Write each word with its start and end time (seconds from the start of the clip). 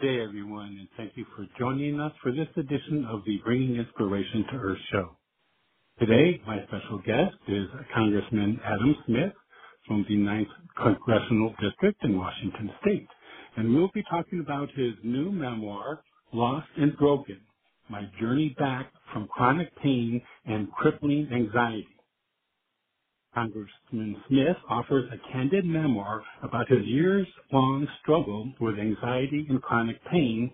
Good 0.00 0.06
day, 0.08 0.24
everyone, 0.24 0.76
and 0.80 0.88
thank 0.96 1.16
you 1.16 1.24
for 1.36 1.46
joining 1.56 2.00
us 2.00 2.10
for 2.20 2.32
this 2.32 2.48
edition 2.56 3.06
of 3.08 3.22
the 3.26 3.38
Bringing 3.44 3.76
Inspiration 3.76 4.44
to 4.50 4.56
Earth 4.56 4.78
show. 4.90 5.16
Today, 6.00 6.40
my 6.46 6.58
special 6.66 6.98
guest 6.98 7.36
is 7.46 7.68
Congressman 7.94 8.58
Adam 8.64 8.96
Smith 9.06 9.32
from 9.86 10.04
the 10.08 10.16
9th 10.16 10.48
Congressional 10.82 11.54
District 11.60 12.02
in 12.02 12.18
Washington 12.18 12.70
State, 12.82 13.06
and 13.56 13.72
we'll 13.72 13.90
be 13.94 14.02
talking 14.10 14.40
about 14.40 14.68
his 14.74 14.94
new 15.04 15.30
memoir, 15.30 16.02
Lost 16.32 16.66
and 16.76 16.96
Broken, 16.96 17.40
My 17.88 18.02
Journey 18.20 18.56
Back 18.58 18.90
from 19.12 19.28
Chronic 19.28 19.76
Pain 19.80 20.20
and 20.46 20.72
Crippling 20.72 21.28
Anxiety. 21.32 21.93
Congressman 23.34 24.16
Smith 24.28 24.56
offers 24.68 25.10
a 25.12 25.32
candid 25.32 25.64
memoir 25.64 26.22
about 26.42 26.68
his 26.68 26.84
years-long 26.86 27.86
struggle 28.00 28.52
with 28.60 28.78
anxiety 28.78 29.46
and 29.48 29.60
chronic 29.60 29.96
pain 30.10 30.52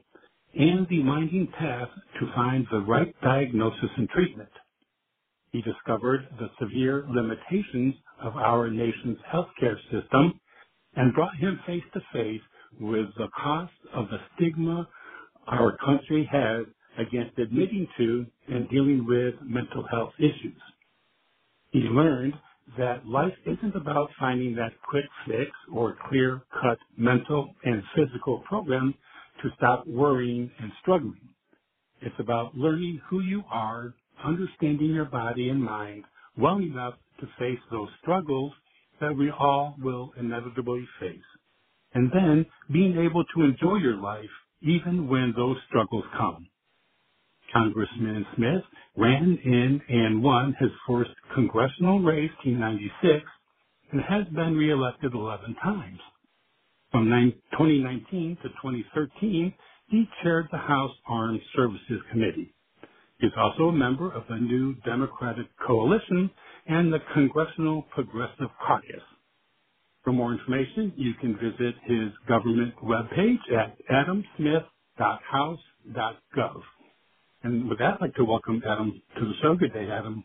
and 0.54 0.86
the 0.88 1.02
winding 1.04 1.46
path 1.58 1.88
to 2.18 2.32
find 2.34 2.66
the 2.70 2.80
right 2.80 3.14
diagnosis 3.22 3.90
and 3.96 4.08
treatment. 4.08 4.48
He 5.52 5.62
discovered 5.62 6.26
the 6.38 6.48
severe 6.58 7.04
limitations 7.08 7.94
of 8.22 8.36
our 8.36 8.70
nation's 8.70 9.18
healthcare 9.32 9.76
system 9.90 10.40
and 10.94 11.14
brought 11.14 11.36
him 11.36 11.60
face 11.66 11.84
to 11.94 12.00
face 12.12 12.40
with 12.80 13.06
the 13.16 13.28
cost 13.36 13.72
of 13.94 14.06
the 14.08 14.18
stigma 14.34 14.88
our 15.46 15.76
country 15.78 16.28
has 16.30 16.66
against 16.98 17.38
admitting 17.38 17.86
to 17.98 18.26
and 18.48 18.68
dealing 18.70 19.06
with 19.06 19.34
mental 19.42 19.84
health 19.90 20.12
issues. 20.18 20.60
He 21.70 21.80
learned 21.80 22.34
that 22.78 23.06
life 23.06 23.34
isn't 23.46 23.74
about 23.74 24.10
finding 24.18 24.54
that 24.56 24.72
quick 24.88 25.04
fix 25.26 25.50
or 25.72 25.96
clear 26.08 26.42
cut 26.62 26.78
mental 26.96 27.54
and 27.64 27.82
physical 27.94 28.38
program 28.40 28.94
to 29.42 29.48
stop 29.56 29.86
worrying 29.86 30.50
and 30.60 30.70
struggling. 30.80 31.20
It's 32.02 32.14
about 32.18 32.54
learning 32.56 33.00
who 33.08 33.20
you 33.20 33.42
are, 33.50 33.94
understanding 34.24 34.90
your 34.94 35.04
body 35.06 35.48
and 35.48 35.62
mind 35.62 36.04
well 36.36 36.58
enough 36.58 36.94
to 37.20 37.26
face 37.38 37.58
those 37.70 37.88
struggles 38.00 38.52
that 39.00 39.16
we 39.16 39.30
all 39.30 39.74
will 39.82 40.12
inevitably 40.18 40.86
face. 40.98 41.18
And 41.94 42.10
then 42.12 42.46
being 42.72 42.96
able 42.98 43.24
to 43.24 43.42
enjoy 43.42 43.76
your 43.76 43.96
life 43.96 44.30
even 44.62 45.08
when 45.08 45.32
those 45.36 45.56
struggles 45.68 46.04
come. 46.16 46.46
Congressman 47.52 48.24
Smith 48.36 48.62
ran 48.96 49.38
in 49.44 49.80
and 49.88 50.22
won 50.22 50.54
his 50.58 50.70
first 50.86 51.10
congressional 51.34 52.00
race 52.00 52.30
in 52.44 52.60
96 52.60 53.24
and 53.92 54.02
has 54.02 54.26
been 54.34 54.56
reelected 54.56 55.14
11 55.14 55.56
times. 55.62 56.00
From 56.90 57.04
2019 57.06 58.36
to 58.42 58.48
2013, 58.48 59.54
he 59.88 60.08
chaired 60.22 60.48
the 60.50 60.58
House 60.58 60.94
Armed 61.06 61.40
Services 61.54 62.00
Committee. 62.10 62.52
He's 63.18 63.30
also 63.36 63.64
a 63.64 63.72
member 63.72 64.10
of 64.12 64.24
the 64.28 64.36
New 64.36 64.74
Democratic 64.84 65.46
Coalition 65.66 66.30
and 66.66 66.92
the 66.92 67.00
Congressional 67.14 67.82
Progressive 67.94 68.50
Caucus. 68.66 69.02
For 70.02 70.12
more 70.12 70.32
information, 70.32 70.92
you 70.96 71.14
can 71.20 71.34
visit 71.34 71.74
his 71.84 72.10
government 72.26 72.74
webpage 72.82 73.52
at 73.52 73.76
adamsmith.house.gov. 73.88 76.62
And 77.42 77.68
with 77.68 77.78
that, 77.78 77.94
I'd 77.94 78.00
like 78.00 78.14
to 78.16 78.24
welcome 78.24 78.62
Adam 78.66 79.00
to 79.18 79.24
the 79.24 79.34
show. 79.42 79.54
Good 79.54 79.72
day, 79.72 79.88
Adam. 79.90 80.24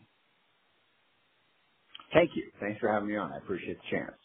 Thank 2.14 2.32
you. 2.36 2.50
Thanks 2.60 2.80
for 2.80 2.92
having 2.92 3.08
me 3.08 3.16
on. 3.16 3.32
I 3.32 3.38
appreciate 3.38 3.78
the 3.78 3.96
chance. 3.98 4.16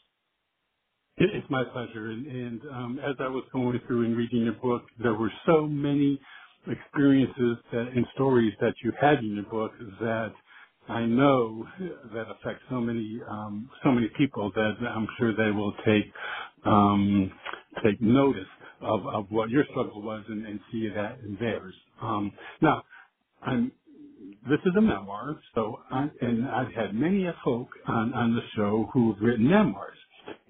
It's 1.18 1.50
my 1.50 1.64
pleasure. 1.66 2.08
And, 2.08 2.26
and 2.28 2.62
um, 2.72 3.00
as 3.00 3.16
I 3.20 3.28
was 3.30 3.44
going 3.54 3.80
through 3.88 4.06
and 4.06 4.18
reading 4.18 4.44
your 4.46 4.54
book, 4.56 4.84
there 5.02 5.14
were 5.14 5.32
so 5.46 5.68
many 5.68 6.20
experiences 6.68 7.58
that, 7.72 7.90
and 7.96 8.06
stories 8.16 8.54
that 8.62 8.74
you 8.84 8.94
had 9.00 9.20
in 9.20 9.36
your 9.36 9.46
book 9.46 9.74
that 10.02 10.34
I 10.90 11.06
know 11.06 11.68
that 12.14 12.28
affect 12.32 12.62
so 12.70 12.82
many 12.82 13.20
um, 13.30 13.70
so 13.84 13.92
many 13.92 14.10
people 14.18 14.52
that 14.56 14.76
I'm 14.88 15.08
sure 15.20 15.36
they 15.36 15.52
will 15.52 15.74
take 15.86 16.06
um, 16.66 17.32
take 17.86 18.02
notice 18.02 18.48
of, 18.82 19.06
of 19.08 19.28
what 19.30 19.50
your 19.50 19.66
struggle 19.72 20.02
was 20.02 20.26
and, 20.30 20.46
and 20.48 20.60
see 20.72 20.90
that 20.90 21.20
in 21.22 21.38
theirs. 21.40 21.76
Um, 22.02 22.32
now, 22.62 22.84
I'm, 23.42 23.72
this 24.50 24.60
is 24.66 24.74
a 24.78 24.82
memoir, 24.82 25.38
so 25.56 25.80
I, 25.92 26.10
and 26.22 26.48
I've 26.50 26.74
had 26.74 26.94
many 26.96 27.26
a 27.28 27.36
folk 27.44 27.70
on, 27.88 28.14
on 28.14 28.36
the 28.36 28.42
show 28.56 28.90
who've 28.94 29.18
written 29.22 29.50
memoirs, 29.50 29.98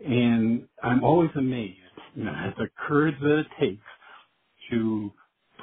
and 0.06 0.68
I'm 0.84 1.04
always 1.04 1.32
amazed, 1.36 1.78
you 2.16 2.26
know, 2.26 2.32
at 2.32 2.56
the 2.58 2.68
courage 2.88 3.16
that 3.22 3.40
it 3.40 3.48
takes 3.60 3.84
to 4.72 5.12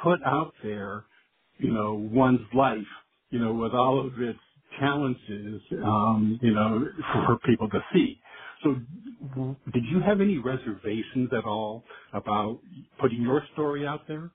put 0.02 0.20
out 0.24 0.54
there, 0.62 1.04
you 1.58 1.72
know, 1.72 1.94
one's 2.12 2.40
life, 2.54 2.78
you 3.30 3.38
know, 3.38 3.54
with 3.54 3.72
all 3.72 4.06
of 4.06 4.20
its 4.20 4.38
challenges, 4.80 5.62
um, 5.84 6.38
you 6.42 6.54
know, 6.54 6.86
for 7.26 7.38
people 7.46 7.68
to 7.70 7.80
see. 7.94 8.20
So 8.64 8.76
did 9.72 9.84
you 9.86 10.00
have 10.00 10.20
any 10.20 10.38
reservations 10.38 11.30
at 11.36 11.44
all 11.44 11.84
about 12.12 12.60
putting 13.00 13.22
your 13.22 13.42
story 13.54 13.86
out 13.86 14.08
there? 14.08 14.30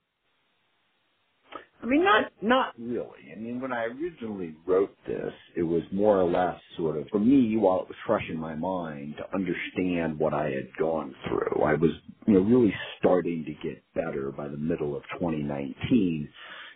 I 1.84 1.88
mean, 1.88 2.04
not 2.06 2.32
not 2.42 2.74
really. 2.80 3.34
I 3.36 3.40
mean, 3.40 3.62
when 3.62 3.74
I 3.74 3.86
originally 3.86 4.56
wrote 4.68 4.96
this, 5.08 5.34
it 5.58 5.64
was 5.64 5.84
more 5.94 6.20
or 6.20 6.30
less 6.30 6.60
sort 6.78 6.98
of 6.98 7.08
for 7.12 7.20
me, 7.20 7.58
while 7.58 7.82
it 7.84 7.90
was 7.90 7.98
fresh 8.08 8.26
in 8.32 8.38
my 8.40 8.56
mind, 8.56 9.16
to 9.18 9.36
understand 9.36 10.20
what 10.20 10.34
I 10.34 10.46
had 10.46 10.70
gone 10.80 11.16
through. 11.30 11.64
I 11.64 11.76
was, 11.76 11.92
you 12.28 12.36
know, 12.36 12.42
really 12.42 12.74
starting 13.00 13.46
to 13.46 13.68
get 13.68 13.84
better 13.96 14.32
by 14.32 14.50
the 14.50 14.58
middle 14.58 14.98
of 14.98 15.04
2019, 15.20 16.30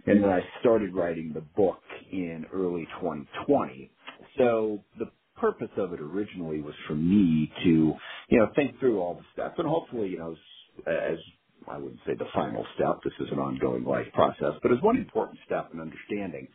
and 0.07 0.23
then 0.23 0.29
I 0.31 0.41
started 0.61 0.95
writing 0.95 1.33
the 1.33 1.41
book 1.41 1.81
in 2.11 2.45
early 2.53 2.87
2020. 3.01 3.91
So 4.37 4.83
the 4.99 5.07
purpose 5.39 5.71
of 5.77 5.93
it 5.93 6.01
originally 6.01 6.61
was 6.61 6.75
for 6.87 6.95
me 6.95 7.51
to, 7.65 7.93
you 8.29 8.39
know, 8.39 8.49
think 8.55 8.79
through 8.79 9.01
all 9.01 9.15
the 9.15 9.25
stuff 9.33 9.53
and 9.57 9.67
hopefully, 9.67 10.09
you 10.09 10.19
know, 10.19 10.35
as 10.87 11.17
I 11.69 11.77
wouldn't 11.79 12.01
say 12.07 12.13
the 12.17 12.27
final 12.33 12.65
step, 12.75 12.99
this 13.03 13.13
is 13.27 13.31
an 13.31 13.39
ongoing 13.39 13.85
life 13.85 14.07
process, 14.13 14.53
but 14.63 14.71
as 14.73 14.81
one 14.81 14.97
important 14.97 15.39
step 15.45 15.69
in 15.73 15.81
understanding, 15.81 16.47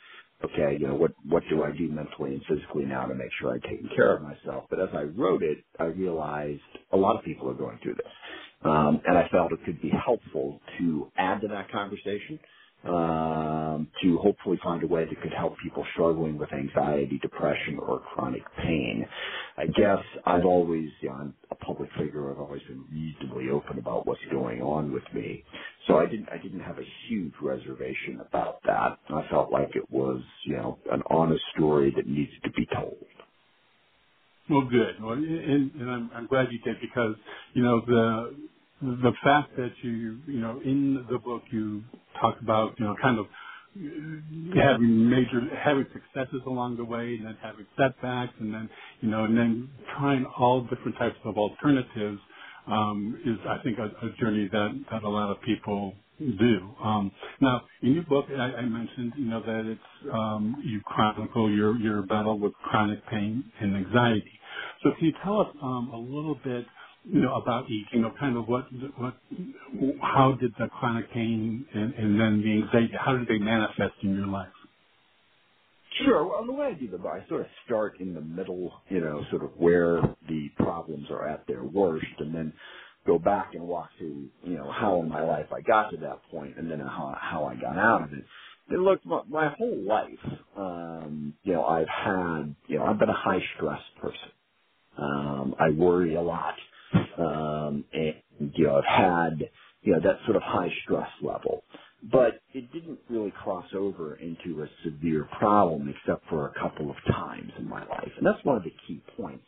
okay, 0.45 0.77
you 0.81 0.89
know, 0.89 0.95
what, 0.97 1.13
what 1.27 1.45
do 1.51 1.65
I 1.65 1.73
do 1.77 1.89
mentally 1.89 2.35
and 2.35 2.43
physically 2.49 2.85
now 2.87 3.07
to 3.07 3.15
make 3.15 3.31
sure 3.41 3.55
I'm 3.55 3.63
taking 3.63 3.91
care 3.97 4.17
of 4.17 4.23
myself? 4.23 4.67
But 4.71 4.81
as 4.81 4.91
I 4.95 5.03
wrote 5.05 5.43
it, 5.43 5.65
I 5.81 5.85
realized 5.87 6.63
a 6.93 6.97
lot 6.99 7.19
of 7.19 7.25
people 7.25 7.51
are 7.51 7.55
going 7.55 7.79
through 7.83 7.97
this. 7.97 8.13
Um, 8.65 9.01
and 9.07 9.19
I 9.19 9.29
felt 9.31 9.53
it 9.53 9.61
could 9.67 9.83
be 9.83 9.91
helpful 10.05 10.61
to 10.81 11.13
add 11.17 11.43
to 11.43 11.49
that 11.49 11.71
conversation 11.73 12.41
um, 12.89 13.89
to 14.03 14.19
hopefully 14.19 14.59
find 14.65 14.83
a 14.85 14.87
way 14.89 15.05
that 15.07 15.23
could 15.23 15.33
help 15.33 15.57
people 15.63 15.87
struggling 15.95 16.39
with 16.39 16.53
anxiety, 16.53 17.19
depression, 17.23 17.79
or 17.81 18.01
chronic 18.01 18.43
pain. 18.63 19.07
I 19.59 19.67
guess 19.67 19.99
I've 20.27 20.47
always, 20.47 20.89
you 21.03 21.11
know, 21.11 21.17
I'm 21.17 21.35
a 21.51 21.57
public 21.57 21.91
figure. 21.99 22.31
I've 22.33 22.41
always 22.41 22.63
been 22.65 22.85
reasonably 22.93 23.51
open 23.51 23.79
about 23.79 24.07
what's 24.07 24.21
going 24.33 24.63
on 24.63 24.93
with 24.93 25.05
me, 25.15 25.45
so 25.89 25.99
I 25.99 26.07
didn't, 26.07 26.29
I 26.33 26.39
didn't 26.39 26.61
have 26.61 26.79
a 26.79 26.87
huge 27.09 27.35
reservation 27.43 28.21
about 28.29 28.63
that. 28.67 28.99
I 29.11 29.27
felt 29.31 29.53
like 29.53 29.77
it 29.77 29.91
was, 29.91 30.23
you 30.47 30.57
know, 30.57 30.79
an 30.93 31.03
honest 31.11 31.45
story 31.57 31.93
that 31.97 32.07
needed 32.09 32.43
to 32.45 32.51
be 32.53 32.67
told. 32.75 32.97
Well, 34.51 34.67
good. 34.71 35.03
Well, 35.03 35.15
and, 35.15 35.73
and 35.81 35.91
I'm, 35.91 36.11
I'm 36.15 36.29
glad 36.29 36.49
you 36.53 36.61
did 36.61 36.77
because, 36.83 37.17
you 37.55 37.65
know, 37.65 37.83
the 37.87 38.37
the 38.83 39.13
fact 39.25 39.57
that 39.57 39.73
you, 39.83 40.19
you 40.29 40.41
know, 40.41 40.61
in 40.65 41.07
the 41.11 41.19
book 41.19 41.43
you 41.53 41.85
talk 42.21 42.37
about, 42.43 42.75
you 42.81 42.87
know, 42.87 42.97
kind 43.03 43.19
of 43.19 43.27
having 44.57 45.11
major, 45.11 45.43
having 45.63 45.87
successes 45.93 46.43
along 46.47 46.77
the 46.79 46.85
way 46.85 47.15
and 47.17 47.27
then 47.27 47.39
having 47.43 47.67
setbacks 47.79 48.35
and 48.41 48.55
then, 48.55 48.71
you 49.03 49.11
know, 49.11 49.25
and 49.25 49.37
then 49.39 49.71
trying 49.99 50.27
all 50.39 50.63
different 50.63 50.97
types 50.99 51.17
of 51.25 51.39
alternatives, 51.39 52.21
um, 52.69 53.21
is, 53.27 53.39
I 53.49 53.63
think, 53.65 53.79
a, 53.79 53.87
a 54.07 54.11
journey 54.21 54.49
that, 54.53 54.85
that 54.93 55.05
a 55.05 55.11
lot 55.11 55.31
of 55.31 55.43
people 55.43 55.95
do. 56.21 56.71
Um, 56.85 57.13
now, 57.41 57.63
in 57.83 57.95
your 57.95 58.05
book, 58.05 58.27
I, 58.31 58.35
I 58.43 58.63
mentioned, 58.67 59.15
you 59.19 59.27
know, 59.27 59.43
that 59.43 59.67
it's, 59.67 60.13
um, 60.15 60.63
you 60.67 60.81
chronicle 60.87 61.51
your, 61.51 61.77
your 61.79 62.03
battle 62.03 62.39
with 62.39 62.55
chronic 62.65 63.07
pain 63.09 63.45
and 63.61 63.77
anxiety. 63.77 64.41
So 64.85 64.93
can 64.99 65.07
you 65.07 65.15
tell 65.25 65.41
us, 65.43 65.49
um, 65.63 65.91
a 65.95 65.99
little 65.99 66.39
bit 66.45 66.67
you 67.05 67.21
know, 67.23 67.35
about 67.37 67.71
each, 67.71 67.87
you 67.93 68.01
know, 68.01 68.13
kind 68.21 68.37
of 68.37 68.49
what, 68.49 68.67
what, 68.99 69.15
how 70.03 70.33
did 70.41 70.53
the 70.59 70.69
chronic 70.69 71.13
pain 71.13 71.67
and, 71.75 71.95
and 71.95 72.21
then 72.21 72.43
the 72.43 72.53
anxiety, 72.65 72.95
how 72.99 73.17
did 73.17 73.29
they 73.29 73.39
manifest 73.39 73.95
in 74.03 74.17
your 74.17 74.29
life? 74.29 74.49
Sure. 76.05 76.27
Well, 76.27 76.45
the 76.47 76.53
way 76.53 76.69
I 76.69 76.75
do 76.75 76.89
them, 76.89 77.07
I 77.07 77.27
sort 77.29 77.43
of 77.43 77.47
start 77.67 78.01
in 78.01 78.15
the 78.15 78.21
middle, 78.23 78.73
you 78.91 79.01
know, 79.01 79.25
sort 79.31 79.45
of 79.45 79.51
where 79.59 80.01
the 80.29 80.51
problems 80.59 81.07
are 81.11 81.29
at 81.29 81.47
their 81.49 81.65
worst, 81.65 82.07
and 82.19 82.35
then 82.35 82.53
go 83.07 83.19
back 83.19 83.53
and 83.55 83.65
walk 83.69 83.91
through, 83.99 84.27
you 84.45 84.57
know, 84.59 84.71
how 84.73 85.01
in 85.03 85.09
my 85.09 85.23
life 85.23 85.47
I 85.55 85.61
got 85.63 85.91
to 85.93 85.99
that 85.99 86.21
point, 86.31 86.57
and 86.59 86.71
then 86.71 86.81
how 86.81 87.17
how 87.21 87.45
I 87.47 87.55
got 87.57 87.79
out 87.79 88.05
of 88.05 88.13
it. 88.15 88.25
And 88.71 88.85
look, 88.85 89.05
my, 89.07 89.23
my 89.31 89.49
whole 89.59 89.83
life, 89.87 90.39
um, 90.57 91.35
you 91.45 91.55
know, 91.55 91.65
I've 91.67 91.89
had, 91.89 92.55
you 92.69 92.79
know, 92.79 92.87
I've 92.87 92.99
been 92.99 93.11
a 93.11 93.15
high 93.15 93.43
stress 93.57 93.83
person. 94.01 94.31
Um, 94.99 95.55
I 95.61 95.71
worry 95.71 96.17
a 96.17 96.23
lot, 96.23 96.55
um, 97.19 97.85
and 97.93 98.53
you 98.57 98.67
know, 98.67 98.77
I've 98.77 98.85
had, 98.87 99.51
you 99.83 99.95
know, 99.95 100.01
that 100.03 100.19
sort 100.27 100.37
of 100.37 100.43
high 100.43 100.73
stress 100.85 101.11
level 101.23 101.63
but 102.05 102.41
it 102.55 102.73
didn't 102.73 103.01
really 103.11 103.33
cross 103.43 103.67
over 103.77 104.17
into 104.17 104.63
a 104.63 104.69
severe 104.85 105.29
problem 105.39 105.89
except 105.91 106.29
for 106.29 106.49
a 106.49 106.55
couple 106.61 106.91
of 106.91 106.97
times 107.13 107.53
in 107.59 107.69
my 107.69 107.85
life. 107.87 108.13
And 108.19 108.27
that's 108.27 108.45
one 108.45 108.57
of 108.57 108.65
the 108.65 108.73
key 108.89 109.03
points. 109.19 109.45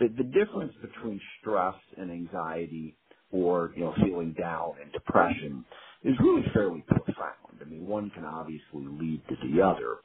The, 0.00 0.08
the 0.08 0.24
difference 0.24 0.74
between 0.82 1.20
stress 1.40 1.76
and 1.98 2.12
anxiety 2.12 2.98
or, 3.32 3.72
you 3.76 3.84
know, 3.84 3.94
feeling 4.04 4.34
down 4.38 4.74
and 4.82 4.92
depression 4.92 5.64
is 6.04 6.14
really 6.20 6.44
fairly 6.54 6.84
profound. 6.88 7.60
I 7.60 7.64
mean, 7.64 7.86
one 7.86 8.10
can 8.10 8.26
obviously 8.26 8.86
lead 8.86 9.22
to 9.30 9.36
the 9.48 9.62
other. 9.62 9.98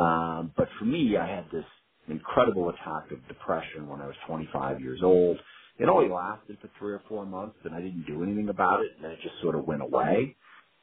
Um, 0.00 0.52
but 0.56 0.68
for 0.78 0.84
me, 0.86 1.16
I 1.16 1.26
had 1.26 1.46
this 1.52 1.64
incredible 2.10 2.70
attack 2.70 3.12
of 3.12 3.26
depression 3.28 3.88
when 3.88 4.02
I 4.02 4.06
was 4.06 4.16
25 4.28 4.80
years 4.82 5.00
old. 5.02 5.38
It 5.78 5.88
only 5.88 6.10
lasted 6.10 6.58
for 6.60 6.70
three 6.78 6.94
or 6.94 7.02
four 7.08 7.26
months 7.26 7.58
and 7.64 7.74
I 7.74 7.80
didn't 7.80 8.06
do 8.06 8.22
anything 8.22 8.48
about 8.50 8.80
it 8.82 8.92
and 8.96 9.04
then 9.04 9.12
it 9.12 9.20
just 9.22 9.40
sort 9.42 9.56
of 9.56 9.66
went 9.66 9.82
away. 9.82 10.36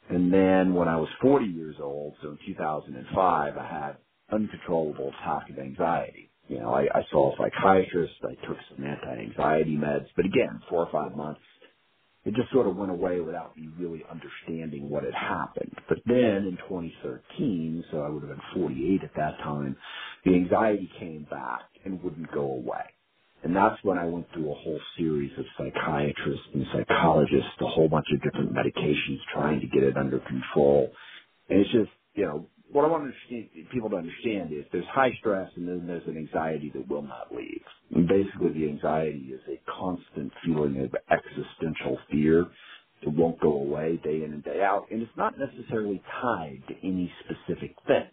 And 0.09 0.33
then 0.33 0.75
when 0.75 0.87
I 0.89 0.97
was 0.97 1.09
40 1.21 1.45
years 1.47 1.77
old, 1.81 2.15
so 2.21 2.31
in 2.31 2.39
2005, 2.45 3.57
I 3.57 3.63
had 3.67 3.97
uncontrollable 4.31 5.09
attack 5.09 5.47
anxiety. 5.59 6.31
You 6.49 6.59
know, 6.59 6.73
I, 6.73 6.83
I 6.93 7.03
saw 7.11 7.33
a 7.33 7.37
psychiatrist, 7.37 8.15
I 8.23 8.35
took 8.47 8.57
some 8.69 8.85
anti-anxiety 8.85 9.77
meds, 9.77 10.07
but 10.15 10.25
again, 10.25 10.61
four 10.69 10.85
or 10.87 10.91
five 10.91 11.17
months, 11.17 11.41
it 12.25 12.35
just 12.35 12.51
sort 12.53 12.67
of 12.67 12.77
went 12.77 12.91
away 12.91 13.21
without 13.21 13.57
me 13.57 13.69
really 13.79 14.03
understanding 14.11 14.89
what 14.89 15.03
had 15.05 15.15
happened. 15.15 15.73
But 15.89 15.99
then 16.05 16.45
in 16.47 16.59
2013, 16.69 17.85
so 17.91 18.01
I 18.01 18.09
would 18.09 18.23
have 18.23 18.31
been 18.31 18.61
48 18.63 19.03
at 19.03 19.11
that 19.17 19.39
time, 19.43 19.77
the 20.25 20.35
anxiety 20.35 20.91
came 20.99 21.25
back 21.29 21.63
and 21.85 22.03
wouldn't 22.03 22.31
go 22.33 22.43
away. 22.43 22.85
And 23.43 23.55
that's 23.55 23.77
when 23.83 23.99
I 23.99 24.05
went 24.05 24.27
through 24.33 24.51
a 24.51 24.55
whole 24.55 24.79
series 24.97 25.31
of 25.39 25.45
psychiatrists 25.57 26.47
and 26.53 26.65
psychologists, 26.73 27.51
a 27.61 27.67
whole 27.67 27.89
bunch 27.89 28.07
of 28.13 28.21
different 28.23 28.53
medications 28.53 29.19
trying 29.33 29.61
to 29.61 29.67
get 29.67 29.83
it 29.83 29.97
under 29.97 30.19
control. 30.19 30.91
And 31.49 31.61
it's 31.61 31.71
just, 31.71 31.91
you 32.15 32.25
know, 32.25 32.49
what 32.71 32.85
I 32.85 32.89
want 32.89 33.13
people 33.71 33.89
to 33.91 33.97
understand 33.97 34.53
is 34.53 34.65
there's 34.71 34.85
high 34.87 35.13
stress 35.19 35.51
and 35.55 35.67
then 35.67 35.87
there's 35.87 36.07
an 36.07 36.17
anxiety 36.17 36.71
that 36.75 36.87
will 36.89 37.03
not 37.03 37.33
leave. 37.35 37.61
And 37.95 38.07
basically 38.07 38.53
the 38.53 38.69
anxiety 38.69 39.31
is 39.33 39.41
a 39.49 39.61
constant 39.71 40.33
feeling 40.45 40.79
of 40.81 40.95
existential 41.11 41.99
fear 42.11 42.47
that 43.03 43.11
won't 43.11 43.39
go 43.41 43.53
away 43.53 43.99
day 44.03 44.23
in 44.25 44.33
and 44.33 44.43
day 44.43 44.61
out. 44.63 44.87
And 44.91 45.01
it's 45.01 45.17
not 45.17 45.35
necessarily 45.39 46.01
tied 46.21 46.63
to 46.69 46.75
any 46.83 47.11
specific 47.25 47.75
thing. 47.87 48.09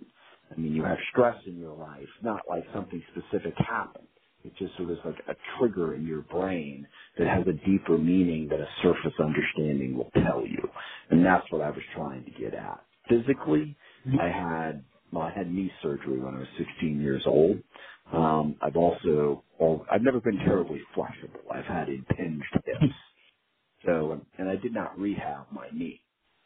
I 0.52 0.60
mean, 0.60 0.74
you 0.74 0.84
have 0.84 0.98
stress 1.12 1.36
in 1.46 1.58
your 1.58 1.74
life, 1.76 2.08
not 2.22 2.42
like 2.48 2.64
something 2.74 3.02
specific 3.12 3.54
happened. 3.58 4.05
It 4.46 4.56
just 4.58 4.76
sort 4.78 4.90
of 4.92 4.98
like 5.04 5.22
a 5.28 5.36
trigger 5.58 5.94
in 5.94 6.06
your 6.06 6.22
brain 6.22 6.88
that 7.18 7.28
has 7.28 7.46
a 7.48 7.54
deeper 7.68 7.98
meaning 7.98 8.48
that 8.50 8.60
a 8.60 8.68
surface 8.82 9.14
understanding 9.20 9.96
will 9.98 10.10
tell 10.24 10.46
you. 10.46 10.68
And 11.10 11.24
that's 11.26 11.50
what 11.52 11.62
I 11.62 11.70
was 11.70 11.82
trying 11.94 12.24
to 12.26 12.32
get 12.32 12.54
at. 12.54 12.84
Physically, 13.10 13.76
mm-hmm. 14.06 14.18
I 14.20 14.28
had 14.28 14.84
well, 15.12 15.24
I 15.24 15.32
had 15.32 15.52
knee 15.52 15.72
surgery 15.82 16.20
when 16.20 16.36
I 16.36 16.40
was 16.40 16.48
16 16.58 17.00
years 17.02 17.24
old. 17.26 17.58
Um, 18.12 18.56
I've 18.62 18.76
also, 18.76 19.44
well, 19.60 19.86
I've 19.90 20.02
never 20.02 20.20
been 20.20 20.38
terribly 20.38 20.80
flexible. 20.94 21.40
I've 21.54 21.66
had 21.66 21.88
impinged 21.90 22.46
hips. 22.66 22.94
So, 23.84 24.20
and 24.38 24.48
I 24.48 24.56
did 24.56 24.74
not 24.74 24.98
rehab 24.98 25.48
my 25.52 25.68
knee. 25.72 26.02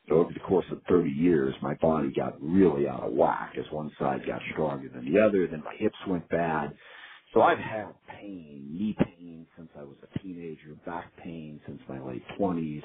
So 0.08 0.17
over 0.17 0.32
the 0.35 0.41
course 0.41 0.67
of 0.73 0.82
30 0.88 1.11
years, 1.11 1.55
my 1.62 1.75
body 1.76 2.12
got 2.17 2.41
really 2.43 2.88
out 2.88 3.05
of 3.05 3.12
whack 3.14 3.55
as 3.58 3.70
one 3.73 3.93
side 3.99 4.26
got 4.26 4.41
stronger 4.53 4.88
than 4.88 5.05
the 5.05 5.20
other. 5.20 5.46
Then 5.46 5.62
my 5.64 5.75
hips 5.79 5.99
went 6.08 6.29
bad. 6.29 6.76
So 7.35 7.43
I've 7.43 7.59
had 7.59 7.94
pain, 8.09 8.69
knee 8.73 8.97
pain 8.99 9.47
since 9.56 9.71
I 9.79 9.85
was 9.85 9.97
a 10.03 10.19
teenager, 10.21 10.77
back 10.87 11.12
pain 11.25 11.61
since 11.67 11.81
my 11.88 12.00
late 12.00 12.23
twenties, 12.38 12.82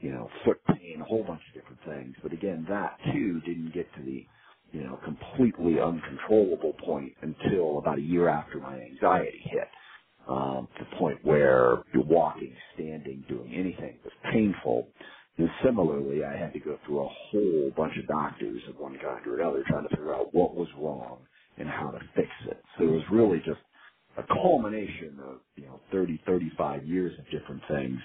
you 0.00 0.10
know, 0.12 0.28
foot 0.44 0.60
pain, 0.66 1.00
a 1.00 1.04
whole 1.04 1.24
bunch 1.24 1.42
of 1.48 1.54
different 1.62 1.80
things. 1.86 2.16
But 2.22 2.32
again, 2.32 2.66
that 2.70 2.98
too 3.12 3.40
didn't 3.42 3.74
get 3.74 3.86
to 3.96 4.02
the, 4.02 4.26
you 4.72 4.84
know, 4.84 4.98
completely 5.04 5.80
uncontrollable 5.80 6.74
point 6.84 7.14
until 7.22 7.78
about 7.78 7.98
a 7.98 8.02
year 8.02 8.28
after 8.28 8.58
my 8.60 8.80
anxiety 8.80 9.42
hit. 9.44 9.68
Um, 10.28 10.68
to 10.78 10.84
the 10.90 10.96
point 10.98 11.18
where 11.24 11.82
you're 11.94 12.04
walking, 12.04 12.54
standing, 12.74 13.24
doing 13.28 13.52
anything 13.54 13.98
was 14.04 14.12
painful. 14.32 14.88
And 15.38 15.50
similarly, 15.64 16.24
I 16.24 16.36
had 16.36 16.52
to 16.54 16.60
go 16.60 16.78
through 16.86 17.04
a 17.04 17.08
whole 17.08 17.72
bunch 17.76 17.94
of 17.98 18.08
doctors 18.08 18.62
of 18.68 18.76
one 18.78 18.98
kind 18.98 19.26
or 19.26 19.40
another 19.40 19.64
trying 19.68 19.84
to 19.84 19.90
figure 19.90 20.14
out 20.14 20.34
what 20.34 20.54
was 20.54 20.68
wrong 20.78 21.26
and 21.58 21.68
how 21.68 21.90
to 21.92 22.00
fix 22.16 22.28
it. 22.48 22.62
So 22.78 22.84
it 22.86 22.90
was 22.92 23.04
really 23.12 23.38
just 23.46 23.60
a 24.18 24.24
culmination 24.24 25.18
of, 25.24 25.40
you 25.56 25.66
know, 25.66 25.80
30, 25.92 26.20
35 26.26 26.86
years 26.86 27.12
of 27.18 27.24
different 27.26 27.62
things 27.68 27.98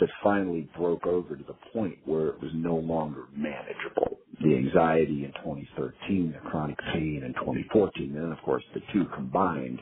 that 0.00 0.08
finally 0.24 0.70
broke 0.76 1.06
over 1.06 1.36
to 1.36 1.44
the 1.44 1.56
point 1.72 1.98
where 2.06 2.28
it 2.28 2.40
was 2.42 2.52
no 2.54 2.76
longer 2.76 3.26
manageable. 3.34 4.18
The 4.42 4.56
anxiety 4.56 5.24
in 5.24 5.32
2013, 5.44 6.32
the 6.32 6.50
chronic 6.50 6.78
pain 6.94 7.22
in 7.24 7.34
2014, 7.34 8.14
and 8.14 8.16
then 8.16 8.32
of 8.32 8.38
course 8.44 8.64
the 8.74 8.80
two 8.92 9.04
combined 9.14 9.80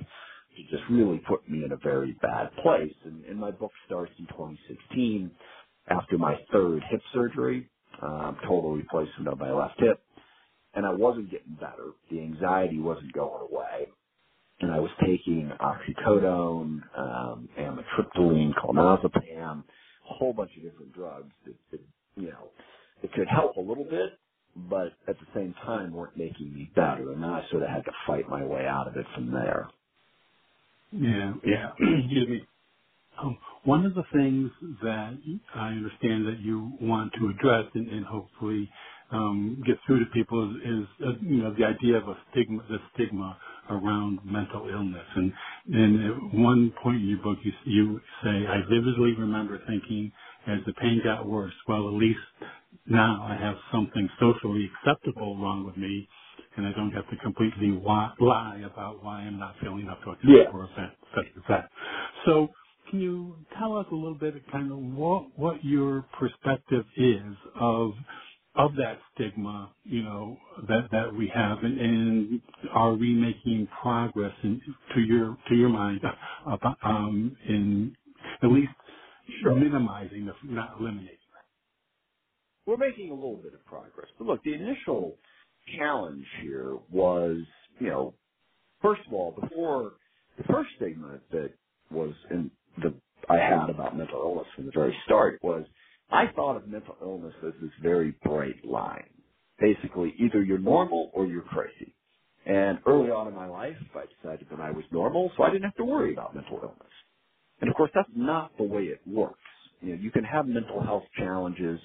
just 0.70 0.82
really 0.90 1.18
put 1.28 1.48
me 1.48 1.64
in 1.64 1.72
a 1.72 1.76
very 1.78 2.12
bad 2.22 2.50
place. 2.62 2.94
And, 3.04 3.24
and 3.26 3.38
my 3.38 3.52
book 3.52 3.72
starts 3.86 4.12
in 4.18 4.26
2016 4.28 5.30
after 5.88 6.18
my 6.18 6.36
third 6.52 6.82
hip 6.90 7.00
surgery, 7.14 7.70
um, 8.02 8.36
total 8.42 8.74
replacement 8.76 9.28
of 9.28 9.38
my 9.38 9.52
left 9.52 9.80
hip. 9.80 10.02
And 10.74 10.86
I 10.86 10.92
wasn't 10.92 11.30
getting 11.30 11.54
better. 11.54 11.92
The 12.10 12.20
anxiety 12.20 12.80
wasn't 12.80 13.12
going 13.14 13.48
away 13.50 13.88
and 14.60 14.72
I 14.72 14.80
was 14.80 14.90
taking 15.06 15.50
oxycodone, 15.60 16.80
um, 16.98 17.48
amitriptyline, 17.58 18.52
clonazepam, 18.54 19.64
a 19.64 20.14
whole 20.14 20.34
bunch 20.34 20.52
of 20.56 20.64
different 20.64 20.94
drugs 20.94 21.32
that, 21.46 21.56
that, 21.72 21.80
you 22.16 22.30
know, 22.30 22.50
it 23.02 23.12
could 23.12 23.28
help 23.28 23.56
a 23.56 23.60
little 23.60 23.84
bit, 23.84 24.18
but 24.56 24.94
at 25.08 25.16
the 25.20 25.26
same 25.34 25.54
time 25.64 25.92
weren't 25.94 26.16
making 26.16 26.54
me 26.54 26.70
better, 26.76 27.12
and 27.12 27.22
then 27.22 27.30
I 27.30 27.48
sort 27.50 27.64
of 27.64 27.70
had 27.70 27.84
to 27.84 27.92
fight 28.06 28.28
my 28.28 28.44
way 28.44 28.66
out 28.66 28.88
of 28.88 28.96
it 28.96 29.06
from 29.14 29.32
there. 29.32 29.68
Yeah, 30.92 31.34
yeah. 31.46 31.72
Excuse 31.80 32.28
me. 32.28 32.46
Um, 33.22 33.38
one 33.64 33.86
of 33.86 33.94
the 33.94 34.04
things 34.12 34.50
that 34.82 35.18
I 35.54 35.68
understand 35.70 36.26
that 36.28 36.40
you 36.40 36.72
want 36.80 37.12
to 37.14 37.28
address 37.28 37.66
and, 37.74 37.88
and 37.88 38.06
hopefully 38.06 38.70
um, 39.12 39.62
get 39.66 39.76
through 39.86 40.00
to 40.00 40.10
people 40.12 40.56
is, 40.56 40.62
is 40.82 40.88
uh, 41.06 41.12
you 41.22 41.42
know 41.42 41.54
the 41.58 41.64
idea 41.66 41.98
of 41.98 42.08
a 42.08 42.16
stigma, 42.32 42.62
the 42.70 42.78
stigma 42.94 43.38
around 43.70 44.20
mental 44.24 44.68
illness. 44.68 45.06
And, 45.16 45.32
and 45.72 46.06
at 46.06 46.34
one 46.38 46.72
point 46.82 46.98
in 47.02 47.08
your 47.08 47.22
book, 47.22 47.38
you, 47.44 47.52
you 47.66 48.00
say, 48.24 48.46
I 48.48 48.62
vividly 48.70 49.14
remember 49.18 49.60
thinking 49.68 50.12
as 50.48 50.58
the 50.66 50.72
pain 50.74 51.00
got 51.04 51.26
worse, 51.28 51.54
well, 51.68 51.88
at 51.88 51.94
least 51.94 52.20
now 52.86 53.24
I 53.28 53.36
have 53.36 53.56
something 53.72 54.08
socially 54.20 54.70
acceptable 54.84 55.38
wrong 55.38 55.64
with 55.66 55.76
me, 55.76 56.08
and 56.56 56.66
I 56.66 56.72
don't 56.72 56.92
have 56.92 57.08
to 57.10 57.16
completely 57.18 57.68
lie 57.70 58.62
about 58.64 59.04
why 59.04 59.20
I'm 59.20 59.38
not 59.38 59.56
feeling 59.62 59.88
up 59.88 60.02
to 60.04 60.10
a 60.10 60.16
yeah. 60.24 60.44
or 60.52 60.64
event, 60.64 60.92
such 61.14 61.26
as 61.36 61.42
that. 61.48 61.70
So, 62.26 62.48
can 62.90 63.00
you 63.00 63.36
tell 63.58 63.76
us 63.78 63.86
a 63.92 63.94
little 63.94 64.18
bit 64.18 64.36
of 64.36 64.42
kind 64.52 64.72
of 64.72 64.78
what 64.78 65.38
what 65.38 65.64
your 65.64 66.06
perspective 66.18 66.84
is 66.96 67.34
of 67.60 67.92
of 68.56 68.74
that 68.76 68.98
stigma, 69.14 69.72
you 69.84 70.02
know, 70.02 70.36
that 70.68 70.88
that 70.92 71.14
we 71.14 71.30
have, 71.34 71.58
and, 71.62 71.78
and 71.80 72.42
are 72.72 72.94
we 72.94 73.14
making 73.14 73.68
progress 73.82 74.32
in, 74.42 74.60
to 74.94 75.00
your 75.02 75.36
to 75.48 75.54
your 75.54 75.68
mind 75.70 76.00
about 76.46 76.76
um, 76.84 77.36
in 77.48 77.96
at 78.42 78.48
least 78.50 78.72
sure. 79.42 79.54
minimizing, 79.54 80.28
if 80.28 80.36
not 80.44 80.76
eliminating? 80.80 81.18
We're 82.66 82.78
making 82.78 83.10
a 83.10 83.14
little 83.14 83.38
bit 83.38 83.54
of 83.54 83.64
progress, 83.66 84.08
but 84.18 84.26
look, 84.26 84.44
the 84.44 84.54
initial 84.54 85.18
challenge 85.78 86.26
here 86.42 86.76
was, 86.90 87.38
you 87.80 87.88
know, 87.88 88.14
first 88.82 89.02
of 89.06 89.14
all, 89.14 89.32
before 89.32 89.94
the 90.38 90.44
first 90.44 90.70
stigma 90.76 91.20
that 91.32 91.52
was 91.90 92.14
in 92.30 92.50
the 92.82 92.94
I 93.28 93.38
had 93.38 93.70
about 93.70 93.96
mental 93.96 94.20
illness 94.20 94.46
from 94.56 94.66
the 94.66 94.72
very 94.74 94.96
start 95.06 95.40
was 95.42 95.64
I 96.12 96.28
thought 96.36 96.56
of 96.56 96.68
mental 96.68 96.96
illness 97.02 97.34
as 97.46 97.54
this 97.62 97.70
very 97.82 98.12
bright 98.24 98.64
line. 98.64 99.10
Basically, 99.60 100.14
either 100.20 100.42
you're 100.44 100.58
normal 100.58 101.10
or 101.14 101.26
you're 101.26 101.42
crazy. 101.42 101.94
And 102.46 102.80
early 102.86 103.10
on 103.10 103.28
in 103.28 103.34
my 103.34 103.48
life, 103.48 103.76
I 103.94 104.04
decided 104.22 104.48
that 104.50 104.60
I 104.60 104.70
was 104.72 104.84
normal, 104.92 105.32
so 105.36 105.44
I 105.44 105.50
didn't 105.50 105.64
have 105.64 105.76
to 105.76 105.84
worry 105.84 106.12
about 106.12 106.34
mental 106.36 106.60
illness. 106.62 106.92
And 107.62 107.70
of 107.70 107.76
course, 107.76 107.92
that's 107.94 108.10
not 108.16 108.56
the 108.58 108.64
way 108.64 108.84
it 108.84 109.02
works. 109.06 109.40
You 109.82 109.96
know, 109.96 110.02
you 110.02 110.12
can 110.12 110.24
have 110.24 110.46
mental 110.48 110.82
health 110.84 111.04
challenges 111.18 111.80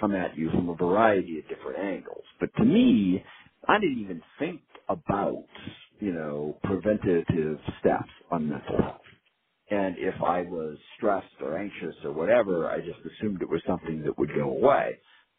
come 0.00 0.14
at 0.14 0.38
you 0.38 0.50
from 0.52 0.70
a 0.70 0.76
variety 0.76 1.40
of 1.40 1.48
different 1.48 1.80
angles. 1.80 2.24
But 2.40 2.50
to 2.58 2.64
me, 2.64 3.24
I 3.68 3.80
didn't 3.80 4.00
even 4.00 4.22
think 4.38 4.62
about, 4.88 5.44
you 6.00 6.12
know, 6.12 6.58
preventative 6.64 7.58
steps 7.80 8.10
on 8.32 8.50
mental 8.50 8.78
health. 8.82 9.01
And 9.72 9.96
if 9.98 10.16
I 10.22 10.42
was 10.42 10.78
stressed 10.98 11.36
or 11.42 11.58
anxious 11.58 11.96
or 12.04 12.12
whatever, 12.12 12.70
I 12.70 12.80
just 12.80 13.00
assumed 13.00 13.42
it 13.42 13.50
was 13.50 13.62
something 13.66 14.02
that 14.04 14.18
would 14.18 14.30
go 14.34 14.50
away. 14.50 14.98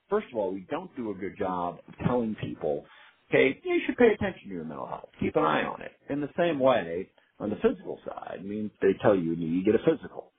First 0.09 0.27
of 0.33 0.39
all, 0.39 0.53
we 0.53 0.67
don't 0.71 0.95
do 0.97 1.11
a 1.11 1.15
good 1.15 1.37
job 1.39 1.79
of 1.87 1.95
telling 2.07 2.35
people, 2.41 2.85
okay, 3.29 3.59
you 3.63 3.81
should 3.85 3.97
pay 3.97 4.13
attention 4.13 4.49
to 4.49 4.55
your 4.55 4.65
mental 4.65 4.87
health. 4.87 5.09
Keep 5.21 5.37
an 5.37 5.43
eye 5.43 5.63
on 5.65 5.83
it. 5.83 5.93
In 6.09 6.21
the 6.21 6.29
same 6.39 6.59
way, 6.59 7.11
on 7.39 7.51
the 7.51 7.57
physical 7.57 7.99
side, 8.07 8.39
I 8.41 8.43
mean, 8.43 8.71
they 8.81 8.93
tell 9.03 9.15
you 9.15 9.33
you 9.35 9.65
get 9.65 9.75
a 9.75 9.85
physical 9.85 10.33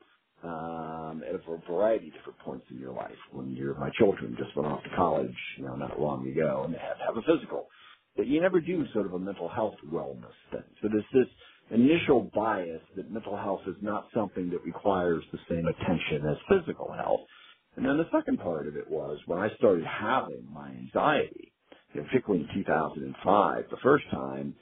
um, 0.45 1.23
at 1.29 1.37
a 1.37 1.41
variety 1.71 2.09
of 2.09 2.15
different 2.15 2.41
points 2.41 2.67
in 2.71 2.79
your 2.81 2.95
life. 2.95 3.17
When 3.33 3.53
you're, 3.55 3.79
my 3.79 3.91
children 3.99 4.37
just 4.39 4.57
went 4.57 4.69
off 4.73 4.85
to 4.85 4.91
college, 4.97 5.37
you 5.59 5.67
know, 5.67 5.77
not 5.77 6.01
long 6.01 6.29
ago, 6.29 6.65
and 6.67 6.75
they 6.75 6.79
had 6.81 6.95
to 6.95 7.07
have 7.07 7.19
a 7.19 7.23
physical. 7.23 7.69
But 8.17 8.27
you 8.29 8.41
never 8.41 8.61
do 8.61 8.85
sort 8.93 9.07
of 9.07 9.15
a 9.15 9.19
mental 9.19 9.49
health 9.49 9.77
wellness 9.93 10.35
thing. 10.53 10.65
So 10.83 10.89
there's 10.93 11.05
this 11.15 11.33
initial 11.71 12.31
bias 12.35 12.83
that 12.97 13.11
mental 13.11 13.37
health 13.37 13.63
is 13.67 13.77
not 13.83 14.09
something 14.15 14.51
that 14.51 14.65
requires 14.65 15.25
the 15.33 15.39
same 15.49 15.67
attention 15.67 16.27
as 16.29 16.37
physical 16.49 16.93
health. 16.93 17.23
And 17.77 17.87
then 17.87 17.99
the 17.99 18.11
second 18.13 18.39
part 18.41 18.69
of 18.69 18.77
it 18.77 18.91
was 18.91 19.19
when 19.27 19.41
I 19.41 19.55
started 19.57 19.85
having 19.87 20.47
my 20.53 20.71
anxiety, 20.71 21.53
particularly 21.95 22.47
in 22.55 22.65
2005, 22.65 23.65
the 23.71 23.77
first 23.83 24.05
time, 24.11 24.55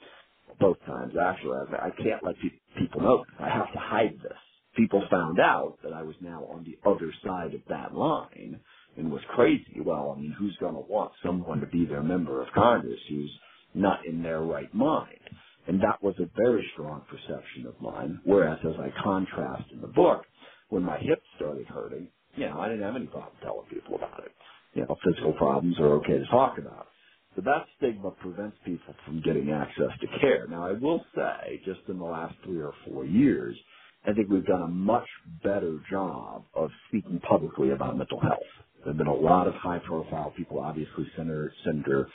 both 0.59 0.79
times 0.85 1.13
actually, 1.21 1.57
I, 1.73 1.87
I 1.87 1.91
can't 2.03 2.23
let 2.23 2.35
people 2.77 3.01
know. 3.01 3.25
I 3.39 3.49
have 3.49 3.71
to 3.73 3.79
hide 3.79 4.19
this 4.23 4.37
people 4.75 5.03
found 5.11 5.39
out 5.39 5.77
that 5.83 5.93
I 5.93 6.03
was 6.03 6.15
now 6.21 6.45
on 6.45 6.65
the 6.65 6.77
other 6.89 7.13
side 7.25 7.53
of 7.53 7.61
that 7.69 7.93
line 7.95 8.59
and 8.97 9.11
was 9.11 9.21
crazy. 9.29 9.79
Well, 9.85 10.13
I 10.17 10.21
mean, 10.21 10.35
who's 10.37 10.57
going 10.59 10.75
to 10.75 10.81
want 10.81 11.13
someone 11.25 11.61
to 11.61 11.67
be 11.67 11.85
their 11.85 12.03
member 12.03 12.41
of 12.41 12.49
Congress 12.53 12.99
who's 13.09 13.31
not 13.73 14.05
in 14.05 14.23
their 14.23 14.41
right 14.41 14.73
mind? 14.73 15.19
And 15.67 15.81
that 15.81 16.03
was 16.03 16.15
a 16.19 16.29
very 16.37 16.67
strong 16.73 17.03
perception 17.09 17.67
of 17.67 17.79
mine. 17.81 18.21
Whereas, 18.25 18.59
as 18.65 18.75
I 18.79 18.89
contrast 19.03 19.71
in 19.71 19.81
the 19.81 19.87
book, 19.87 20.23
when 20.69 20.83
my 20.83 20.99
hips 20.99 21.25
started 21.37 21.67
hurting, 21.67 22.09
you 22.35 22.47
know, 22.47 22.59
I 22.59 22.69
didn't 22.69 22.83
have 22.83 22.95
any 22.95 23.07
problem 23.07 23.35
telling 23.43 23.67
people 23.69 23.95
about 23.95 24.23
it. 24.25 24.33
You 24.73 24.83
know, 24.83 24.97
physical 25.05 25.33
problems 25.33 25.79
are 25.79 25.93
okay 25.99 26.19
to 26.19 26.25
talk 26.27 26.57
about. 26.59 26.87
So 27.35 27.41
that 27.43 27.65
stigma 27.77 28.11
prevents 28.11 28.57
people 28.65 28.95
from 29.05 29.21
getting 29.23 29.51
access 29.51 29.91
to 30.01 30.07
care. 30.21 30.47
Now, 30.47 30.67
I 30.67 30.73
will 30.73 31.05
say, 31.15 31.61
just 31.65 31.81
in 31.89 31.99
the 31.99 32.05
last 32.05 32.35
three 32.45 32.61
or 32.61 32.73
four 32.87 33.05
years, 33.05 33.57
I 34.05 34.13
think 34.13 34.29
we've 34.29 34.45
done 34.45 34.63
a 34.63 34.67
much 34.67 35.07
better 35.43 35.79
job 35.91 36.45
of 36.55 36.69
speaking 36.89 37.19
publicly 37.27 37.71
about 37.71 37.97
mental 37.97 38.19
health. 38.21 38.39
There 38.83 38.93
have 38.93 38.97
been 38.97 39.07
a 39.07 39.13
lot 39.13 39.47
of 39.47 39.55
high 39.55 39.79
profile 39.79 40.33
people, 40.37 40.59
obviously 40.59 41.05
Senator, 41.17 41.53
Senator 41.65 42.09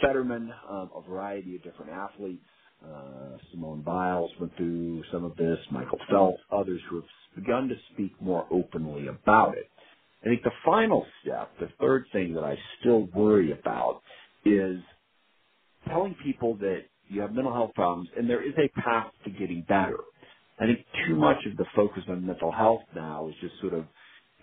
Fetterman, 0.00 0.52
um, 0.70 0.90
a 0.96 1.02
variety 1.08 1.56
of 1.56 1.64
different 1.64 1.92
athletes. 1.92 2.44
Uh, 2.84 3.38
Simone 3.52 3.82
Biles 3.82 4.30
went 4.40 4.56
through 4.56 5.02
some 5.12 5.24
of 5.24 5.36
this, 5.36 5.58
Michael 5.70 5.98
Phelps, 6.10 6.40
others 6.52 6.80
who 6.90 6.96
have 6.96 7.06
begun 7.36 7.68
to 7.68 7.76
speak 7.92 8.12
more 8.20 8.46
openly 8.50 9.08
about 9.08 9.56
it. 9.56 9.70
I 10.22 10.26
think 10.28 10.42
the 10.42 10.52
final 10.64 11.06
step, 11.22 11.50
the 11.60 11.68
third 11.80 12.06
thing 12.12 12.34
that 12.34 12.44
I 12.44 12.56
still 12.80 13.08
worry 13.14 13.52
about 13.52 14.02
is 14.44 14.80
telling 15.88 16.16
people 16.24 16.56
that 16.56 16.82
you 17.08 17.20
have 17.22 17.32
mental 17.32 17.52
health 17.52 17.72
problems 17.74 18.08
and 18.16 18.28
there 18.28 18.46
is 18.46 18.54
a 18.58 18.68
path 18.80 19.12
to 19.24 19.30
getting 19.30 19.64
better. 19.68 19.98
I 20.60 20.66
think 20.66 20.80
too 21.08 21.16
much 21.16 21.38
of 21.50 21.56
the 21.56 21.66
focus 21.76 22.02
on 22.08 22.26
mental 22.26 22.52
health 22.52 22.82
now 22.94 23.28
is 23.28 23.34
just 23.40 23.54
sort 23.60 23.74
of, 23.74 23.84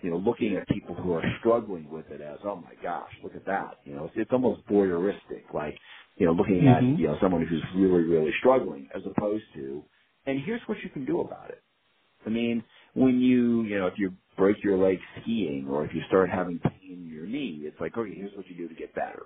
you 0.02 0.10
know, 0.10 0.16
looking 0.16 0.56
at 0.56 0.66
people 0.68 0.94
who 0.94 1.12
are 1.12 1.22
struggling 1.40 1.90
with 1.90 2.10
it 2.10 2.20
as, 2.20 2.38
oh 2.44 2.56
my 2.56 2.74
gosh, 2.82 3.10
look 3.22 3.34
at 3.34 3.46
that. 3.46 3.78
You 3.84 3.94
know, 3.94 4.04
it's, 4.06 4.14
it's 4.16 4.32
almost 4.32 4.66
voyeuristic, 4.68 5.52
like, 5.52 5.76
you 6.16 6.26
know, 6.26 6.32
looking 6.32 6.62
mm-hmm. 6.62 6.94
at, 6.94 6.98
you 6.98 7.06
know, 7.06 7.16
someone 7.20 7.46
who's 7.46 7.62
really, 7.74 8.04
really 8.04 8.32
struggling 8.40 8.88
as 8.94 9.02
opposed 9.04 9.44
to, 9.54 9.82
and 10.26 10.40
here's 10.44 10.60
what 10.66 10.78
you 10.82 10.90
can 10.90 11.04
do 11.04 11.20
about 11.20 11.50
it. 11.50 11.62
I 12.26 12.30
mean, 12.30 12.62
when 12.94 13.20
you, 13.20 13.62
you 13.62 13.78
know, 13.78 13.86
if 13.86 13.94
you 13.96 14.12
break 14.36 14.62
your 14.62 14.78
leg 14.78 14.98
skiing 15.20 15.66
or 15.70 15.84
if 15.84 15.94
you 15.94 16.02
start 16.08 16.30
having 16.30 16.58
pain 16.58 17.04
in 17.04 17.10
your 17.12 17.26
knee, 17.26 17.62
it's 17.64 17.80
like, 17.80 17.96
okay, 17.96 18.14
here's 18.14 18.34
what 18.36 18.46
you 18.48 18.56
do 18.56 18.68
to 18.68 18.74
get 18.74 18.94
better. 18.94 19.22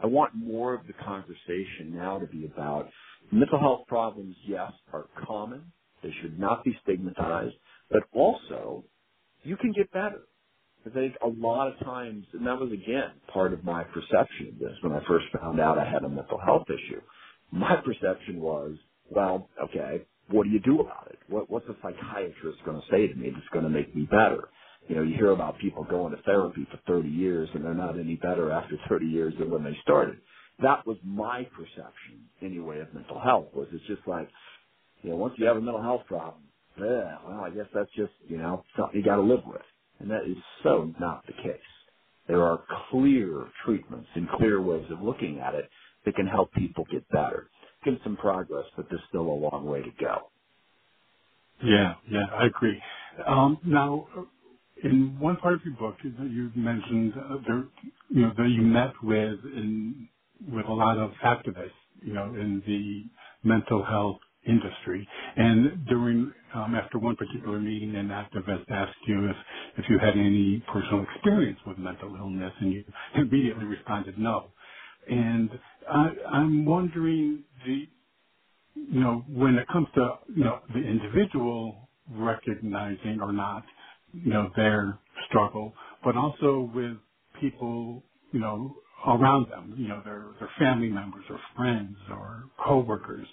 I 0.00 0.06
want 0.06 0.34
more 0.34 0.74
of 0.74 0.86
the 0.86 0.92
conversation 0.92 1.94
now 1.94 2.18
to 2.18 2.26
be 2.26 2.46
about 2.46 2.88
mental 3.30 3.58
health 3.58 3.86
problems, 3.86 4.36
yes, 4.46 4.72
are 4.92 5.06
common. 5.26 5.72
They 6.02 6.12
should 6.20 6.38
not 6.38 6.64
be 6.64 6.76
stigmatized, 6.82 7.54
but 7.90 8.02
also 8.12 8.84
you 9.44 9.56
can 9.58 9.72
get 9.72 9.92
better. 9.92 10.22
I 10.86 10.90
think 10.90 11.14
a 11.24 11.28
lot 11.28 11.68
of 11.68 11.78
times, 11.80 12.26
and 12.34 12.46
that 12.46 12.58
was 12.58 12.72
again 12.72 13.12
part 13.32 13.52
of 13.52 13.64
my 13.64 13.84
perception 13.84 14.48
of 14.54 14.60
this 14.60 14.72
when 14.82 14.94
I 14.94 15.00
first 15.08 15.26
found 15.40 15.60
out 15.60 15.78
I 15.78 15.84
had 15.90 16.04
a 16.04 16.10
mental 16.10 16.40
health 16.44 16.66
issue. 16.70 17.02
My 17.52 17.76
perception 17.84 18.40
was, 18.40 18.76
well, 19.10 19.50
okay, 19.64 20.04
what 20.30 20.44
do 20.44 20.50
you 20.50 20.60
do 20.60 20.80
about 20.80 21.08
it? 21.10 21.20
What, 21.28 21.50
what's 21.50 21.68
a 21.68 21.76
psychiatrist 21.82 22.60
going 22.64 22.80
to 22.80 22.86
say 22.90 23.08
to 23.08 23.16
me 23.16 23.30
that's 23.30 23.48
going 23.52 23.64
to 23.64 23.70
make 23.70 23.94
me 23.94 24.04
better? 24.10 24.48
You 24.88 24.96
know, 24.96 25.02
you 25.02 25.16
hear 25.16 25.32
about 25.32 25.58
people 25.60 25.84
going 25.84 26.16
to 26.16 26.22
therapy 26.22 26.66
for 26.72 26.78
30 26.88 27.10
years 27.10 27.50
and 27.54 27.64
they're 27.64 27.74
not 27.74 28.00
any 28.00 28.16
better 28.16 28.52
after 28.52 28.76
30 28.88 29.06
years 29.06 29.34
than 29.38 29.50
when 29.50 29.64
they 29.64 29.76
started. 29.82 30.18
That 30.62 30.86
was 30.86 30.98
my 31.04 31.44
perception, 31.56 32.24
anyway, 32.42 32.80
of 32.80 32.94
mental 32.94 33.20
health. 33.20 33.48
Was 33.54 33.68
it's 33.72 33.86
just 33.86 34.06
like, 34.08 34.30
you 35.02 35.10
know, 35.10 35.16
once 35.16 35.34
you 35.38 35.46
have 35.46 35.56
a 35.58 35.60
mental 35.62 35.82
health 35.82 36.02
problem, 36.08 36.42
well, 36.78 37.42
I 37.44 37.50
guess 37.50 37.66
that's 37.74 37.90
just, 37.96 38.12
you 38.28 38.38
know, 38.38 38.64
something 38.78 38.98
you 39.00 39.04
got 39.04 39.16
to 39.16 39.22
live 39.22 39.42
with. 39.46 39.62
And 40.00 40.10
that 40.10 40.24
is 40.28 40.36
so 40.62 40.92
not 41.00 41.26
the 41.26 41.34
case. 41.34 41.60
There 42.28 42.42
are 42.42 42.60
clear 42.90 43.46
treatments 43.66 44.08
and 44.14 44.28
clear 44.30 44.62
ways 44.62 44.86
of 44.90 45.02
looking 45.02 45.40
at 45.40 45.54
it 45.54 45.70
that 46.06 46.16
can 46.16 46.26
help 46.26 46.52
people 46.54 46.86
get 46.92 47.08
better. 47.10 47.48
Get 47.84 47.94
some 48.04 48.16
progress, 48.16 48.64
but 48.76 48.86
there's 48.90 49.02
still 49.10 49.22
a 49.22 49.40
long 49.52 49.66
way 49.66 49.82
to 49.82 49.90
go. 50.00 50.30
Yeah, 51.64 51.94
yeah, 52.10 52.26
I 52.38 52.46
agree. 52.46 52.80
Um, 53.26 53.58
now, 53.64 54.06
in 54.84 55.18
one 55.20 55.36
part 55.38 55.54
of 55.54 55.60
your 55.64 55.74
book, 55.76 55.96
you 56.04 56.52
mentioned 56.56 57.14
uh, 57.16 57.36
there, 57.46 57.64
you 58.10 58.22
know, 58.22 58.32
that 58.36 58.48
you 58.50 58.62
met 58.62 58.92
with 59.02 59.40
in 59.56 60.08
with 60.52 60.66
a 60.66 60.72
lot 60.72 60.98
of 60.98 61.12
activists, 61.24 61.70
you 62.02 62.14
know, 62.14 62.26
in 62.26 62.62
the 62.66 63.04
mental 63.48 63.84
health 63.84 64.18
industry. 64.46 65.08
And 65.36 65.86
during, 65.88 66.32
um, 66.54 66.74
after 66.76 66.98
one 66.98 67.16
particular 67.16 67.60
meeting, 67.60 67.96
an 67.96 68.08
activist 68.08 68.70
asked 68.70 68.96
you 69.06 69.30
if, 69.30 69.36
if 69.78 69.86
you 69.90 69.98
had 69.98 70.14
any 70.16 70.62
personal 70.72 71.04
experience 71.14 71.58
with 71.66 71.78
mental 71.78 72.16
illness, 72.16 72.52
and 72.60 72.72
you 72.72 72.84
immediately 73.16 73.64
responded 73.66 74.18
no. 74.18 74.48
And 75.10 75.50
I, 75.90 76.10
I'm 76.32 76.64
wondering, 76.66 77.44
the, 77.66 77.88
you 78.76 79.00
know, 79.00 79.24
when 79.28 79.56
it 79.56 79.68
comes 79.68 79.88
to, 79.96 80.14
you 80.36 80.44
know, 80.44 80.60
the 80.74 80.80
individual 80.80 81.88
recognizing 82.10 83.20
or 83.22 83.32
not, 83.32 83.64
you 84.12 84.32
know, 84.32 84.50
their 84.56 84.98
struggle, 85.28 85.74
but 86.04 86.16
also 86.16 86.70
with 86.74 86.96
people, 87.40 88.02
you 88.32 88.40
know, 88.40 88.76
around 89.06 89.50
them, 89.50 89.74
you 89.78 89.88
know, 89.88 90.02
their, 90.04 90.26
their 90.40 90.50
family 90.58 90.88
members 90.88 91.24
or 91.30 91.38
friends 91.56 91.96
or 92.10 92.44
coworkers, 92.64 93.26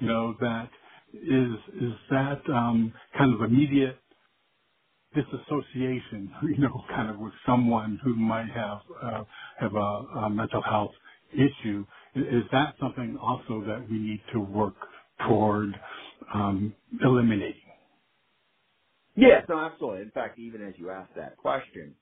you 0.00 0.08
know, 0.08 0.36
that 0.40 0.70
is 1.22 1.82
is 1.82 1.92
that 2.10 2.42
um, 2.54 2.92
kind 3.18 3.34
of 3.34 3.42
immediate 3.50 3.98
disassociation, 5.14 6.32
you 6.44 6.58
know, 6.58 6.84
kind 6.90 7.10
of 7.10 7.18
with 7.18 7.32
someone 7.46 8.00
who 8.04 8.14
might 8.16 8.48
have 8.54 8.80
uh, 9.02 9.24
have 9.60 9.74
a, 9.74 9.78
a 9.78 10.30
mental 10.30 10.62
health 10.62 10.92
issue. 11.32 11.84
Is 12.14 12.44
that 12.52 12.74
something 12.80 13.18
also 13.20 13.62
that 13.66 13.86
we 13.90 13.98
need 13.98 14.22
to 14.32 14.40
work 14.40 14.74
toward 15.28 15.74
um, 16.34 16.74
eliminating? 17.04 17.60
Yes, 19.16 19.44
no, 19.48 19.58
absolutely. 19.58 20.02
In 20.02 20.10
fact, 20.12 20.38
even 20.38 20.62
as 20.62 20.74
you 20.78 20.90
asked 20.90 21.14
that 21.16 21.36
question, 21.36 21.94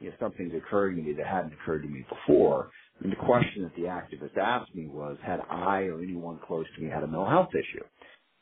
you 0.00 0.10
know, 0.10 0.16
something's 0.20 0.54
occurring 0.54 0.96
to 0.96 1.02
me 1.02 1.12
that 1.14 1.26
hadn't 1.26 1.52
occurred 1.54 1.82
to 1.82 1.88
me 1.88 2.04
before. 2.08 2.70
And 3.02 3.12
the 3.12 3.16
question 3.16 3.62
that 3.64 3.74
the 3.76 3.82
activist 3.88 4.36
asked 4.38 4.74
me 4.74 4.88
was, 4.88 5.18
had 5.24 5.40
I 5.50 5.82
or 5.84 6.00
anyone 6.02 6.40
close 6.46 6.66
to 6.76 6.82
me 6.82 6.90
had 6.90 7.02
a 7.04 7.06
mental 7.06 7.28
health 7.28 7.50
issue? 7.54 7.84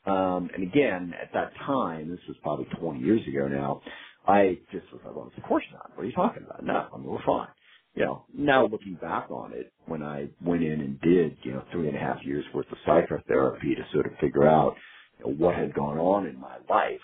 Um, 0.07 0.51
and 0.55 0.65
again, 0.65 1.15
at 1.21 1.33
that 1.35 1.53
time, 1.67 2.11
this 2.11 2.21
was 2.29 2.37
probably 2.43 2.67
20 2.81 3.01
years 3.01 3.23
ago 3.29 3.49
now, 3.49 3.83
I 4.27 4.59
just 4.73 4.87
was 4.93 5.03
like, 5.05 5.17
well, 5.17 5.33
of 5.37 5.45
course 5.45 5.65
not. 5.73 5.93
What 5.97 6.05
are 6.05 6.07
you 6.07 6.13
talking 6.15 6.45
about? 6.45 6.65
No, 6.65 6.89
I 6.95 6.99
mean, 6.99 7.07
we're 7.09 7.25
fine. 7.27 7.49
You 7.95 8.07
know, 8.07 8.27
now 8.35 8.67
looking 8.67 8.97
back 9.03 9.31
on 9.31 9.53
it, 9.53 9.73
when 9.87 10.03
I 10.03 10.29
went 10.45 10.63
in 10.65 10.81
and 10.81 11.01
did, 11.03 11.39
you 11.45 11.53
know, 11.55 11.65
three 11.73 11.89
and 11.89 11.97
a 11.97 12.01
half 12.01 12.19
years 12.25 12.45
worth 12.55 12.67
of 12.73 12.79
psychotherapy 12.87 13.75
to 13.77 13.83
sort 13.93 14.07
of 14.07 14.13
figure 14.21 14.47
out 14.49 14.77
you 15.21 15.27
know, 15.27 15.37
what 15.39 15.57
had 15.57 15.75
gone 15.75 15.99
on 15.99 16.27
in 16.27 16.41
my 16.41 16.59
life, 16.71 17.01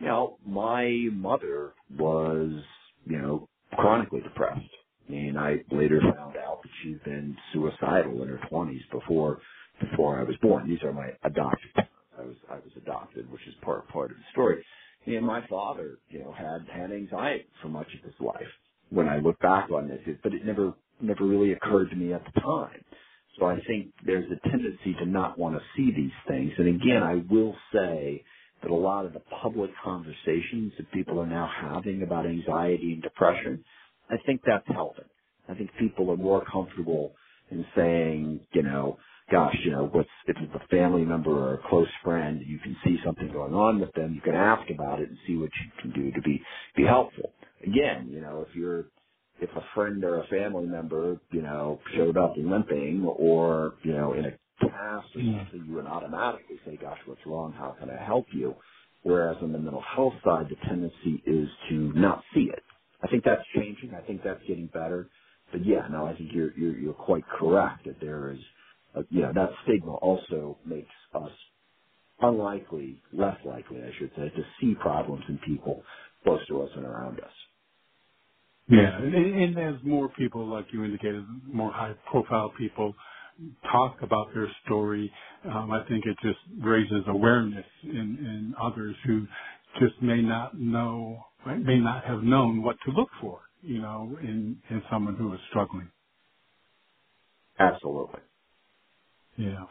you 0.00 0.06
know, 0.06 0.38
my 0.46 1.08
mother 1.12 1.74
was, 1.98 2.52
you 3.06 3.18
know, 3.18 3.48
chronically 3.74 4.20
depressed. 4.22 4.60
And 5.08 5.38
I 5.38 5.56
later 5.72 6.00
found 6.16 6.36
out 6.36 6.62
that 6.62 6.70
she'd 6.82 7.02
been 7.04 7.36
suicidal 7.52 8.22
in 8.22 8.28
her 8.28 8.40
twenties 8.50 8.82
before 8.92 9.40
before 9.80 10.20
I 10.20 10.24
was 10.24 10.36
born. 10.42 10.68
These 10.68 10.82
are 10.84 10.92
my 10.92 11.10
adopted. 11.24 11.70
I 12.22 12.26
was 12.26 12.36
I 12.50 12.54
was 12.54 12.72
adopted, 12.76 13.30
which 13.30 13.46
is 13.48 13.54
part 13.62 13.88
part 13.88 14.10
of 14.10 14.16
the 14.16 14.22
story. 14.32 14.64
And 15.06 15.26
my 15.26 15.44
father, 15.48 15.98
you 16.08 16.20
know, 16.20 16.32
had 16.32 16.66
had 16.72 16.92
anxiety 16.92 17.46
for 17.60 17.68
much 17.68 17.88
of 17.98 18.04
his 18.04 18.14
life. 18.20 18.46
When 18.90 19.08
I 19.08 19.18
look 19.18 19.38
back 19.40 19.70
on 19.70 19.88
this, 19.88 20.00
it, 20.06 20.18
but 20.22 20.32
it 20.32 20.44
never 20.44 20.74
never 21.00 21.24
really 21.24 21.52
occurred 21.52 21.90
to 21.90 21.96
me 21.96 22.12
at 22.12 22.22
the 22.24 22.40
time. 22.40 22.84
So 23.38 23.46
I 23.46 23.58
think 23.66 23.92
there's 24.04 24.30
a 24.30 24.48
tendency 24.48 24.94
to 25.00 25.06
not 25.06 25.38
want 25.38 25.56
to 25.56 25.62
see 25.76 25.90
these 25.94 26.12
things. 26.28 26.52
And 26.58 26.68
again, 26.68 27.02
I 27.02 27.22
will 27.32 27.56
say 27.72 28.22
that 28.62 28.70
a 28.70 28.74
lot 28.74 29.06
of 29.06 29.14
the 29.14 29.22
public 29.42 29.70
conversations 29.82 30.72
that 30.76 30.92
people 30.92 31.18
are 31.18 31.26
now 31.26 31.50
having 31.60 32.02
about 32.02 32.26
anxiety 32.26 32.92
and 32.92 33.02
depression, 33.02 33.64
I 34.10 34.16
think 34.26 34.42
that's 34.46 34.66
helping. 34.68 35.06
I 35.48 35.54
think 35.54 35.70
people 35.78 36.10
are 36.10 36.16
more 36.16 36.44
comfortable 36.44 37.14
in 37.50 37.64
saying, 37.74 38.40
you 38.52 38.62
know, 38.62 38.98
gosh, 39.32 39.56
you 39.64 39.72
know, 39.72 39.88
what's 39.92 40.10
if 40.28 40.36
it's 40.40 40.54
a 40.54 40.68
family 40.68 41.04
member 41.04 41.32
or 41.32 41.54
a 41.56 41.70
close 41.70 41.88
friend, 42.04 42.42
you 42.46 42.60
can 42.60 42.76
see 42.84 42.98
something 43.04 43.32
going 43.32 43.54
on 43.54 43.80
with 43.80 43.92
them, 43.94 44.14
you 44.14 44.22
can 44.22 44.36
ask 44.36 44.70
about 44.70 45.00
it 45.00 45.10
and 45.10 45.18
see 45.26 45.36
what 45.36 45.50
you 45.64 45.72
can 45.82 45.92
do 45.92 46.12
to 46.12 46.22
be 46.22 46.42
be 46.76 46.84
helpful. 46.84 47.32
Again, 47.66 48.10
you 48.12 48.22
know, 48.22 48.46
if 48.48 48.56
you're 48.56 48.86
if 49.40 49.50
a 49.56 49.64
friend 49.74 50.04
or 50.04 50.22
a 50.22 50.28
family 50.28 50.66
member, 50.66 51.20
you 51.32 51.42
know, 51.42 51.80
showed 51.96 52.18
up 52.18 52.34
limping 52.38 53.04
or, 53.06 53.74
you 53.84 53.94
know, 53.94 54.14
in 54.14 54.26
a 54.26 54.30
cast 54.60 55.08
or 55.16 55.20
mm. 55.20 55.38
something, 55.38 55.66
you 55.68 55.74
would 55.76 55.86
automatically 55.86 56.58
say, 56.66 56.78
gosh, 56.80 56.98
what's 57.06 57.20
wrong? 57.26 57.52
How 57.52 57.76
can 57.80 57.90
I 57.90 58.02
help 58.04 58.26
you? 58.32 58.54
Whereas 59.02 59.38
on 59.42 59.52
the 59.52 59.58
mental 59.58 59.82
health 59.96 60.14
side, 60.24 60.46
the 60.50 60.56
tendency 60.68 61.22
is 61.26 61.48
to 61.70 61.92
not 61.94 62.22
see 62.34 62.50
it. 62.52 62.62
I 63.02 63.08
think 63.08 63.24
that's 63.24 63.42
changing. 63.56 63.94
I 63.94 64.02
think 64.06 64.22
that's 64.24 64.42
getting 64.48 64.68
better. 64.68 65.10
But 65.52 65.66
yeah, 65.66 65.88
no, 65.90 66.06
I 66.06 66.16
think 66.16 66.30
you're, 66.32 66.56
you're, 66.58 66.78
you're 66.78 66.94
quite 66.94 67.24
correct 67.38 67.86
that 67.86 68.00
there 68.00 68.32
is, 68.32 68.40
a, 68.94 69.02
you 69.10 69.22
know, 69.22 69.32
that 69.34 69.50
stigma 69.64 69.94
also 69.94 70.58
makes 70.66 70.90
us 71.14 71.32
unlikely, 72.20 72.98
less 73.12 73.36
likely, 73.44 73.78
I 73.82 73.92
should 73.98 74.10
say, 74.16 74.30
to 74.30 74.44
see 74.60 74.74
problems 74.76 75.24
in 75.28 75.38
people 75.46 75.82
close 76.24 76.46
to 76.48 76.62
us 76.62 76.70
and 76.76 76.86
around 76.86 77.20
us. 77.20 77.32
Yeah, 78.70 78.98
and, 78.98 79.14
and 79.14 79.58
as 79.58 79.76
more 79.84 80.08
people, 80.10 80.46
like 80.48 80.66
you 80.72 80.84
indicated, 80.84 81.24
more 81.52 81.72
high-profile 81.72 82.52
people 82.58 82.94
talk 83.72 83.96
about 84.02 84.34
their 84.34 84.48
story, 84.66 85.12
um, 85.52 85.72
I 85.72 85.84
think 85.88 86.06
it 86.06 86.16
just 86.22 86.38
raises 86.60 87.04
awareness 87.08 87.66
in, 87.84 87.92
in 87.92 88.54
others 88.62 88.96
who 89.06 89.26
just 89.80 90.00
may 90.02 90.22
not 90.22 90.58
know, 90.58 91.18
may 91.46 91.78
not 91.80 92.04
have 92.04 92.22
known 92.24 92.62
what 92.62 92.76
to 92.86 92.92
look 92.92 93.10
for, 93.20 93.40
you 93.62 93.82
know, 93.82 94.16
in, 94.22 94.56
in 94.70 94.82
someone 94.90 95.16
who 95.16 95.34
is 95.34 95.40
struggling. 95.50 95.88
Absolutely. 97.60 98.20
Yeah. 99.38 99.64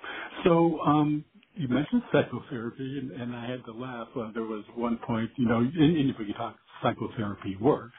So, 0.45 0.79
um, 0.85 1.25
you 1.55 1.69
mentioned 1.69 2.03
psychotherapy, 2.13 2.99
and, 2.99 3.11
and 3.11 3.35
I 3.37 3.47
had 3.49 3.65
to 3.65 3.73
laugh. 3.73 4.09
Uh, 4.17 4.31
there 4.33 4.45
was 4.45 4.65
one 4.75 4.99
point, 5.07 5.31
you 5.37 5.47
know, 5.47 5.59
anybody 5.79 6.33
talk 6.37 6.57
psychotherapy 6.83 7.57
works, 7.61 7.95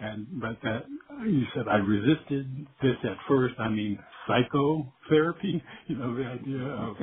and 0.00 0.26
but 0.40 0.58
that 0.64 0.86
you 1.26 1.44
said 1.54 1.64
I 1.70 1.76
resisted 1.78 2.66
this 2.82 2.96
at 3.04 3.18
first. 3.28 3.56
I 3.60 3.68
mean 3.68 3.98
psychotherapy, 4.28 5.62
you 5.88 5.96
know 5.98 6.16
the 6.16 6.24
idea 6.24 6.62
of 6.66 6.96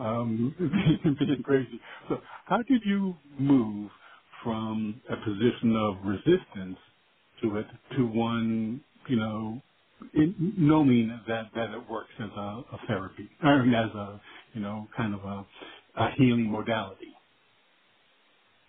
um, 0.00 0.54
being 1.20 1.42
crazy. 1.44 1.80
So 2.10 2.18
how 2.46 2.58
did 2.58 2.82
you 2.86 3.16
move 3.40 3.90
from 4.44 5.02
a 5.10 5.16
position 5.16 5.76
of 5.76 5.96
resistance 6.06 6.78
to 7.42 7.58
it 7.58 7.66
to 7.96 8.06
one, 8.06 8.82
you 9.08 9.16
know, 9.16 9.62
in, 10.14 10.54
knowing 10.58 11.08
that 11.28 11.48
that 11.54 11.70
it 11.70 11.90
works 11.90 12.10
as 12.20 12.30
a, 12.36 12.40
a 12.40 12.80
therapy, 12.88 13.28
or 13.44 13.62
as 13.62 13.90
a 13.94 14.20
you 14.54 14.60
know 14.62 14.88
kind 14.96 15.14
of 15.14 15.24
a, 15.24 15.46
a 15.96 16.10
healing 16.18 16.50
modality? 16.50 17.08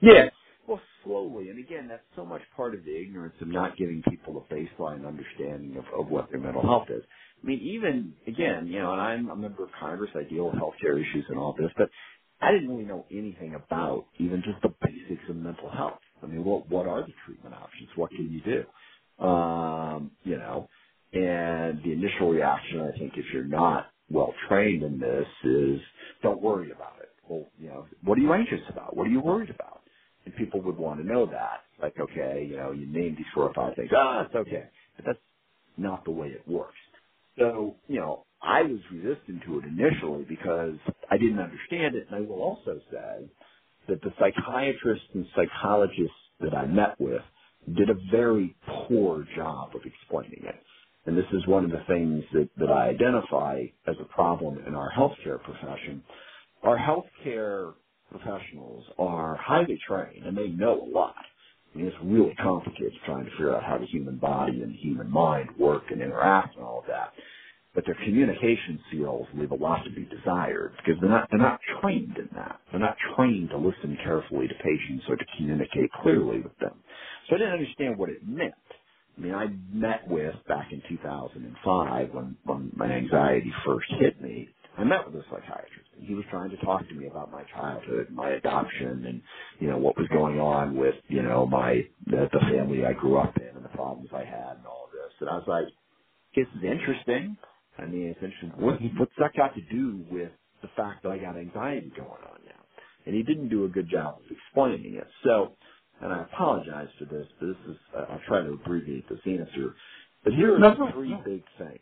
Yeah, 0.02 0.30
well, 0.68 0.82
slowly, 1.04 1.50
and 1.50 1.60
again, 1.60 1.88
that's 1.88 2.04
so 2.16 2.26
much 2.26 2.42
part 2.56 2.74
of 2.74 2.84
the 2.84 2.96
ignorance 3.02 3.36
of 3.42 3.48
not 3.48 3.78
giving 3.78 4.04
people 4.10 4.46
a 4.50 4.54
baseline 4.54 5.08
understanding 5.08 5.78
of, 5.78 5.86
of 6.00 6.12
what 6.12 6.30
their 6.32 6.40
mental 6.40 6.62
health 6.62 6.88
is. 6.90 7.04
I 7.44 7.48
mean, 7.48 7.60
even 7.62 8.14
again, 8.28 8.68
you 8.68 8.80
know, 8.80 8.92
and 8.94 9.02
I'm 9.02 9.30
a 9.30 9.36
member 9.36 9.64
of 9.64 9.70
Congress. 9.80 10.12
I 10.16 10.24
deal 10.24 10.46
with 10.46 10.56
healthcare 10.56 11.00
issues 11.00 11.26
and 11.30 11.38
all 11.40 11.56
this, 11.58 11.72
but 11.78 11.90
I 12.42 12.52
didn't 12.52 12.70
really 12.70 12.84
know 12.86 13.06
anything 13.12 13.56
about 13.56 14.06
even 14.20 14.44
just 14.44 14.62
the 14.64 14.74
basics 14.82 15.24
of 15.30 15.36
mental 15.38 15.70
health. 15.70 16.00
I 16.24 16.28
mean, 16.28 16.44
what 16.44 16.70
what 16.70 16.88
are 16.88 17.02
the 17.02 17.14
treatment 17.26 17.56
options? 17.56 17.90
What 17.96 18.10
can 18.12 18.30
you 18.32 18.42
do? 18.42 19.26
Um, 19.26 20.12
you 20.24 20.38
know, 20.38 20.68
and 21.14 21.84
the 21.84 21.94
initial 21.94 22.30
reaction, 22.32 22.82
I 22.82 22.98
think, 22.98 23.14
if 23.18 23.26
you're 23.34 23.46
not 23.46 23.88
well 24.10 24.34
trained 24.50 24.84
in 24.84 25.00
this, 25.00 25.28
is 25.46 25.82
don't 26.24 26.42
worry 26.42 26.72
about 26.72 26.98
it. 27.02 27.10
Well, 27.30 27.46
you 27.60 27.70
know, 27.70 27.88
what 28.04 28.18
are 28.18 28.22
you 28.22 28.34
anxious 28.34 28.62
about? 28.70 28.96
What 28.98 29.08
are 29.08 29.12
you 29.12 29.22
worried 29.22 29.50
about? 29.52 29.82
and 30.26 30.36
people 30.36 30.62
would 30.64 30.78
want 30.78 31.02
to 31.02 31.08
know 31.08 31.28
that. 31.28 31.62
Like, 31.82 31.96
okay, 32.00 32.48
you 32.50 32.58
know, 32.58 32.74
you 32.74 32.88
name 32.88 33.16
these 33.18 33.28
four 33.36 33.46
or 33.46 33.56
five 33.56 33.76
things. 33.76 33.90
Ah, 33.96 34.24
it's 34.26 34.36
okay. 34.36 34.66
But 34.98 35.06
that's 35.08 35.20
not 35.78 36.06
the 36.06 36.12
way 36.12 36.30
it 36.30 36.48
works. 36.48 36.76
So, 37.40 37.78
you 37.88 38.00
know, 38.00 38.26
I 38.42 38.64
was 38.64 38.80
resistant 38.92 39.44
to 39.48 39.60
it 39.60 39.66
initially 39.66 40.26
because 40.30 40.76
I 41.12 41.18
didn't 41.18 41.40
understand 41.40 41.96
it. 41.96 42.08
And 42.12 42.18
I 42.18 42.22
will 42.28 42.42
also 42.42 42.80
say 42.92 43.30
that 43.90 44.02
the 44.02 44.12
psychiatrists 44.20 45.08
and 45.14 45.28
psychologists 45.36 46.18
that 46.42 46.56
I 46.56 46.68
met 46.68 47.00
with 47.00 47.24
did 47.76 47.90
a 47.90 47.96
very 48.12 48.56
poor 48.88 49.26
job 49.36 49.72
of 49.76 49.82
explaining 49.86 50.44
it. 50.46 50.64
And 51.10 51.18
this 51.18 51.26
is 51.34 51.48
one 51.48 51.66
of 51.66 51.72
the 51.72 51.82
things 51.88 52.24
that, 52.34 52.50
that 52.58 52.70
I 52.70 52.90
identify 52.90 53.64
as 53.88 53.96
a 54.00 54.04
problem 54.14 54.60
in 54.68 54.76
our 54.76 54.92
healthcare 54.96 55.42
profession. 55.42 56.04
Our 56.62 56.78
healthcare 56.78 57.74
professionals 58.12 58.86
are 59.00 59.36
highly 59.36 59.80
trained 59.88 60.28
and 60.28 60.38
they 60.38 60.50
know 60.50 60.84
a 60.84 60.90
lot. 60.96 61.16
I 61.74 61.80
mean, 61.80 61.88
it's 61.88 61.98
really 62.04 62.36
complicated 62.36 62.94
trying 63.08 63.26
to 63.26 63.32
figure 63.32 63.56
out 63.56 63.64
how 63.64 63.80
the 63.80 63.88
human 63.88 64.18
body 64.18 64.62
and 64.62 64.72
the 64.72 64.78
human 64.78 65.10
mind 65.10 65.50
work 65.58 65.86
and 65.90 66.00
interact 66.00 66.58
and 66.58 66.64
all 66.64 66.82
of 66.82 66.86
that. 66.90 67.12
But 67.74 67.86
their 67.88 67.98
communication 68.06 68.80
skills 68.90 69.28
leave 69.34 69.52
a 69.52 69.56
lot 69.56 69.84
to 69.86 69.92
be 69.92 70.06
desired 70.06 70.74
because 70.78 71.02
they're 71.02 71.10
not 71.10 71.28
they're 71.32 71.40
not 71.40 71.60
trained 71.82 72.18
in 72.20 72.30
that. 72.36 72.60
They're 72.70 72.80
not 72.80 72.98
trained 73.16 73.50
to 73.50 73.58
listen 73.58 73.98
carefully 74.04 74.48
to 74.48 74.54
patients 74.56 75.06
or 75.10 75.16
to 75.16 75.26
communicate 75.38 75.92
clearly 76.04 76.42
with 76.42 76.58
them. 76.60 76.76
So 77.30 77.36
I 77.36 77.40
didn't 77.40 77.54
understand 77.54 77.98
what 77.98 78.10
it 78.10 78.28
meant. 78.28 78.54
I 79.20 79.22
mean, 79.22 79.36
I 79.36 79.48
met 79.74 80.08
with 80.08 80.36
back 80.48 80.70
in 80.72 80.82
2005 80.90 82.10
when 82.14 82.38
when 82.46 82.72
my 82.76 82.88
anxiety 82.92 83.54
first 83.66 83.88
hit 84.00 84.22
me. 84.22 84.50
I 84.78 84.86
met 84.86 85.06
with 85.06 85.16
a 85.16 85.26
psychiatrist 85.26 85.90
and 85.98 86.08
he 86.08 86.16
was 86.16 86.24
trying 86.32 86.52
to 86.52 86.58
talk 86.58 86.88
to 86.88 86.96
me 86.96 87.08
about 87.08 87.32
my 87.32 87.44
childhood, 87.54 88.10
my 88.12 88.30
adoption 88.32 89.06
and, 89.08 89.22
you 89.60 89.68
know, 89.70 89.78
what 89.78 89.98
was 89.98 90.08
going 90.08 90.40
on 90.40 90.78
with, 90.78 90.96
you 91.10 91.22
know, 91.22 91.46
my, 91.46 91.84
the, 92.08 92.30
the 92.32 92.40
family 92.52 92.86
I 92.86 92.94
grew 92.94 93.20
up 93.20 93.36
in 93.38 93.58
and 93.58 93.66
the 93.66 93.70
problems 93.70 94.10
I 94.14 94.24
had 94.24 94.58
and 94.58 94.66
all 94.66 94.90
this. 94.94 95.12
And 95.20 95.30
I 95.30 95.34
was 95.36 95.46
like, 95.48 95.66
this 96.36 96.48
is 96.58 96.64
interesting. 96.64 97.38
I 97.78 97.86
mean, 97.88 98.08
it's 98.08 98.24
interesting. 98.24 98.54
What, 98.64 98.80
what's 98.98 99.14
that 99.20 99.34
got 99.36 99.56
to 99.56 99.62
do 99.62 100.06
with 100.12 100.32
the 100.62 100.70
fact 100.78 101.04
that 101.04 101.12
I 101.12 101.18
got 101.20 101.38
anxiety 101.38 101.92
going 101.96 102.10
on 102.10 102.40
now? 102.46 102.64
And 103.06 103.16
he 103.16 103.24
didn't 103.24 103.50
do 103.50 103.66
a 103.66 103.70
good 103.70 103.90
job 103.92 104.20
of 104.20 104.32
explaining 104.32 104.96
it. 104.96 105.08
So, 105.26 105.58
and 106.02 106.14
I 106.14 106.24
apologize 106.24 106.88
for 106.98 107.06
this, 107.06 107.28
but 107.40 107.48
this 107.48 107.58
is, 107.70 107.78
uh, 107.98 108.06
I'll 108.10 108.22
try 108.28 108.42
to 108.42 108.54
abbreviate 108.54 109.08
this 109.10 109.20
answer. 109.26 109.76
But 110.24 110.34
here 110.34 110.56
are 110.56 110.60
the 110.60 110.92
three 110.94 111.16
big 111.26 111.44
things 111.58 111.80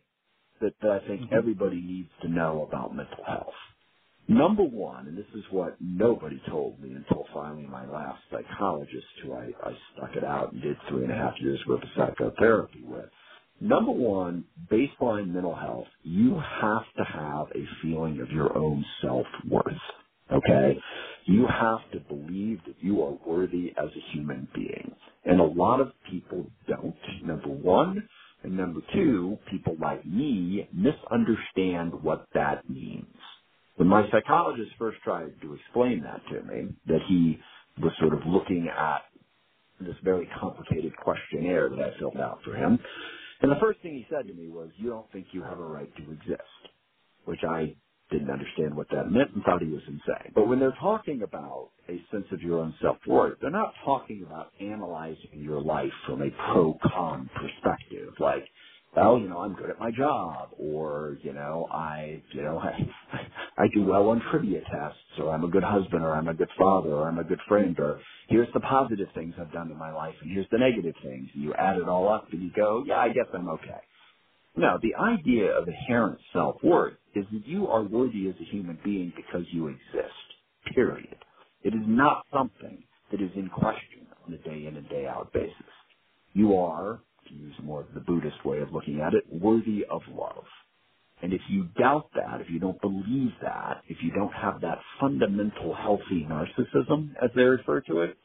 that, 0.61 0.73
that 0.81 0.91
I 0.91 0.99
think 1.07 1.21
mm-hmm. 1.21 1.35
everybody 1.35 1.81
needs 1.81 2.09
to 2.21 2.27
know 2.27 2.67
about 2.67 2.95
mental 2.95 3.23
health. 3.25 3.53
Number 4.29 4.63
one, 4.63 5.07
and 5.07 5.17
this 5.17 5.25
is 5.35 5.43
what 5.51 5.77
nobody 5.79 6.41
told 6.49 6.81
me 6.81 6.93
until 6.93 7.25
finally 7.33 7.65
my 7.65 7.85
last 7.85 8.19
psychologist, 8.29 9.05
who 9.23 9.33
I, 9.33 9.51
I 9.63 9.71
stuck 9.95 10.15
it 10.17 10.23
out 10.25 10.51
and 10.51 10.61
did 10.61 10.75
three 10.89 11.03
and 11.03 11.11
a 11.11 11.15
half 11.15 11.35
years 11.39 11.59
worth 11.67 11.81
of 11.83 11.89
psychotherapy 11.95 12.83
with. 12.85 13.05
Number 13.61 13.91
one, 13.91 14.43
baseline 14.69 15.33
mental 15.33 15.55
health, 15.55 15.87
you 16.03 16.35
have 16.61 16.83
to 16.97 17.03
have 17.05 17.47
a 17.55 17.65
feeling 17.81 18.19
of 18.19 18.29
your 18.29 18.55
own 18.57 18.85
self-worth. 19.01 19.73
Okay? 20.31 20.79
You 21.25 21.47
have 21.47 21.91
to 21.93 21.99
believe 22.01 22.59
that 22.67 22.77
you 22.81 23.03
are 23.03 23.17
worthy 23.27 23.73
as 23.77 23.89
a 23.95 24.11
human 24.13 24.47
being. 24.55 24.95
And 25.25 25.39
a 25.41 25.45
lot 25.45 25.81
of 25.81 25.89
people 26.11 26.47
don't. 26.67 26.95
Number 27.23 27.49
one, 27.49 28.07
and 28.43 28.57
number 28.57 28.81
two, 28.93 29.37
people 29.51 29.77
like 29.81 30.05
me 30.05 30.69
misunderstand 30.73 32.03
what 32.03 32.27
that 32.35 32.69
means. 32.69 33.07
When 33.77 33.89
my 33.89 34.09
psychologist 34.11 34.71
first 34.79 34.99
tried 35.03 35.41
to 35.41 35.55
explain 35.55 36.03
that 36.03 36.21
to 36.31 36.43
me, 36.43 36.75
that 36.87 37.01
he 37.07 37.39
was 37.81 37.93
sort 37.99 38.13
of 38.13 38.21
looking 38.27 38.69
at 38.75 39.03
this 39.81 39.95
very 40.03 40.29
complicated 40.39 40.93
questionnaire 40.97 41.69
that 41.69 41.79
I 41.79 41.99
filled 41.99 42.17
out 42.17 42.39
for 42.45 42.55
him, 42.55 42.79
and 43.41 43.51
the 43.51 43.59
first 43.61 43.81
thing 43.81 43.95
he 43.95 44.07
said 44.09 44.27
to 44.27 44.33
me 44.35 44.49
was, 44.49 44.71
you 44.77 44.89
don't 44.89 45.11
think 45.13 45.27
you 45.33 45.43
have 45.43 45.59
a 45.59 45.65
right 45.65 45.91
to 45.97 46.11
exist, 46.11 46.41
which 47.25 47.41
I 47.49 47.75
didn't 48.11 48.31
understand 48.31 48.75
what 48.75 48.87
that 48.91 49.11
meant 49.11 49.31
and 49.35 49.43
thought 49.43 49.61
he 49.61 49.69
was 49.71 49.83
insane. 49.87 50.33
But 50.35 50.47
when 50.47 50.59
they're 50.59 50.77
talking 50.81 51.23
about 51.23 51.71
a 51.89 51.97
sense 52.11 52.25
of 52.31 52.41
your 52.41 52.59
own 52.59 52.75
self-worth, 52.81 53.39
they're 53.41 53.51
not 53.51 53.73
talking 53.85 54.23
about 54.25 54.53
analyzing 54.61 55.41
your 55.41 55.61
life 55.61 55.93
from 56.07 56.21
a 56.21 56.31
pro-con 56.51 57.29
perspective, 57.35 58.13
like, 58.19 58.45
well, 58.95 59.19
you 59.19 59.29
know, 59.29 59.39
I'm 59.39 59.55
good 59.55 59.69
at 59.69 59.79
my 59.79 59.91
job, 59.91 60.51
or 60.59 61.17
you 61.23 61.33
know, 61.33 61.67
I, 61.71 62.23
you 62.33 62.43
know, 62.43 62.59
I, 62.59 62.73
I 63.57 63.65
do 63.75 63.85
well 63.85 64.09
on 64.09 64.21
trivia 64.31 64.61
tests, 64.61 64.99
or 65.19 65.31
I'm 65.33 65.43
a 65.45 65.49
good 65.49 65.63
husband, 65.63 66.03
or 66.03 66.15
I'm 66.15 66.27
a 66.29 66.33
good 66.35 66.49
father, 66.57 66.91
or 66.93 67.07
I'm 67.09 67.19
a 67.19 67.25
good 67.25 67.41
friend, 67.47 67.77
or 67.79 68.01
here's 68.29 68.51
the 68.53 68.61
positive 68.61 69.09
things 69.15 69.35
I've 69.39 69.51
done 69.53 69.71
in 69.71 69.77
my 69.77 69.93
life, 69.93 70.15
and 70.21 70.31
here's 70.31 70.47
the 70.51 70.59
negative 70.59 70.95
things. 71.03 71.29
And 71.35 71.43
you 71.43 71.53
add 71.55 71.77
it 71.77 71.89
all 71.89 72.09
up, 72.13 72.27
and 72.33 72.41
you 72.43 72.51
go, 72.55 72.83
yeah, 72.87 72.97
I 72.99 73.09
guess 73.09 73.27
I'm 73.33 73.49
okay. 73.49 73.81
No, 74.57 74.79
the 74.83 74.95
idea 74.95 75.51
of 75.57 75.69
inherent 75.69 76.19
self-worth 76.33 76.95
is 77.15 77.25
that 77.33 77.47
you 77.47 77.67
are 77.69 77.83
worthy 77.83 78.29
as 78.29 78.35
a 78.41 78.45
human 78.55 78.79
being 78.85 79.13
because 79.15 79.47
you 79.53 79.69
exist. 79.69 80.15
Period. 80.75 81.17
It 81.63 81.69
is 81.75 81.83
not 81.87 82.25
something 82.33 82.83
that 83.11 83.21
is 83.21 83.31
in 83.37 83.49
question 83.49 84.07
on 84.27 84.33
a 84.33 84.39
day 84.39 84.67
in 84.67 84.77
and 84.77 84.89
day 84.89 85.07
out 85.07 85.33
basis. 85.33 85.53
You 86.33 86.57
are 86.57 87.01
to 87.29 87.35
use 87.35 87.55
more 87.63 87.81
of 87.81 87.93
the 87.95 88.01
Buddhist 88.01 88.45
way 88.45 88.59
of 88.61 88.73
looking 88.73 89.01
at 89.01 89.15
it, 89.15 89.25
worthy 89.31 89.85
of 89.89 90.01
love. 90.11 90.45
And 91.21 91.33
if 91.33 91.41
you 91.49 91.69
doubt 91.79 92.09
that, 92.15 92.41
if 92.41 92.49
you 92.51 92.59
don't 92.59 92.81
believe 92.81 93.31
that, 93.41 93.83
if 93.89 93.97
you 94.03 94.11
don't 94.11 94.33
have 94.33 94.61
that 94.61 94.79
fundamental 95.01 95.75
healthy 95.75 96.27
narcissism, 96.29 97.11
as 97.23 97.31
they 97.35 97.43
refer 97.43 97.81
to 97.81 98.01
it, 98.01 98.17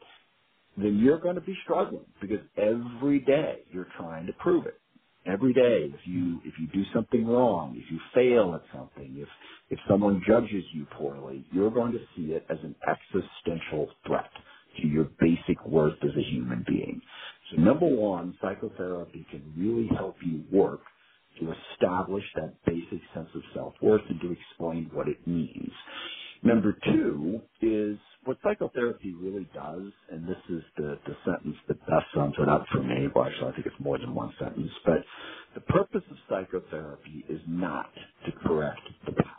then 0.77 0.99
you're 0.99 1.19
going 1.19 1.35
to 1.35 1.41
be 1.41 1.57
struggling 1.63 2.05
because 2.21 2.39
every 2.57 3.19
day 3.19 3.59
you're 3.71 3.87
trying 3.97 4.27
to 4.27 4.33
prove 4.35 4.65
it. 4.67 4.79
Every 5.27 5.53
day, 5.53 5.91
if 5.93 6.01
you 6.07 6.41
if 6.45 6.55
you 6.59 6.67
do 6.73 6.83
something 6.95 7.27
wrong, 7.27 7.75
if 7.77 7.91
you 7.91 7.99
fail 8.15 8.55
at 8.55 8.63
something, 8.77 9.17
if 9.19 9.29
if 9.69 9.79
someone 9.89 10.23
judges 10.27 10.65
you 10.73 10.87
poorly, 10.97 11.45
you're 11.53 11.71
going 11.71 11.93
to 11.93 11.99
see 12.17 12.33
it 12.33 12.45
as 12.49 12.57
an 12.63 12.75
existential 12.87 13.89
threat 14.07 14.31
to 14.81 14.87
your 14.87 15.09
basic 15.21 15.63
worth 15.67 15.97
as 16.03 16.11
a 16.17 16.23
human 16.31 16.65
being. 16.67 17.01
So 17.51 17.61
number 17.61 17.87
one, 17.87 18.35
psychotherapy 18.41 19.27
can 19.31 19.53
really 19.57 19.89
help 19.95 20.17
you 20.25 20.43
work 20.51 20.81
to 21.39 21.53
establish 21.73 22.25
that 22.35 22.55
basic 22.65 23.01
sense 23.13 23.29
of 23.35 23.43
self-worth 23.55 24.03
and 24.09 24.21
to 24.21 24.33
explain 24.33 24.89
what 24.93 25.07
it 25.07 25.25
means. 25.27 25.71
Number 26.43 26.77
two 26.85 27.41
is 27.61 27.97
what 28.25 28.37
psychotherapy 28.43 29.13
really 29.13 29.49
does, 29.53 29.91
and 30.11 30.27
this 30.27 30.37
is 30.49 30.63
the, 30.77 30.99
the 31.07 31.15
sentence 31.25 31.57
that 31.67 31.79
best 31.81 32.05
sums 32.15 32.35
it 32.39 32.49
up 32.49 32.65
for 32.71 32.83
me. 32.83 33.07
Well, 33.15 33.25
actually, 33.25 33.49
I 33.49 33.51
think 33.53 33.67
it's 33.67 33.79
more 33.79 33.97
than 33.97 34.13
one 34.13 34.33
sentence, 34.39 34.71
but 34.85 35.03
the 35.55 35.61
purpose 35.61 36.03
of 36.11 36.17
psychotherapy 36.29 37.25
is 37.29 37.41
not 37.47 37.89
to 38.25 38.31
correct 38.45 38.81
the 39.05 39.13
past. 39.13 39.29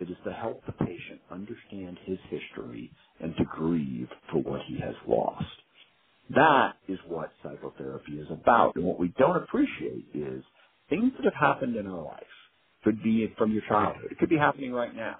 It 0.00 0.10
is 0.10 0.16
to 0.24 0.32
help 0.32 0.64
the 0.66 0.72
patient 0.72 1.20
understand 1.30 1.98
his 2.04 2.18
history 2.30 2.90
and 3.20 3.36
to 3.36 3.44
grieve 3.44 4.08
for 4.32 4.42
what 4.42 4.62
he 4.68 4.78
has 4.80 4.94
lost. 5.06 5.44
That 6.30 6.74
is 6.88 6.98
what 7.08 7.30
psychotherapy 7.42 8.12
is 8.12 8.28
about. 8.30 8.76
And 8.76 8.84
what 8.84 8.98
we 8.98 9.14
don't 9.18 9.36
appreciate 9.36 10.06
is 10.14 10.42
things 10.88 11.12
that 11.18 11.24
have 11.24 11.34
happened 11.34 11.76
in 11.76 11.86
our 11.86 12.02
life. 12.02 12.22
Could 12.84 13.02
be 13.02 13.32
from 13.36 13.52
your 13.52 13.62
childhood. 13.68 14.10
It 14.10 14.18
could 14.18 14.30
be 14.30 14.38
happening 14.38 14.72
right 14.72 14.94
now. 14.94 15.18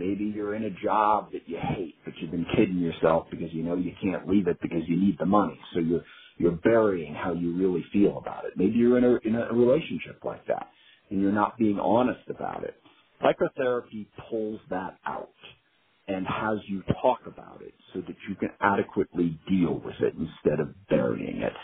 Maybe 0.00 0.32
you're 0.34 0.56
in 0.56 0.64
a 0.64 0.70
job 0.84 1.32
that 1.32 1.42
you 1.46 1.58
hate, 1.60 1.96
but 2.06 2.14
you've 2.20 2.32
been 2.32 2.46
kidding 2.56 2.78
yourself 2.78 3.28
because 3.30 3.52
you 3.52 3.62
know 3.62 3.76
you 3.76 3.92
can't 4.02 4.28
leave 4.28 4.48
it 4.48 4.58
because 4.62 4.82
you 4.88 5.00
need 5.00 5.18
the 5.20 5.26
money. 5.26 5.60
So 5.74 5.80
you're 5.80 6.04
you're 6.38 6.52
burying 6.64 7.14
how 7.14 7.34
you 7.34 7.54
really 7.56 7.84
feel 7.92 8.18
about 8.18 8.46
it. 8.46 8.54
Maybe 8.56 8.78
you're 8.78 8.98
in 8.98 9.04
a 9.04 9.18
in 9.28 9.36
a 9.36 9.54
relationship 9.54 10.24
like 10.24 10.46
that 10.48 10.68
and 11.10 11.22
you're 11.22 11.32
not 11.32 11.58
being 11.58 11.80
honest 11.80 12.28
about 12.30 12.64
it. 12.64 12.76
Psychotherapy 13.22 14.08
pulls 14.30 14.60
that 14.70 14.98
out 15.06 15.30
and 16.08 16.26
has 16.26 16.58
you 16.68 16.82
talk 17.02 17.20
about 17.26 17.62
it 17.62 17.74
so 17.94 18.00
that 18.02 18.16
you 18.28 18.36
can 18.36 18.50
adequately 18.60 19.40
deal 19.48 19.80
with 19.84 19.96
it 20.00 20.14
instead 20.14 20.60
of 20.60 20.74
burying 20.88 21.42
it. 21.42 21.54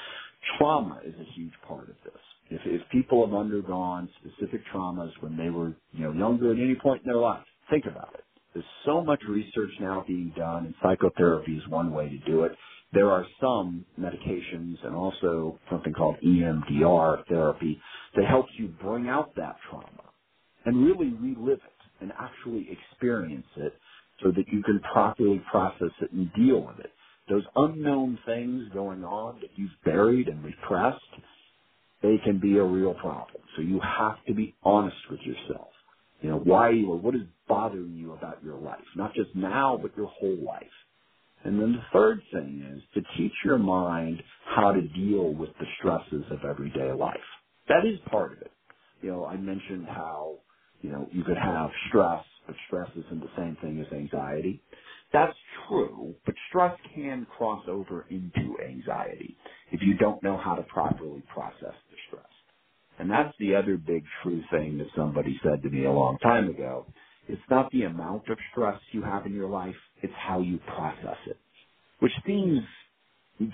Trauma 0.59 1.01
is 1.07 1.15
a 1.17 1.33
huge 1.37 1.55
part 1.69 1.91
of 1.91 1.97
this. 2.05 2.23
If, 2.51 2.63
if 2.67 2.83
people 2.91 3.27
have 3.27 3.35
undergone 3.35 4.11
specific 4.21 4.63
traumas 4.75 5.13
when 5.21 5.37
they 5.39 5.51
were, 5.51 5.77
you 5.93 6.05
know, 6.05 6.13
younger 6.13 6.53
at 6.53 6.59
any 6.59 6.77
point 6.83 7.03
in 7.05 7.13
their 7.13 7.21
life, 7.21 7.45
think 7.71 7.87
about 7.87 8.15
it. 8.15 8.26
There's 8.57 8.67
so 8.87 9.05
much 9.05 9.23
research 9.29 9.71
now 9.81 10.05
being 10.09 10.35
done, 10.37 10.67
and 10.67 10.75
psychotherapy 10.83 11.55
is 11.59 11.69
one 11.69 11.93
way 11.93 12.11
to 12.11 12.19
do 12.33 12.45
it. 12.45 12.53
There 12.95 13.11
are 13.13 13.27
some 13.41 13.87
medications 14.01 14.79
and 14.85 14.97
also 14.97 15.61
something 15.71 15.95
called 15.95 16.17
EMDR 16.27 17.27
therapy 17.29 17.81
that 18.17 18.27
helps 18.27 18.51
you 18.59 18.71
bring 18.83 19.09
out 19.09 19.37
that 19.37 19.57
trauma 19.71 20.05
and 20.67 20.87
really 20.87 21.13
relive 21.21 21.61
it 21.61 22.03
and 22.03 22.13
actually 22.21 22.69
experience 22.71 23.47
it 23.59 23.75
so 24.25 24.33
that 24.33 24.47
you 24.53 24.63
can 24.65 24.81
properly 24.93 25.43
process 25.51 25.93
it 26.03 26.13
and 26.13 26.31
deal 26.35 26.63
with 26.63 26.81
it. 26.81 26.93
Those 27.31 27.45
unknown 27.57 28.19
things 28.27 28.65
going 28.75 29.05
on 29.05 29.41
that 29.43 29.51
you've 29.57 29.71
buried 29.87 30.29
and 30.29 30.45
repressed, 30.45 31.01
they 32.03 32.19
can 32.25 32.41
be 32.41 32.59
a 32.59 32.65
real 32.65 32.95
problem. 32.95 33.43
So 33.57 33.63
you 33.63 33.81
have 33.81 34.17
to 34.29 34.35
be 34.35 34.55
honest 34.65 34.97
with 35.11 35.21
yourself. 35.23 35.69
You 36.27 36.33
know, 36.33 36.39
why 36.41 36.71
or 36.89 36.99
what 36.99 37.15
is 37.15 37.23
bothering 37.49 37.95
you 37.97 38.13
about 38.15 38.43
your 38.45 38.59
life? 38.59 38.85
Not 38.97 39.15
just 39.15 39.31
now, 39.37 39.79
but 39.81 39.97
your 39.97 40.09
whole 40.09 40.39
life. 40.45 40.67
And 41.45 41.61
then 41.61 41.73
the 41.75 41.85
third 41.93 42.21
thing 42.33 42.65
is 42.77 42.83
to 42.95 43.03
teach 43.19 43.33
your 43.45 43.59
mind 43.59 44.23
how 44.57 44.73
to 44.73 44.83
deal 44.83 45.35
with 45.35 45.51
the 45.61 45.67
stresses 45.79 46.25
of 46.33 46.41
everyday 46.51 46.93
life. 46.93 47.17
That 47.69 47.87
is 47.87 48.01
part 48.11 48.33
of 48.33 48.43
it. 48.43 48.53
You 49.03 49.13
know, 49.13 49.27
I 49.27 49.37
mentioned 49.37 49.87
how, 49.87 50.39
you 50.83 50.91
know, 50.91 51.09
you 51.13 51.25
could 51.25 51.39
have 51.39 51.71
stress 51.89 52.25
but 52.47 52.57
stress 52.69 52.91
isn't 52.97 53.21
the 53.21 53.31
same 53.37 53.57
thing 53.63 53.81
as 53.87 53.93
anxiety. 53.93 54.63
That's 55.13 55.37
true, 55.69 56.15
but 56.27 56.35
stress 56.49 56.79
can 56.95 57.27
cross 57.37 57.65
over 57.69 58.07
into 58.11 58.57
anxiety 58.67 59.37
if 59.73 59.83
you 59.83 59.97
don't 59.99 60.23
know 60.23 60.39
how 60.39 60.57
to 60.57 60.63
properly 60.65 61.23
process. 61.33 61.75
And 62.99 63.11
that's 63.11 63.35
the 63.39 63.55
other 63.57 63.77
big 63.77 64.05
true 64.23 64.43
thing 64.51 64.79
that 64.79 64.89
somebody 64.97 65.39
said 65.43 65.63
to 65.63 65.71
me 65.71 65.85
a 65.85 65.93
long 65.93 66.19
time 66.19 66.49
ago. 66.49 66.87
It's 67.29 67.43
not 67.51 67.71
the 67.73 67.85
amount 67.85 68.29
of 68.29 68.39
stress 68.53 68.81
you 68.93 69.03
have 69.03 69.27
in 69.27 69.35
your 69.35 69.49
life, 69.49 69.75
it's 70.03 70.13
how 70.17 70.41
you 70.41 70.59
process 70.59 71.19
it. 71.27 71.39
Which 72.01 72.13
seems 72.27 72.61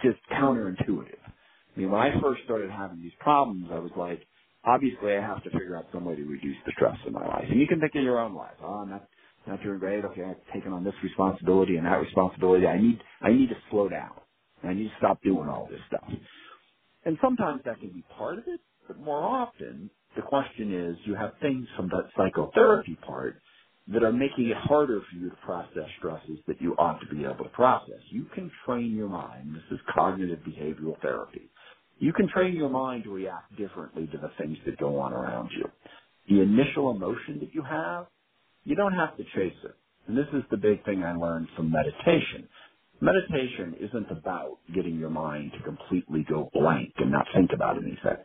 just 0.03 0.19
counterintuitive. 0.33 1.19
I 1.27 1.81
mean, 1.81 1.91
when 1.91 2.01
I 2.01 2.21
first 2.21 2.43
started 2.45 2.71
having 2.71 3.03
these 3.03 3.13
problems, 3.21 3.69
I 3.73 3.79
was 3.79 3.93
like, 3.97 4.23
obviously 4.65 5.15
I 5.17 5.21
have 5.21 5.43
to 5.45 5.51
figure 5.51 5.77
out 5.77 5.87
some 5.93 6.05
way 6.05 6.17
to 6.17 6.25
reduce 6.25 6.57
the 6.67 6.73
stress 6.77 6.97
in 7.07 7.13
my 7.13 7.27
life. 7.27 7.47
And 7.51 7.61
you 7.61 7.67
can 7.67 7.81
think 7.81 7.95
of 7.95 8.03
your 8.03 8.21
own 8.21 8.35
life. 8.35 8.57
Oh, 8.63 8.83
I'm 8.83 8.91
not 8.91 9.09
not 9.47 9.63
doing 9.63 9.79
great. 9.79 10.05
Okay, 10.05 10.23
I've 10.23 10.55
taken 10.55 10.73
on 10.73 10.85
this 10.85 10.95
responsibility 11.03 11.77
and 11.77 11.87
that 11.87 12.01
responsibility. 12.01 12.67
I 12.67 12.81
need 12.81 13.01
I 13.23 13.33
need 13.33 13.49
to 13.49 13.57
slow 13.71 13.89
down. 13.89 14.13
I 14.63 14.75
need 14.75 14.85
to 14.85 14.95
stop 14.99 15.23
doing 15.23 15.49
all 15.49 15.69
this 15.71 15.81
stuff. 15.89 16.09
And 17.05 17.19
sometimes 17.23 17.63
that 17.65 17.81
can 17.81 17.91
be 17.91 18.05
part 18.17 18.39
of 18.39 18.45
it, 18.47 18.61
but 18.88 19.01
more 19.01 19.23
often 19.23 19.90
the 20.16 20.23
question 20.23 20.75
is 20.75 20.97
you 21.07 21.14
have 21.16 21.33
things 21.42 21.66
from 21.77 21.88
that 21.88 22.09
psychotherapy 22.16 22.99
part 23.07 23.37
that 23.88 24.05
are 24.05 24.12
making 24.12 24.49
it 24.49 24.57
harder 24.59 25.01
for 25.11 25.18
you 25.18 25.31
to 25.31 25.37
process 25.45 25.88
stresses 25.99 26.38
that 26.49 26.61
you 26.62 26.75
ought 26.79 27.01
to 27.01 27.14
be 27.14 27.25
able 27.25 27.45
to 27.45 27.51
process. 27.51 28.01
You 28.11 28.27
can 28.35 28.51
train 28.66 28.95
your 28.97 29.09
mind. 29.09 29.55
This 29.55 29.64
is 29.73 29.81
cognitive 29.95 30.40
behavioral 30.40 31.01
therapy 31.03 31.42
you 31.99 32.12
can 32.12 32.29
train 32.29 32.55
your 32.57 32.68
mind 32.68 33.05
to 33.05 33.11
react 33.11 33.57
differently 33.57 34.07
to 34.09 34.18
the 34.18 34.31
things 34.38 34.59
that 34.66 34.79
go 34.79 34.99
on 35.01 35.12
around 35.12 35.51
you. 35.57 35.64
The 36.29 36.42
initial 36.42 36.90
emotion 36.90 37.38
that 37.40 37.55
you 37.55 37.62
have, 37.62 38.07
you 38.64 38.77
don't 38.77 38.95
have 38.95 39.16
to 39.16 39.25
chase 39.37 39.59
it. 39.64 39.77
And 40.09 40.16
this 40.16 40.29
is 40.35 40.42
the 40.51 40.59
big 40.59 40.85
thing 40.85 41.05
I 41.05 41.16
learned 41.16 41.49
from 41.57 41.73
meditation. 41.73 42.49
Meditation 43.01 43.77
isn't 43.81 44.11
about 44.11 44.59
getting 44.75 44.99
your 44.99 45.11
mind 45.11 45.53
to 45.57 45.64
completely 45.64 46.25
go 46.29 46.51
blank 46.55 46.92
and 46.99 47.12
not 47.12 47.27
think 47.35 47.53
about 47.55 47.77
anything. 47.79 48.25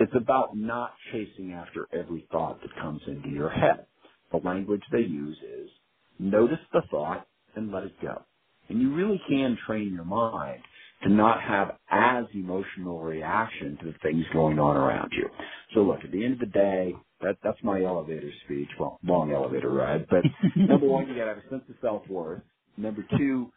It's 0.00 0.12
about 0.16 0.56
not 0.56 0.94
chasing 1.12 1.52
after 1.52 1.86
every 1.92 2.28
thought 2.32 2.60
that 2.62 2.74
comes 2.82 3.02
into 3.06 3.30
your 3.30 3.50
head. 3.50 3.86
The 4.32 4.38
language 4.38 4.82
they 4.92 5.00
use 5.02 5.38
is 5.38 5.70
notice 6.18 6.58
the 6.72 6.82
thought 6.90 7.28
and 7.56 7.72
let 7.72 7.84
it 7.84 8.00
go. 8.02 8.24
And 8.70 8.82
you 8.82 8.94
really 8.94 9.22
can 9.30 9.58
train 9.68 9.94
your 9.94 10.06
mind 10.06 10.62
to 11.04 11.10
not 11.10 11.42
have 11.42 11.78
as 11.90 12.26
emotional 12.34 13.02
reaction 13.02 13.78
to 13.82 13.86
the 13.92 13.98
things 14.02 14.26
going 14.34 14.58
on 14.58 14.76
around 14.76 15.12
you. 15.12 15.28
So 15.74 15.82
look, 15.82 16.00
at 16.04 16.12
the 16.12 16.24
end 16.24 16.34
of 16.34 16.40
the 16.40 16.46
day, 16.48 16.94
that 17.22 17.38
that's 17.44 17.62
my 17.62 17.82
elevator 17.84 18.32
speech. 18.46 18.70
Well, 18.80 19.00
long 19.04 19.32
elevator 19.32 19.70
ride. 19.70 20.08
But 20.10 20.26
number 20.66 20.88
one, 20.88 21.08
you 21.08 21.16
gotta 21.16 21.36
have 21.36 21.44
a 21.44 21.50
sense 21.50 21.64
of 21.70 21.76
self 21.82 22.08
worth. 22.08 22.42
Number 22.78 23.06
two, 23.18 23.52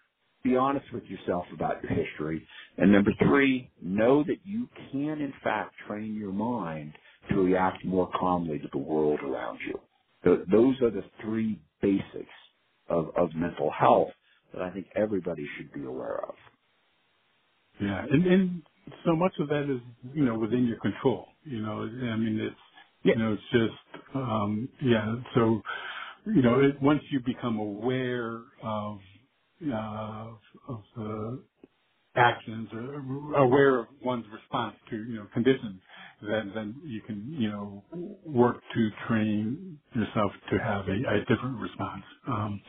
be 0.50 0.58
honest 0.58 0.86
with 0.94 1.06
yourself 1.06 1.46
about 1.54 1.84
your 1.84 1.94
history. 1.94 2.48
And 2.78 2.92
number 2.92 3.12
three, 3.22 3.72
know 3.82 4.24
that 4.26 4.40
you 4.46 4.70
can 4.92 5.22
in 5.22 5.34
fact 5.44 5.76
train 5.88 6.16
your 6.16 6.34
mind 6.34 6.94
to 7.32 7.38
react 7.42 7.86
more 7.86 8.10
calmly 8.20 8.60
to 8.60 8.70
the 8.72 8.80
world 8.80 9.22
around 9.22 9.60
you. 9.68 9.80
those 10.52 10.82
are 10.82 10.92
the 10.92 11.04
three 11.22 11.60
basics 11.82 12.36
of, 12.90 13.10
of 13.18 13.30
mental 13.36 13.72
health 13.72 14.10
that 14.54 14.62
I 14.64 14.72
think 14.72 14.88
everybody 14.96 15.46
should 15.58 15.74
be 15.74 15.86
aware 15.86 16.22
of. 16.30 16.36
Yeah, 17.82 18.06
and 18.12 18.26
and 18.28 18.64
so 19.06 19.16
much 19.16 19.34
of 19.40 19.50
that 19.50 19.64
is 19.64 19.82
you 20.14 20.26
know 20.26 20.38
within 20.40 20.68
your 20.68 20.80
control. 20.80 21.28
You 21.46 21.62
know, 21.62 21.82
I 21.84 22.18
mean 22.18 22.40
it's 22.40 22.56
you 23.04 23.16
know 23.16 23.34
it's 23.34 23.44
just 23.52 24.16
um 24.16 24.70
yeah. 24.82 25.16
So 25.36 25.62
you 26.28 26.42
know 26.44 26.62
it, 26.62 26.82
once 26.82 27.02
you 27.12 27.22
become 27.26 27.60
aware 27.60 28.42
of 28.64 29.00
uh, 29.64 30.34
of 30.70 30.84
the 30.96 31.44
actions 32.16 32.70
or 32.74 33.36
aware 33.36 33.80
of 33.82 33.88
one's 34.04 34.26
response 34.34 34.76
to 34.90 34.98
you 34.98 35.16
know 35.16 35.28
conditions, 35.34 35.82
then 36.22 36.52
then 36.56 36.82
you 36.86 37.02
can 37.04 37.34
you 37.34 37.50
know 37.50 37.86
work 38.26 38.58
to 38.76 38.90
train 39.08 39.80
yourself 39.96 40.32
to 40.52 40.58
have 40.60 40.88
a, 40.90 40.92
a 41.16 41.20
different 41.28 41.60
response. 41.62 42.04
Um, 42.28 42.62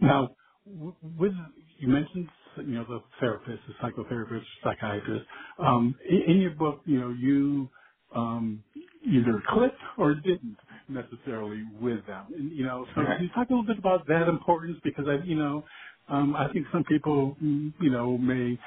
now, 0.00 0.36
with 0.66 1.32
you 1.78 1.88
mentioned 1.88 2.28
you 2.58 2.64
know 2.74 2.86
the 2.86 3.00
therapist, 3.20 3.60
the 3.68 3.74
psychotherapist, 3.82 4.44
psychiatrist. 4.64 5.26
Um, 5.58 5.94
in, 6.08 6.22
in 6.32 6.38
your 6.40 6.54
book, 6.56 6.82
you 6.86 7.00
know 7.00 7.10
you 7.10 7.70
um, 8.14 8.64
either 9.06 9.42
clicked 9.50 9.76
or 9.98 10.14
didn't 10.14 10.56
necessarily 10.88 11.64
with 11.80 12.06
them. 12.06 12.28
And, 12.34 12.52
you 12.56 12.64
know, 12.64 12.86
so 12.94 13.02
can 13.06 13.24
you 13.24 13.30
talk 13.30 13.50
a 13.50 13.52
little 13.54 13.66
bit 13.66 13.78
about 13.78 14.06
that 14.08 14.28
importance? 14.28 14.78
Because 14.84 15.06
I, 15.08 15.24
you 15.26 15.36
know, 15.36 15.64
um, 16.08 16.36
I 16.36 16.52
think 16.52 16.66
some 16.72 16.84
people, 16.84 17.36
you 17.40 17.90
know, 17.90 18.18
may 18.18 18.58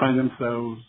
find 0.00 0.18
themselves, 0.18 0.82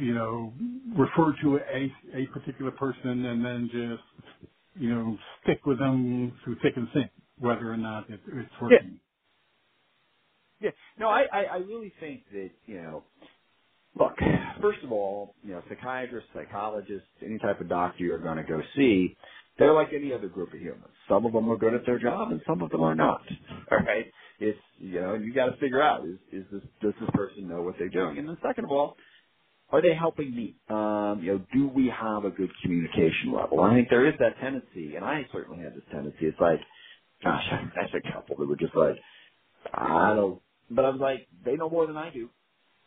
you 0.00 0.14
know, 0.14 0.52
refer 0.96 1.34
to 1.42 1.58
a 1.58 1.92
a 2.14 2.26
particular 2.32 2.72
person 2.72 3.24
and 3.26 3.44
then 3.44 3.70
just, 3.72 4.48
you 4.82 4.94
know, 4.94 5.18
stick 5.44 5.66
with 5.66 5.78
them 5.80 6.32
through 6.44 6.56
thick 6.62 6.74
and 6.76 6.88
thin, 6.94 7.10
whether 7.38 7.72
or 7.72 7.76
not 7.78 8.10
it, 8.10 8.20
it's 8.28 8.50
working. 8.62 9.00
Yeah. 10.60 10.70
No, 10.98 11.08
I, 11.08 11.24
I, 11.32 11.44
I 11.44 11.56
really 11.58 11.92
think 12.00 12.24
that, 12.32 12.50
you 12.66 12.82
know, 12.82 13.04
look, 13.98 14.14
first 14.62 14.84
of 14.84 14.92
all, 14.92 15.34
you 15.44 15.52
know, 15.52 15.62
psychiatrists, 15.68 16.30
psychologists, 16.34 17.08
any 17.24 17.38
type 17.38 17.60
of 17.60 17.68
doctor 17.68 18.04
you're 18.04 18.18
going 18.18 18.38
to 18.38 18.44
go 18.44 18.60
see, 18.76 19.16
they're 19.58 19.74
like 19.74 19.88
any 19.94 20.12
other 20.12 20.28
group 20.28 20.52
of 20.54 20.60
humans. 20.60 20.94
Some 21.08 21.26
of 21.26 21.32
them 21.32 21.50
are 21.50 21.56
good 21.58 21.74
at 21.74 21.86
their 21.86 21.98
job 21.98 22.32
and 22.32 22.40
some 22.48 22.62
of 22.62 22.70
them 22.70 22.82
are 22.82 22.94
not. 22.96 23.22
All 23.72 23.78
right. 23.78 24.06
It's, 24.40 24.58
you 24.78 25.00
know, 25.00 25.14
you 25.14 25.34
got 25.34 25.46
to 25.46 25.56
figure 25.58 25.82
out, 25.82 26.06
is, 26.06 26.18
is 26.32 26.44
this, 26.52 26.62
does 26.82 26.94
this 27.00 27.10
person 27.14 27.48
know 27.48 27.62
what 27.62 27.76
they're 27.78 27.90
doing? 27.90 28.18
And 28.18 28.28
then 28.28 28.38
second 28.46 28.64
of 28.66 28.72
all, 28.72 28.96
are 29.70 29.82
they 29.82 29.94
helping 29.94 30.34
me? 30.34 30.56
Um, 30.70 31.20
you 31.22 31.32
know, 31.34 31.46
do 31.54 31.68
we 31.68 31.88
have 31.88 32.24
a 32.24 32.30
good 32.30 32.50
communication 32.62 33.32
level? 33.34 33.60
I 33.62 33.74
think 33.74 33.88
there 33.90 34.06
is 34.06 34.14
that 34.20 34.38
tendency, 34.40 34.96
and 34.96 35.04
I 35.04 35.26
certainly 35.32 35.62
had 35.64 35.74
this 35.74 35.84
tendency. 35.92 36.26
It's 36.26 36.40
like, 36.40 36.60
gosh, 37.24 37.46
that's 37.76 37.92
a 37.94 38.12
couple 38.12 38.36
that 38.38 38.48
were 38.48 38.56
just 38.56 38.76
like, 38.76 38.96
I 39.74 40.14
don't, 40.16 40.42
but 40.70 40.84
I 40.86 40.90
was 40.90 41.00
like, 41.00 41.28
they 41.44 41.56
know 41.56 41.70
more 41.70 41.86
than 41.86 41.96
I 41.96 42.10
do. 42.10 42.30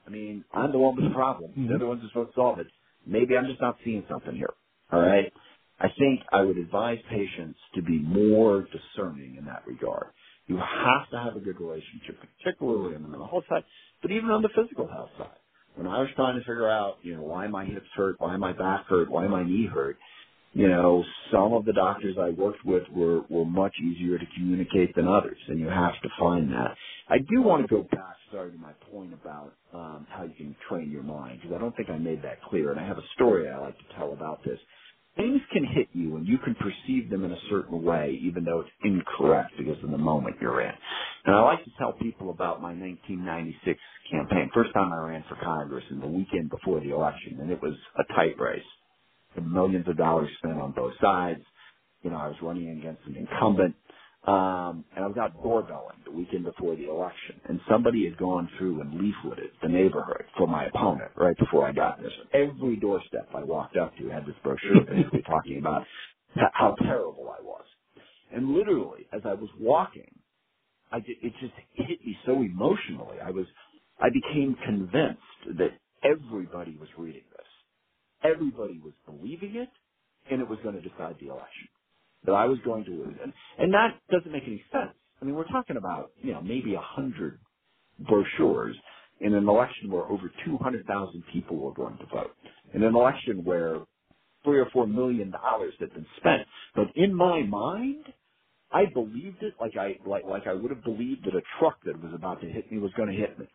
I 0.07 0.09
mean, 0.09 0.45
I'm 0.53 0.71
the 0.71 0.79
one 0.79 0.95
with 0.95 1.05
the 1.05 1.15
problem. 1.15 1.53
Mhm. 1.53 1.69
They're 1.69 1.79
the 1.79 1.87
ones 1.87 2.01
who's 2.01 2.11
supposed 2.11 2.31
to 2.31 2.35
solve 2.35 2.59
it. 2.59 2.67
Maybe 3.05 3.37
I'm 3.37 3.47
just 3.47 3.61
not 3.61 3.77
seeing 3.83 4.05
something 4.09 4.35
here. 4.35 4.53
All 4.91 5.01
right. 5.01 5.33
I 5.79 5.89
think 5.97 6.21
I 6.31 6.43
would 6.43 6.57
advise 6.57 6.99
patients 7.09 7.59
to 7.75 7.81
be 7.83 7.99
more 7.99 8.63
discerning 8.63 9.37
in 9.37 9.45
that 9.45 9.67
regard. 9.67 10.11
You 10.49 10.57
have 10.57 11.07
to 11.11 11.17
have 11.19 11.35
a 11.35 11.39
good 11.39 11.61
relationship, 11.61 12.17
particularly 12.43 12.95
on 12.95 13.03
the 13.03 13.07
mental 13.07 13.27
health 13.27 13.43
side, 13.47 13.63
but 14.01 14.09
even 14.11 14.31
on 14.31 14.41
the 14.41 14.49
physical 14.49 14.87
health 14.87 15.11
side. 15.15 15.37
When 15.75 15.85
I 15.85 15.99
was 15.99 16.09
trying 16.15 16.35
to 16.35 16.41
figure 16.41 16.67
out, 16.69 16.95
you 17.03 17.15
know, 17.15 17.21
why 17.21 17.47
my 17.47 17.65
hips 17.65 17.85
hurt, 17.95 18.15
why 18.17 18.35
my 18.35 18.51
back 18.51 18.85
hurt, 18.87 19.11
why 19.11 19.27
my 19.27 19.43
knee 19.43 19.69
hurt, 19.71 19.97
you 20.53 20.67
know, 20.67 21.03
some 21.31 21.53
of 21.53 21.65
the 21.65 21.73
doctors 21.73 22.15
I 22.19 22.31
worked 22.31 22.65
with 22.65 22.81
were, 22.95 23.21
were 23.29 23.45
much 23.45 23.75
easier 23.79 24.17
to 24.17 24.25
communicate 24.35 24.95
than 24.95 25.07
others, 25.07 25.37
and 25.47 25.59
you 25.59 25.67
have 25.67 25.93
to 26.01 26.09
find 26.19 26.51
that. 26.51 26.75
I 27.07 27.19
do 27.19 27.43
want 27.43 27.61
to 27.61 27.67
go 27.67 27.83
back, 27.83 28.15
sorry, 28.31 28.51
to 28.51 28.57
my 28.57 28.71
point 28.91 29.13
about 29.13 29.53
um, 29.71 30.07
how 30.09 30.23
you 30.23 30.33
can 30.35 30.55
train 30.67 30.89
your 30.89 31.03
mind, 31.03 31.41
because 31.41 31.55
I 31.55 31.59
don't 31.59 31.75
think 31.77 31.91
I 31.91 31.99
made 31.99 32.23
that 32.23 32.41
clear, 32.41 32.71
and 32.71 32.79
I 32.79 32.87
have 32.87 32.97
a 32.97 33.07
story 33.13 33.47
I 33.47 33.59
like 33.59 33.77
to 33.77 33.95
tell 33.95 34.13
about 34.13 34.43
this. 34.43 34.57
Things 35.17 35.41
can 35.53 35.65
hit 35.65 35.89
you, 35.93 36.15
and 36.17 36.27
you 36.27 36.37
can 36.39 36.55
perceive 36.55 37.09
them 37.09 37.25
in 37.25 37.31
a 37.33 37.39
certain 37.49 37.83
way, 37.83 38.19
even 38.23 38.45
though 38.45 38.61
it's 38.61 38.71
incorrect 38.83 39.51
because 39.57 39.83
of 39.83 39.91
the 39.91 39.97
moment 39.97 40.37
you're 40.41 40.61
in. 40.61 40.73
And 41.25 41.35
I 41.35 41.41
like 41.43 41.63
to 41.65 41.71
tell 41.79 41.93
people 41.93 42.31
about 42.31 42.61
my 42.61 42.73
1996 42.73 43.79
campaign. 44.11 44.49
First 44.53 44.73
time 44.73 44.93
I 44.93 44.97
ran 44.99 45.23
for 45.29 45.37
Congress, 45.43 45.83
in 45.91 45.99
the 45.99 46.07
weekend 46.07 46.49
before 46.49 46.79
the 46.81 46.91
election, 46.95 47.39
and 47.41 47.51
it 47.51 47.61
was 47.61 47.75
a 47.99 48.05
tight 48.15 48.39
race 48.39 48.63
millions 49.41 49.87
of 49.87 49.97
dollars 49.97 50.29
spent 50.39 50.59
on 50.59 50.73
both 50.73 50.93
sides. 51.01 51.41
You 52.03 52.11
know, 52.11 52.17
I 52.17 52.27
was 52.27 52.37
running 52.41 52.69
against 52.79 53.01
an 53.07 53.15
incumbent, 53.17 53.75
um, 54.27 54.85
and 54.95 55.05
I 55.05 55.07
was 55.07 55.17
out 55.17 55.33
doorbelling 55.41 55.97
the 56.05 56.11
weekend 56.11 56.45
before 56.45 56.75
the 56.75 56.89
election, 56.89 57.41
and 57.49 57.59
somebody 57.69 58.05
had 58.05 58.17
gone 58.17 58.49
through 58.57 58.81
and 58.81 58.93
leafleted 58.93 59.51
the 59.61 59.69
neighborhood 59.69 60.25
for 60.37 60.47
my 60.47 60.65
opponent 60.65 61.11
right 61.17 61.37
before 61.37 61.67
I 61.67 61.71
got 61.73 62.01
this. 62.01 62.11
Every 62.33 62.75
doorstep 62.77 63.29
I 63.35 63.43
walked 63.43 63.77
up 63.77 63.95
to 63.97 64.09
had 64.09 64.25
this 64.25 64.35
brochure 64.43 64.85
basically 64.85 65.23
talking 65.23 65.59
about 65.59 65.83
how 66.53 66.75
terrible 66.83 67.33
I 67.37 67.41
was. 67.43 67.65
And 68.33 68.53
literally, 68.53 69.07
as 69.13 69.21
I 69.25 69.33
was 69.33 69.49
walking, 69.59 70.19
I 70.91 70.99
did, 70.99 71.17
it 71.23 71.33
just 71.41 71.53
hit 71.73 72.05
me 72.05 72.17
so 72.25 72.33
emotionally. 72.41 73.19
I 73.23 73.31
was, 73.31 73.45
I 73.99 74.09
became 74.09 74.55
convinced 74.65 75.57
that 75.59 75.79
everybody 76.03 76.77
was 76.77 76.89
reading 76.97 77.23
this 77.31 77.47
everybody 78.23 78.79
was 78.83 78.93
believing 79.05 79.55
it, 79.55 79.69
and 80.31 80.41
it 80.41 80.49
was 80.49 80.59
going 80.63 80.75
to 80.75 80.81
decide 80.81 81.15
the 81.19 81.27
election. 81.27 81.69
That 82.25 82.33
I 82.33 82.45
was 82.45 82.59
going 82.65 82.85
to 82.85 82.91
lose. 82.91 83.15
And, 83.23 83.33
and 83.59 83.73
that 83.73 83.99
doesn't 84.11 84.31
make 84.31 84.43
any 84.47 84.63
sense. 84.71 84.95
I 85.21 85.25
mean, 85.25 85.35
we're 85.35 85.47
talking 85.47 85.77
about, 85.77 86.11
you 86.21 86.33
know, 86.33 86.41
maybe 86.41 86.75
a 86.75 86.81
hundred 86.81 87.39
brochures 87.99 88.77
in 89.21 89.33
an 89.33 89.47
election 89.49 89.91
where 89.91 90.05
over 90.05 90.31
200,000 90.45 91.23
people 91.33 91.57
were 91.57 91.73
going 91.73 91.97
to 91.97 92.05
vote. 92.07 92.31
In 92.73 92.83
an 92.83 92.95
election 92.95 93.43
where 93.43 93.79
three 94.43 94.59
or 94.59 94.69
four 94.73 94.87
million 94.87 95.31
dollars 95.31 95.73
had 95.79 95.93
been 95.93 96.05
spent. 96.17 96.43
But 96.75 96.87
in 96.95 97.13
my 97.15 97.43
mind, 97.43 98.05
I 98.71 98.85
believed 98.93 99.43
it 99.43 99.55
like 99.61 99.73
I, 99.77 99.97
like, 100.07 100.25
like 100.25 100.47
I 100.47 100.53
would 100.53 100.71
have 100.71 100.83
believed 100.83 101.25
that 101.25 101.35
a 101.35 101.41
truck 101.59 101.77
that 101.85 102.01
was 102.03 102.13
about 102.15 102.41
to 102.41 102.47
hit 102.49 102.71
me 102.71 102.79
was 102.79 102.91
going 102.97 103.09
to 103.09 103.15
hit 103.15 103.39
me. 103.39 103.47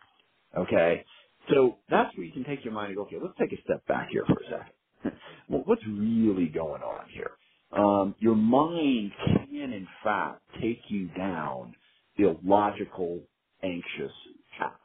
Okay? 0.57 1.05
So 1.51 1.77
that's 1.91 2.17
where 2.17 2.27
you 2.27 2.33
can 2.33 2.45
take 2.45 2.65
your 2.65 2.75
mind 2.75 2.89
and 2.89 2.97
go, 2.97 3.03
okay, 3.05 3.17
let's 3.23 3.39
take 3.39 3.59
a 3.59 3.63
step 3.63 3.87
back 3.87 4.09
here 4.11 4.25
for 4.27 4.35
a 4.35 4.45
second. 4.51 5.19
what's 5.67 5.83
really 5.89 6.47
going 6.47 6.83
on 6.83 7.09
here? 7.11 7.33
Um, 7.77 8.17
your 8.21 8.37
mind 8.37 9.13
can, 9.27 9.73
in 9.75 9.89
fact, 10.05 10.43
take 10.63 10.81
you 10.89 11.09
down 11.19 11.77
the 12.19 12.31
illogical, 12.31 13.21
anxious 13.63 14.13
paths. 14.59 14.77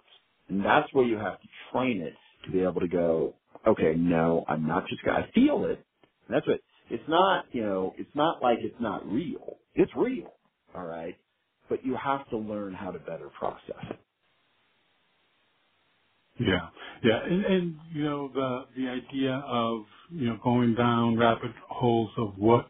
And 0.50 0.66
that's 0.66 0.94
where 0.94 1.06
you 1.06 1.18
have 1.18 1.42
to 1.42 1.48
train 1.72 2.02
it 2.02 2.16
to 2.46 2.52
be 2.52 2.62
able 2.62 2.82
to 2.82 2.90
go, 2.90 3.36
okay, 3.68 3.96
no, 3.98 4.46
I'm 4.50 4.68
not 4.68 4.88
just 4.90 5.04
going 5.06 5.24
to, 5.24 5.32
feel 5.34 5.66
it. 5.66 5.86
And 6.28 6.36
that's 6.38 6.48
what, 6.48 6.62
it's 6.92 7.10
not, 7.10 7.46
you 7.54 7.64
know, 7.64 7.94
it's 7.98 8.16
not 8.16 8.44
like 8.44 8.60
it's 8.62 8.82
not 8.82 9.08
real. 9.12 9.58
It's 9.76 9.92
real. 9.98 10.34
All 10.76 10.86
right. 10.86 11.18
But 11.70 11.86
you 11.86 11.96
have 11.96 12.30
to 12.32 12.38
learn 12.38 12.74
how 12.76 12.92
to 12.92 13.00
better 13.00 13.30
process 13.40 13.78
it. 13.92 14.00
Yeah, 16.40 16.70
yeah, 17.04 17.20
and, 17.26 17.46
and 17.46 17.78
you 17.94 18.04
know 18.04 18.30
the 18.34 18.66
the 18.76 18.90
idea 18.90 19.36
of 19.36 19.84
you 20.12 20.30
know 20.30 20.40
going 20.44 20.76
down 20.76 21.18
rabbit 21.18 21.52
holes 21.70 22.12
of 22.18 22.38
what 22.38 22.70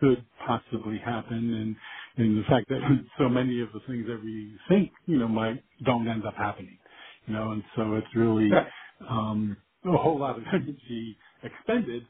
could 0.00 0.24
possibly 0.46 0.98
happen, 0.98 1.54
and 1.54 1.76
and 2.18 2.38
the 2.38 2.48
fact 2.48 2.68
that 2.70 2.80
so 3.18 3.28
many 3.28 3.62
of 3.62 3.70
the 3.74 3.80
things 3.88 4.06
that 4.08 4.22
we 4.24 4.56
think 4.68 4.92
you 5.06 5.18
know 5.18 5.28
might 5.28 5.64
don't 5.84 6.08
end 6.08 6.26
up 6.26 6.34
happening, 6.36 6.78
you 7.26 7.34
know, 7.34 7.52
and 7.52 7.64
so 7.76 7.94
it's 7.94 8.14
really 8.16 8.62
um, 9.08 9.56
a 9.86 9.96
whole 9.98 10.18
lot 10.18 10.38
of 10.38 10.44
energy 10.54 11.16
expended 11.44 12.06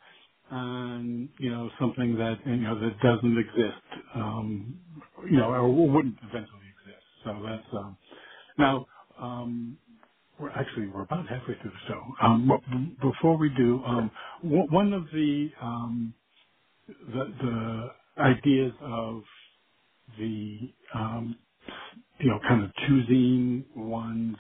on 0.51 1.31
you 1.39 1.51
know 1.51 1.71
something 1.81 2.17
that 2.19 2.39
you 2.47 2.57
know 2.57 2.79
that 2.81 3.01
doesn't 3.01 3.39
exist, 3.39 3.83
um, 4.15 4.81
you 5.31 5.39
know, 5.39 5.51
or 5.51 5.69
wouldn't 5.91 6.17
eventually 6.23 6.69
exist. 6.83 7.05
So 7.25 7.43
that's 7.47 7.69
um, 7.75 7.99
now. 8.59 8.87
Um, 9.21 9.77
we're 10.41 10.51
actually 10.51 10.89
we're 10.89 11.03
about 11.03 11.29
halfway 11.29 11.55
through 11.63 11.73
the 11.73 11.89
show. 11.89 12.03
Um, 12.23 12.97
before 13.03 13.39
we 13.39 13.51
do, 13.57 13.83
um, 13.87 14.11
one 14.71 14.93
of 14.95 15.05
the, 15.13 15.51
um, 15.63 16.15
the 17.15 17.35
the 17.43 18.23
ideas 18.23 18.73
of 18.83 19.23
the 20.19 20.59
um, 20.95 21.37
you 22.21 22.29
know 22.31 22.41
kind 22.49 22.65
of 22.65 22.71
choosing 22.89 23.65
one's 23.77 24.37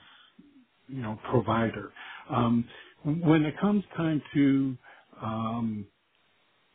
you 0.88 1.02
know 1.02 1.18
provider 1.30 1.92
um, 2.30 2.64
when 3.04 3.44
it 3.44 3.58
comes 3.60 3.84
time 3.96 4.22
to 4.34 4.76
um, 5.22 5.86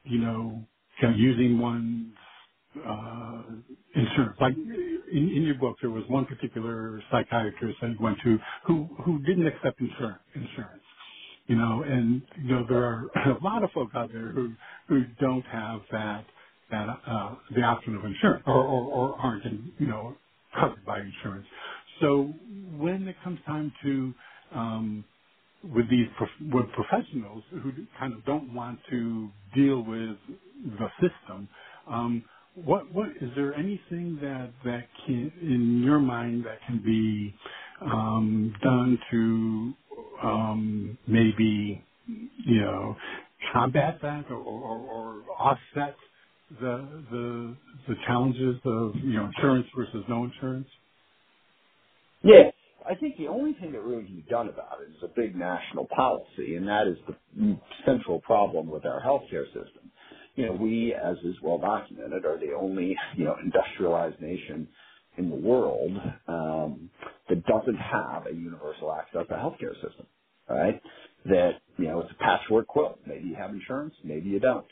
you 0.06 0.20
know 0.20 0.64
kind 1.02 1.16
of 1.16 1.20
using 1.22 1.60
one's 1.60 2.14
uh, 2.88 3.44
insurance. 3.96 4.38
Like 4.42 4.56
in, 4.56 5.32
in 5.36 5.44
your 5.44 5.56
book, 5.56 5.78
there 5.82 5.92
was 5.92 6.06
one 6.10 6.26
particular 6.26 7.02
psychiatrist 7.12 7.80
that 7.82 7.92
you 7.92 7.98
went 8.02 8.20
to 8.26 8.40
who 8.68 8.90
who 9.06 9.20
didn't 9.22 9.48
accept 9.48 9.82
insurance. 9.82 10.20
Insurance, 10.36 10.84
you 11.48 11.56
know, 11.58 11.84
and 11.88 12.22
you 12.44 12.56
know 12.56 12.66
there 12.70 12.84
are 12.86 13.06
a 13.32 13.44
lot 13.44 13.64
of 13.64 13.72
folks 13.72 13.96
out 13.96 14.12
there 14.14 14.30
who 14.30 14.54
who 14.90 15.04
don't 15.20 15.46
have 15.48 15.82
that 15.92 16.26
that 16.72 16.88
uh, 17.08 17.36
the 17.56 17.62
option 17.64 17.96
of 17.96 18.06
insurance 18.06 18.44
or, 18.48 18.56
or 18.64 18.84
or 18.94 19.16
aren't 19.20 19.46
you 19.80 19.88
know 19.88 20.16
covered 20.60 20.86
by 20.86 21.00
insurance. 21.02 21.48
So 22.02 22.34
when 22.78 23.08
it 23.08 23.16
comes 23.24 23.40
time 23.48 23.74
to 23.84 24.14
um, 24.56 25.04
with 25.64 25.90
these 25.90 26.08
with 26.54 26.68
professionals 26.74 27.44
who 27.52 27.74
kind 28.00 28.14
of 28.14 28.26
don't 28.26 28.54
want 28.54 28.80
to 28.92 29.30
deal 29.56 29.82
with 29.84 30.18
the 30.80 30.90
system. 31.02 31.50
Um, 31.90 32.24
what 32.56 32.92
what 32.94 33.10
is 33.22 33.32
there 33.38 33.56
anything 33.56 34.20
that 34.22 34.52
that 34.66 34.86
can 35.08 35.32
in 35.42 35.84
your 35.84 36.00
mind 36.00 36.46
that 36.46 36.60
can 36.68 36.80
be 36.84 37.36
um, 37.82 38.54
done 38.64 39.00
to 39.12 39.74
um, 40.24 40.98
maybe 41.08 41.84
you 42.46 42.62
know 42.62 42.96
combat 43.54 44.00
that 44.04 44.26
or, 44.32 44.38
or, 44.38 44.80
or 44.80 45.24
offset 45.40 45.96
the 46.62 46.88
the 47.12 47.56
the 47.90 47.96
challenges 48.08 48.58
of 48.66 48.94
you 49.04 49.14
know 49.14 49.28
insurance 49.36 49.68
versus 49.78 50.04
no 50.10 50.26
insurance? 50.26 50.68
Yeah, 52.24 52.52
I 52.90 52.96
think 52.96 53.18
the 53.18 53.30
only 53.30 53.54
thing 53.56 53.74
that 53.74 53.84
really 53.84 54.06
can 54.06 54.18
be 54.18 54.26
done 54.30 54.50
about 54.50 54.80
it 54.82 54.92
is 54.92 55.04
a 55.04 55.10
big 55.16 55.38
national 55.38 55.88
policy, 55.96 56.58
and 56.58 56.68
that 56.70 56.88
is 56.90 56.98
the 57.08 57.58
central 57.86 58.22
problem 58.22 58.70
with 58.70 58.86
our 58.86 59.02
healthcare 59.02 59.48
system. 59.48 59.92
You 60.36 60.48
know, 60.48 60.54
we, 60.54 60.96
as 60.96 61.18
is 61.26 61.36
well 61.44 61.60
documented, 61.60 62.26
are 62.26 62.40
the 62.40 62.54
only 62.60 62.98
you 63.18 63.26
know 63.26 63.38
industrialized 63.44 64.22
nation 64.22 64.70
in 65.18 65.32
the 65.32 65.38
world 65.38 65.94
um, 66.30 66.92
that 67.30 67.46
doesn't 67.48 67.78
have 67.78 68.28
a 68.28 68.36
universal 68.36 68.94
access 68.94 69.28
to 69.30 69.36
healthcare 69.36 69.76
system. 69.76 70.08
Right? 70.50 70.82
That 71.28 71.54
you 71.78 71.88
know 71.90 72.02
it's 72.02 72.12
a 72.14 72.24
patchwork 72.24 72.68
quilt. 72.68 73.00
Maybe 73.08 73.30
you 73.30 73.36
have 73.38 73.55
insurance, 73.66 73.94
maybe 74.04 74.30
you 74.30 74.40
don't. 74.40 74.66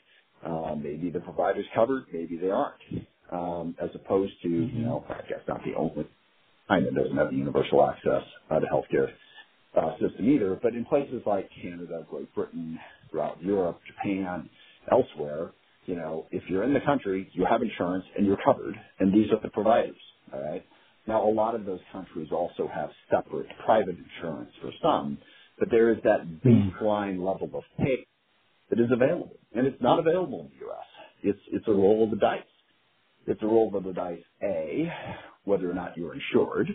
Um, 0.46 0.82
maybe 0.84 1.10
the 1.10 1.20
provider's 1.20 1.66
covered, 1.74 2.04
maybe 2.12 2.38
they 2.38 2.50
aren't. 2.50 3.08
Um, 3.32 3.76
as 3.82 3.90
opposed 3.96 4.34
to, 4.44 4.50
you 4.50 4.62
mm-hmm. 4.62 4.84
know, 4.84 5.06
I 5.10 5.28
guess 5.28 5.40
not 5.48 5.62
the 5.66 5.74
only 5.76 6.08
kind 6.68 6.86
that 6.86 6.96
doesn't 6.96 7.18
have 7.18 7.32
the 7.32 7.38
universal 7.38 7.88
access 7.90 8.24
uh, 8.52 8.60
to 8.60 8.66
healthcare 8.68 9.10
uh, 9.76 9.94
system 10.00 10.30
either. 10.30 10.60
But 10.62 10.74
in 10.74 10.86
places 10.86 11.22
like 11.26 11.50
Canada, 11.62 12.06
Great 12.10 12.34
Britain, 12.36 12.80
throughout 13.10 13.42
Europe, 13.42 13.80
Japan, 13.88 14.50
elsewhere, 14.92 15.52
you 15.86 15.96
know, 15.96 16.26
if 16.32 16.44
you're 16.50 16.64
in 16.64 16.74
the 16.74 16.82
country, 16.82 17.30
you 17.34 17.46
have 17.50 17.62
insurance 17.62 18.06
and 18.18 18.26
you're 18.26 18.38
covered, 18.44 18.76
and 19.00 19.14
these 19.14 19.32
are 19.32 19.40
the 19.42 19.50
providers. 19.50 19.96
All 20.34 20.42
right. 20.42 20.66
Now, 21.08 21.28
a 21.28 21.32
lot 21.32 21.56
of 21.56 21.66
those 21.66 21.82
countries 21.92 22.30
also 22.32 22.70
have 22.74 22.90
separate 23.10 23.48
private 23.66 23.98
insurance 23.98 24.52
for 24.62 24.72
some, 24.82 25.18
but 25.60 25.70
there 25.70 25.92
is 25.92 25.98
that 26.04 26.22
hmm. 26.22 26.48
baseline 26.48 27.18
level 27.20 27.50
of 27.54 27.64
pay 27.78 28.06
that 28.76 28.82
is 28.84 28.92
available, 28.92 29.38
and 29.54 29.68
it's 29.68 29.82
not 29.82 30.00
available 30.00 30.42
in 30.42 30.48
the 30.50 30.66
U.S. 30.68 30.88
It's 31.24 31.40
it's 31.54 31.68
a 31.70 31.74
roll 31.74 32.06
of 32.06 32.12
the 32.12 32.18
dice. 32.18 32.44
It's 33.28 33.42
a 33.44 33.48
roll 33.48 33.76
of 33.76 33.84
the 33.86 33.94
dice. 33.94 34.24
A, 34.44 34.92
whether 35.46 35.72
or 35.72 35.76
not 35.76 35.98
you're 35.98 36.16
insured. 36.16 36.68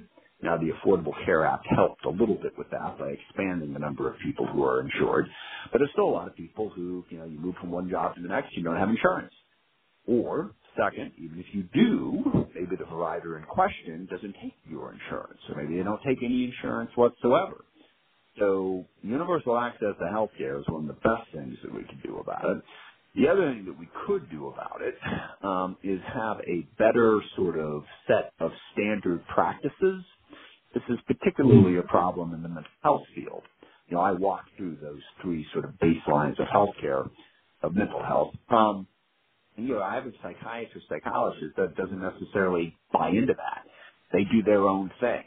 Now, 0.43 0.59
the 0.59 0.71
Affordable 0.73 1.15
Care 1.27 1.47
Act 1.47 1.67
helped 1.77 2.05
a 2.07 2.11
little 2.11 2.37
bit 2.37 2.59
with 2.59 2.71
that 2.71 2.99
by 2.99 3.11
expanding 3.11 3.75
the 3.75 3.81
number 3.81 4.09
of 4.11 4.17
people 4.25 4.47
who 4.47 4.65
are 4.65 4.81
insured, 4.83 5.27
but 5.73 5.79
there's 5.79 5.91
still 5.93 6.09
a 6.09 6.13
lot 6.13 6.29
of 6.29 6.37
people 6.37 6.71
who, 6.71 7.05
you 7.11 7.19
know, 7.19 7.27
you 7.27 7.41
move 7.41 7.57
from 7.61 7.73
one 7.73 7.91
job 7.91 8.17
to 8.17 8.23
the 8.23 8.29
next, 8.29 8.57
you 8.57 8.63
don't 8.65 8.77
have 8.77 8.91
insurance. 8.91 9.33
Or, 10.07 10.53
second, 10.77 11.13
even 11.19 11.39
if 11.41 11.47
you 11.55 11.65
do, 11.75 12.25
maybe 12.55 12.77
the 12.77 12.87
provider 12.87 13.39
in 13.39 13.45
question 13.45 14.09
doesn't 14.11 14.35
take 14.43 14.55
your 14.69 14.93
insurance, 14.95 15.41
or 15.51 15.63
maybe 15.63 15.79
they 15.79 15.85
don't 15.85 16.03
take 16.07 16.19
any 16.25 16.45
insurance 16.45 16.91
whatsoever. 16.97 17.65
So 18.41 18.87
universal 19.03 19.59
access 19.59 19.95
to 19.99 20.05
healthcare 20.15 20.61
is 20.61 20.67
one 20.69 20.89
of 20.89 20.97
the 20.97 21.01
best 21.03 21.33
things 21.35 21.57
that 21.65 21.75
we 21.75 21.85
can 21.85 22.01
do 22.05 22.19
about 22.19 22.45
it. 22.45 22.65
The 23.17 23.29
other 23.29 23.53
thing 23.53 23.67
that 23.67 23.79
we 23.79 23.89
could 24.07 24.31
do 24.31 24.49
about 24.49 24.81
it 24.83 24.95
um, 25.45 25.77
is 25.83 26.01
have 26.15 26.39
a 26.41 26.63
better 26.79 27.21
sort 27.37 27.59
of 27.59 27.85
set 28.09 28.33
of 28.41 28.53
standard 28.73 29.25
practices. 29.35 30.05
This 30.75 30.85
is 30.91 30.99
particularly 31.07 31.79
a 31.79 31.83
problem 31.83 32.35
in 32.35 32.43
the 32.43 32.49
mental 32.49 32.71
health 32.83 33.03
field. 33.15 33.43
You 33.89 33.97
know, 33.97 34.03
I 34.03 34.13
walk 34.13 34.47
through 34.57 34.79
those 34.83 35.03
three 35.23 35.47
sort 35.53 35.65
of 35.67 35.73
baselines 35.73 36.39
of 36.41 36.49
healthcare, 36.49 37.11
of 37.63 37.75
mental 37.75 38.05
health. 38.05 38.35
Um, 38.51 38.89
and, 39.57 39.69
you 39.69 39.75
know, 39.75 39.83
I 39.83 39.97
have 39.97 40.07
a 40.07 40.13
psychiatrist, 40.23 40.89
psychologist 40.89 41.57
that 41.57 41.77
doesn't 41.77 42.01
necessarily 42.01 42.79
buy 42.93 43.11
into 43.11 43.35
that. 43.35 43.65
They 44.13 44.25
do 44.25 44.43
their 44.45 44.63
own 44.63 44.91
thing 45.01 45.25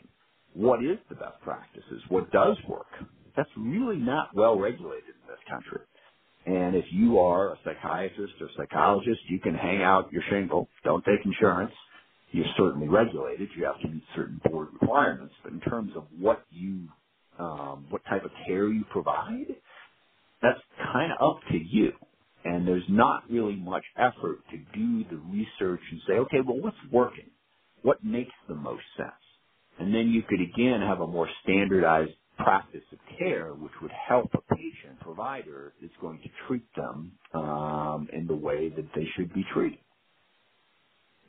what 0.56 0.84
is 0.84 0.98
the 1.10 1.16
best 1.16 1.42
practices, 1.44 2.02
what 2.10 2.32
does 2.32 2.58
work. 2.68 2.88
That's 3.38 3.50
really 3.58 3.98
not 3.98 4.30
well 4.36 4.58
regulated 4.60 5.10
in 5.10 5.28
this 5.30 5.40
country. 5.50 5.82
And 6.48 6.76
if 6.76 6.86
you 6.92 7.20
are 7.20 7.54
a 7.54 7.60
psychiatrist 7.66 8.34
or 8.42 8.50
psychologist, 8.58 9.22
you 9.30 9.40
can 9.40 9.56
hang 9.56 9.84
out 9.84 10.12
your 10.14 10.24
shingle, 10.32 10.70
don't 10.86 11.06
take 11.06 11.26
insurance. 11.26 11.74
You're 12.32 12.48
certainly 12.58 12.90
regulated. 12.90 13.50
You 13.58 13.66
have 13.66 13.80
to 13.82 13.90
meet 13.90 14.04
certain 14.16 14.42
board 14.50 14.70
requirements. 14.82 15.36
But 15.44 15.54
in 15.54 15.62
terms 15.62 15.92
of 15.98 16.06
what 16.20 16.44
you, 16.52 16.88
um, 17.40 17.88
what 17.90 18.04
type 18.10 18.26
of 18.26 18.32
care 18.48 18.70
you 18.70 18.86
provide, 18.92 19.48
that's 20.42 20.60
kind 20.94 21.12
of 21.20 21.36
up 21.38 21.42
to 21.52 21.58
you. 21.58 21.94
And 22.46 22.68
there's 22.68 22.84
not 22.90 23.24
really 23.30 23.58
much 23.58 23.84
effort 23.98 24.40
to 24.52 24.58
do 24.78 25.06
the 25.12 25.18
research 25.32 25.82
and 25.92 26.02
say, 26.08 26.14
okay, 26.16 26.40
well, 26.46 26.60
what's 26.60 26.78
working? 26.92 27.30
What 27.84 28.04
makes 28.04 28.32
the 28.50 28.56
most 28.56 28.84
sense? 28.98 29.12
And 29.82 29.96
then 29.96 30.12
you 30.12 30.24
could 30.24 30.42
again 30.42 30.82
have 30.82 31.02
a 31.02 31.08
more 31.08 31.30
standardized 31.44 32.14
practice 32.38 32.84
of 32.94 33.00
care, 33.20 33.54
which 33.54 33.74
would 33.82 33.92
help 33.92 34.32
a 34.36 34.56
patient 34.56 35.02
provider 35.02 35.74
that's 35.82 35.94
going 36.02 36.20
to 36.24 36.30
treat 36.48 36.68
them 36.76 37.20
um, 37.36 38.10
in 38.14 38.28
the 38.28 38.36
way 38.36 38.70
that 38.70 38.88
they 38.96 39.08
should 39.18 39.34
be 39.34 39.46
treated. 39.54 39.80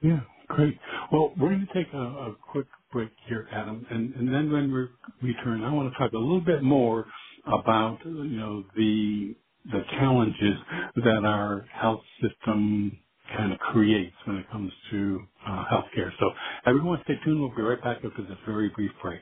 Yeah, 0.03 0.21
great. 0.49 0.79
Well, 1.12 1.35
we're 1.41 1.51
going 1.51 1.69
to 1.69 1.75
take 1.75 1.93
a, 1.95 1.99
a 1.99 2.37
quick 2.53 2.69
break 2.93 3.11
here, 3.29 3.49
Adam, 3.53 3.87
and, 3.91 4.15
and 4.15 4.33
then 4.35 4.53
when 4.53 4.73
we 4.73 5.29
return, 5.31 5.65
I 5.65 5.73
want 5.75 5.93
to 5.93 5.99
talk 5.99 6.12
a 6.15 6.19
little 6.19 6.43
bit 6.43 6.62
more 6.62 7.07
about 7.47 8.01
you 8.07 8.25
know 8.38 8.65
the 8.77 9.37
the 9.73 9.83
challenges 9.93 10.59
that 10.97 11.25
our 11.27 11.62
health 11.73 12.03
system 12.23 13.01
kind 13.37 13.53
of 13.53 13.59
creates 13.61 14.16
when 14.27 14.37
it 14.38 14.51
comes 14.51 14.73
to 14.90 15.21
uh, 15.47 15.64
healthcare. 15.73 16.11
So 16.21 16.31
everyone 16.66 17.01
stay 17.05 17.14
tuned. 17.25 17.40
We'll 17.40 17.55
be 17.57 17.62
right 17.62 17.83
back 17.83 17.99
after 17.99 18.23
this 18.23 18.38
very 18.47 18.71
brief 18.71 18.92
break. 19.03 19.21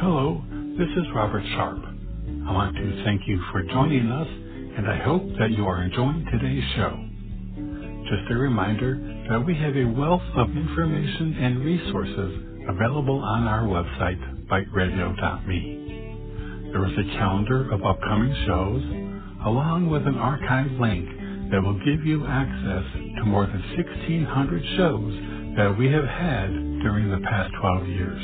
Hello, 0.00 0.42
this 0.78 0.88
is 0.90 1.04
Robert 1.14 1.44
Sharpe. 1.54 1.84
I 1.84 2.52
want 2.52 2.76
to 2.76 3.04
thank 3.04 3.22
you 3.28 3.40
for 3.52 3.62
joining 3.64 4.10
us, 4.10 4.28
and 4.28 4.88
I 4.90 4.96
hope 5.04 5.22
that 5.38 5.52
you 5.52 5.66
are 5.66 5.82
enjoying 5.84 6.26
today's 6.32 6.64
show. 6.76 7.08
Just 8.08 8.30
a 8.32 8.36
reminder 8.36 8.96
that 9.30 9.46
we 9.46 9.54
have 9.56 9.76
a 9.76 9.84
wealth 9.86 10.22
of 10.36 10.50
information 10.50 11.34
and 11.40 11.64
resources 11.64 12.64
available 12.68 13.20
on 13.22 13.46
our 13.48 13.64
website, 13.64 14.48
biteradio.me. 14.48 15.92
There 16.72 16.86
is 16.86 16.98
a 16.98 17.18
calendar 17.18 17.70
of 17.72 17.84
upcoming 17.84 18.34
shows, 18.46 18.82
along 19.46 19.90
with 19.90 20.06
an 20.06 20.16
archive 20.16 20.72
link 20.80 21.08
that 21.52 21.62
will 21.62 21.78
give 21.84 22.04
you 22.04 22.26
access 22.26 22.84
to 23.20 23.24
more 23.26 23.44
than 23.46 23.60
1,600 23.76 24.64
shows 24.76 25.12
that 25.56 25.76
we 25.78 25.92
have 25.92 26.08
had 26.08 26.48
during 26.80 27.10
the 27.10 27.20
past 27.28 27.52
12 27.60 27.88
years. 27.88 28.22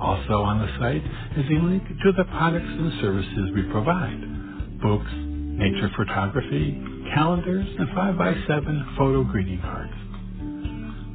Also 0.00 0.40
on 0.40 0.58
the 0.58 0.72
site 0.80 1.04
is 1.36 1.44
a 1.50 1.60
link 1.62 1.84
to 2.02 2.12
the 2.16 2.24
products 2.24 2.64
and 2.66 2.92
services 3.02 3.52
we 3.54 3.62
provide. 3.70 4.80
Books, 4.80 5.12
nature 5.12 5.90
photography, 5.96 6.80
calendars, 7.12 7.68
and 7.78 7.88
5x7 7.88 8.96
photo 8.96 9.22
greeting 9.24 9.60
cards. 9.60 9.92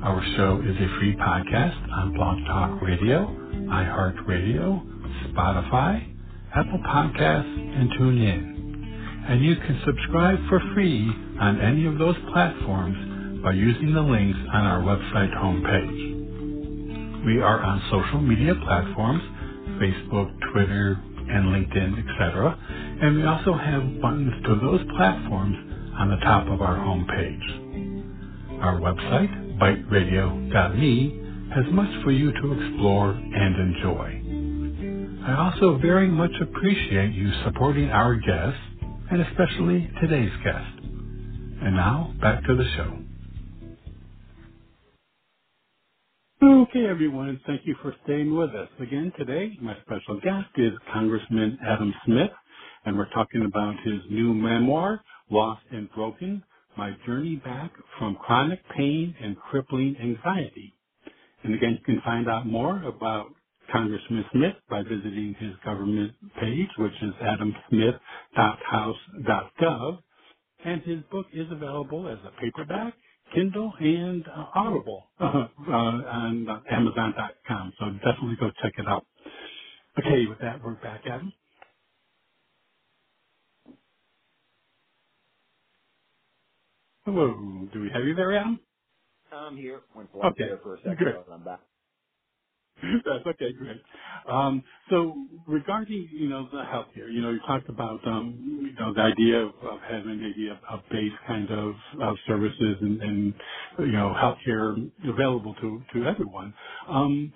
Our 0.03 0.21
show 0.37 0.61
is 0.61 0.75
a 0.77 0.99
free 0.99 1.15
podcast 1.15 1.89
on 1.89 2.13
Blog 2.13 2.37
Talk 2.45 2.81
Radio, 2.83 3.25
iHeartRadio, 3.65 5.33
Spotify, 5.33 6.05
Apple 6.53 6.79
Podcasts, 6.85 7.79
and 7.79 7.89
TuneIn 7.91 8.52
and 9.29 9.43
you 9.43 9.55
can 9.55 9.81
subscribe 9.85 10.39
for 10.49 10.59
free 10.73 11.09
on 11.39 11.61
any 11.61 11.85
of 11.85 11.97
those 11.97 12.15
platforms 12.33 13.41
by 13.43 13.53
using 13.53 13.93
the 13.93 14.01
links 14.01 14.39
on 14.53 14.65
our 14.65 14.81
website 14.81 15.33
homepage. 15.37 16.23
We 17.25 17.41
are 17.41 17.61
on 17.61 17.81
social 17.91 18.21
media 18.21 18.55
platforms, 18.55 19.23
Facebook, 19.81 20.31
Twitter, 20.53 20.99
and 21.29 21.47
LinkedIn, 21.55 21.99
etc., 21.99 22.57
and 23.01 23.17
we 23.17 23.25
also 23.25 23.53
have 23.53 24.01
buttons 24.01 24.33
to 24.45 24.55
those 24.61 24.81
platforms 24.97 25.57
on 25.99 26.09
the 26.09 26.17
top 26.17 26.47
of 26.47 26.61
our 26.61 26.77
homepage. 26.77 27.73
Our 28.61 28.79
website, 28.79 29.59
biteradio.me, 29.59 31.21
has 31.55 31.65
much 31.73 32.03
for 32.03 32.11
you 32.11 32.31
to 32.33 32.53
explore 32.53 33.11
and 33.11 33.75
enjoy. 33.75 34.21
I 35.25 35.35
also 35.35 35.77
very 35.79 36.07
much 36.09 36.31
appreciate 36.41 37.13
you 37.13 37.31
supporting 37.45 37.89
our 37.91 38.15
guests 38.15 38.59
and 39.13 39.21
especially 39.21 39.87
today's 40.01 40.31
guest. 40.43 40.79
And 40.81 41.75
now, 41.75 42.11
back 42.19 42.43
to 42.45 42.55
the 42.55 42.65
show. 42.75 42.97
Okay, 46.43 46.87
everyone, 46.87 47.39
thank 47.45 47.61
you 47.63 47.75
for 47.83 47.93
staying 48.03 48.35
with 48.35 48.49
us. 48.55 48.69
Again, 48.79 49.13
today, 49.15 49.51
my 49.61 49.75
special 49.85 50.19
guest 50.19 50.49
is 50.57 50.71
Congressman 50.91 51.59
Adam 51.63 51.93
Smith, 52.05 52.31
and 52.85 52.97
we're 52.97 53.09
talking 53.11 53.45
about 53.45 53.75
his 53.85 54.01
new 54.09 54.33
memoir, 54.33 54.99
Lost 55.29 55.61
and 55.71 55.91
Broken, 55.91 56.41
My 56.75 56.93
Journey 57.05 57.35
Back 57.35 57.71
from 57.99 58.15
Chronic 58.15 58.61
Pain 58.75 59.13
and 59.21 59.37
Crippling 59.37 59.95
Anxiety. 60.01 60.73
And 61.43 61.53
again, 61.53 61.77
you 61.79 61.85
can 61.85 62.01
find 62.03 62.27
out 62.27 62.47
more 62.47 62.81
about 62.81 63.27
Congressman 63.71 64.25
Smith 64.33 64.55
by 64.69 64.83
visiting 64.83 65.35
his 65.39 65.53
government 65.65 66.13
page, 66.41 66.67
which 66.79 66.93
is 67.01 67.13
adamsmith.house.gov. 67.21 69.99
And 70.65 70.81
his 70.83 71.01
book 71.11 71.27
is 71.33 71.47
available 71.51 72.07
as 72.09 72.19
a 72.25 72.31
paperback, 72.41 72.95
Kindle, 73.35 73.73
and 73.79 74.25
uh, 74.27 74.45
Audible 74.55 75.05
uh, 75.19 75.25
uh, 75.69 75.71
on 75.71 76.47
Amazon.com. 76.71 77.73
So 77.79 77.85
definitely 78.05 78.37
go 78.39 78.51
check 78.61 78.73
it 78.77 78.87
out. 78.87 79.05
Okay, 79.99 80.25
with 80.27 80.39
that, 80.41 80.61
we're 80.63 80.75
back 80.75 81.01
Adam. 81.05 81.33
Hello, 87.05 87.33
do 87.73 87.81
we 87.81 87.89
have 87.93 88.05
you 88.05 88.15
there, 88.15 88.33
Adam? 88.33 88.59
I'm 89.31 89.57
here. 89.57 89.81
Went 89.95 90.09
okay. 90.23 90.45
there 90.45 90.59
for 90.63 90.75
a 90.75 90.77
second, 90.83 90.97
Good. 90.99 91.15
I'm 91.31 91.43
back. 91.43 91.61
That's 93.05 93.25
okay, 93.25 93.53
great. 93.53 93.81
Um, 94.29 94.63
so 94.89 95.15
regarding, 95.47 96.09
you 96.11 96.29
know, 96.29 96.47
the 96.51 96.59
healthcare, 96.63 97.11
you 97.11 97.21
know, 97.21 97.31
you 97.31 97.39
talked 97.47 97.69
about, 97.69 98.05
um, 98.07 98.37
you 98.67 98.73
know, 98.83 98.93
the 98.93 99.01
idea 99.01 99.41
of, 99.41 99.51
of 99.63 99.79
having 99.89 100.21
maybe 100.21 100.49
a, 100.49 100.53
a 100.73 100.83
base 100.91 101.11
kind 101.27 101.49
of, 101.51 101.75
of 102.01 102.17
services 102.27 102.77
and, 102.81 103.01
and, 103.01 103.33
you 103.79 103.91
know, 103.93 104.13
healthcare 104.17 104.91
available 105.07 105.55
to, 105.61 105.81
to 105.93 106.05
everyone. 106.05 106.53
Um, 106.89 107.33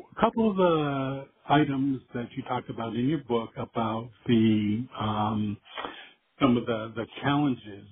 a 0.00 0.20
couple 0.20 0.50
of 0.50 0.56
the 0.56 1.26
items 1.48 2.02
that 2.14 2.28
you 2.36 2.42
talked 2.44 2.70
about 2.70 2.96
in 2.96 3.08
your 3.08 3.20
book 3.28 3.50
about 3.58 4.10
the, 4.26 4.84
um, 5.00 5.56
some 6.40 6.58
of 6.58 6.66
the, 6.66 6.92
the 6.96 7.06
challenges 7.22 7.86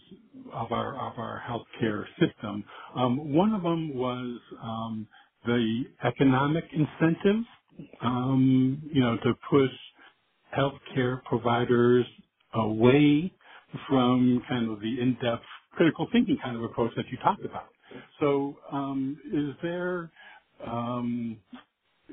of 0.53 0.73
our 0.73 0.95
of 0.97 1.19
our 1.19 1.43
healthcare 1.49 2.05
system. 2.21 2.65
Um, 2.97 3.35
one 3.35 3.55
of 3.55 3.63
them 3.63 3.95
was 3.97 4.41
um, 4.63 5.09
the 5.47 5.85
economic 6.05 6.65
incentives, 6.73 7.47
um, 8.03 8.83
you 8.93 9.01
know, 9.03 9.17
to 9.19 9.35
push 9.51 9.71
healthcare 10.57 11.23
providers 11.25 12.07
away 12.55 13.35
from 13.89 14.43
kind 14.49 14.71
of 14.71 14.81
the 14.81 15.01
in-depth 15.01 15.45
critical 15.73 16.09
thinking 16.13 16.39
kind 16.43 16.57
of 16.57 16.65
approach 16.65 16.93
that 16.97 17.07
you 17.11 17.19
talked 17.25 17.45
about. 17.45 17.69
So, 18.21 18.57
um, 18.73 19.19
is 19.33 19.57
there 19.63 20.13
um, 20.67 21.41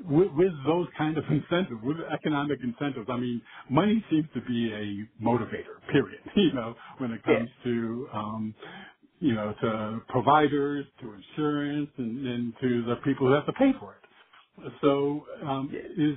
with, 0.04 0.28
with 0.34 0.52
those 0.66 0.88
kind 0.98 1.18
of 1.18 1.24
incentives, 1.30 1.80
with 1.82 1.98
economic 2.12 2.60
incentives, 2.62 3.08
I 3.10 3.18
mean, 3.18 3.42
money 3.70 4.04
seems 4.10 4.26
to 4.34 4.42
be 4.42 4.72
a 4.72 5.24
motivator, 5.24 5.80
period, 5.92 6.20
you 6.36 6.52
know, 6.54 6.74
when 6.98 7.12
it 7.12 7.22
Yeah. 7.26 7.36
comes 7.36 7.50
to, 7.64 8.08
um, 8.14 8.54
you 9.20 9.34
know, 9.34 9.54
to 9.62 10.00
providers, 10.08 10.86
to 11.00 11.14
insurance, 11.14 11.90
and, 11.98 12.26
and 12.26 12.54
to 12.60 12.84
the 12.86 12.96
people 13.04 13.28
who 13.28 13.34
have 13.34 13.46
to 13.46 13.52
pay 13.54 13.72
for 13.80 13.94
it. 13.94 14.72
So, 14.82 15.26
um, 15.44 15.72
is, 15.74 16.16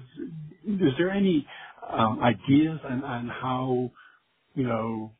is 0.81 0.93
there 0.97 1.11
any, 1.11 1.47
um, 1.89 2.21
ideas 2.21 2.79
on, 2.89 3.03
on 3.03 3.27
how, 3.29 3.91
you 4.55 4.63
know, 4.65 5.13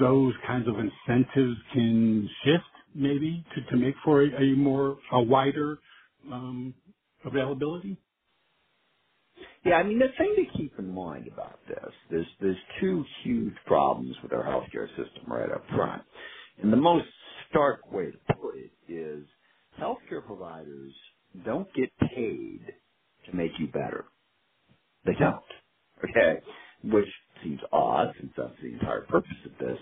those 0.00 0.34
kinds 0.46 0.68
of 0.68 0.74
incentives 0.76 1.58
can 1.74 2.28
shift 2.44 2.64
maybe 2.94 3.44
to, 3.54 3.62
to 3.72 3.76
make 3.76 3.94
for 4.04 4.22
a, 4.22 4.28
a 4.42 4.56
more, 4.56 4.98
a 5.12 5.22
wider, 5.22 5.78
um, 6.32 6.74
availability? 7.24 7.98
Yeah, 9.64 9.74
I 9.76 9.82
mean 9.82 9.98
the 9.98 10.08
thing 10.16 10.34
to 10.36 10.58
keep 10.58 10.78
in 10.78 10.94
mind 10.94 11.28
about 11.28 11.60
this, 11.68 11.92
there's 12.10 12.26
there's 12.40 12.56
two 12.80 13.04
huge 13.24 13.54
problems 13.66 14.16
with 14.22 14.32
our 14.32 14.44
healthcare 14.44 14.88
system 14.90 15.24
right 15.26 15.50
up 15.50 15.64
front. 15.74 16.02
And 16.62 16.72
the 16.72 16.76
most 16.78 17.06
stark 17.50 17.90
way 17.92 18.12
to 18.12 18.34
put 18.34 18.56
it 18.56 18.72
is 18.92 19.26
healthcare 19.80 20.24
providers 20.26 20.92
don't 21.44 21.68
get 21.74 21.90
paid 21.98 22.62
to 23.26 23.36
make 23.36 23.52
you 23.58 23.68
better. 23.68 24.06
They 25.04 25.12
don't. 25.18 25.42
Okay? 26.04 26.40
Which 26.84 27.08
seems 27.42 27.60
odd 27.72 28.14
since 28.20 28.32
that's 28.36 28.54
the 28.62 28.68
entire 28.74 29.02
purpose 29.02 29.36
of 29.46 29.52
this, 29.58 29.78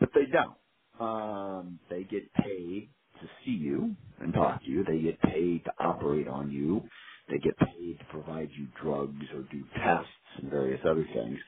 but 0.00 0.10
they 0.14 0.26
don't. 0.32 0.56
Um, 1.00 1.80
they 1.90 2.04
get 2.04 2.32
paid 2.34 2.90
to 3.20 3.28
see 3.44 3.52
you 3.52 3.96
and 4.20 4.32
talk 4.34 4.62
to 4.62 4.70
you. 4.70 4.84
They 4.84 5.00
get 5.02 5.20
paid 5.22 5.64
to 5.64 5.72
operate 5.80 6.28
on 6.28 6.50
you. 6.52 6.82
They 7.28 7.38
get 7.38 7.56
paid 7.58 7.98
to 7.98 8.04
provide 8.10 8.50
you 8.58 8.68
drugs 8.82 9.24
or 9.34 9.42
do 9.44 9.64
tests 9.76 10.10
and 10.38 10.50
various 10.50 10.80
other 10.88 11.06
things. 11.14 11.38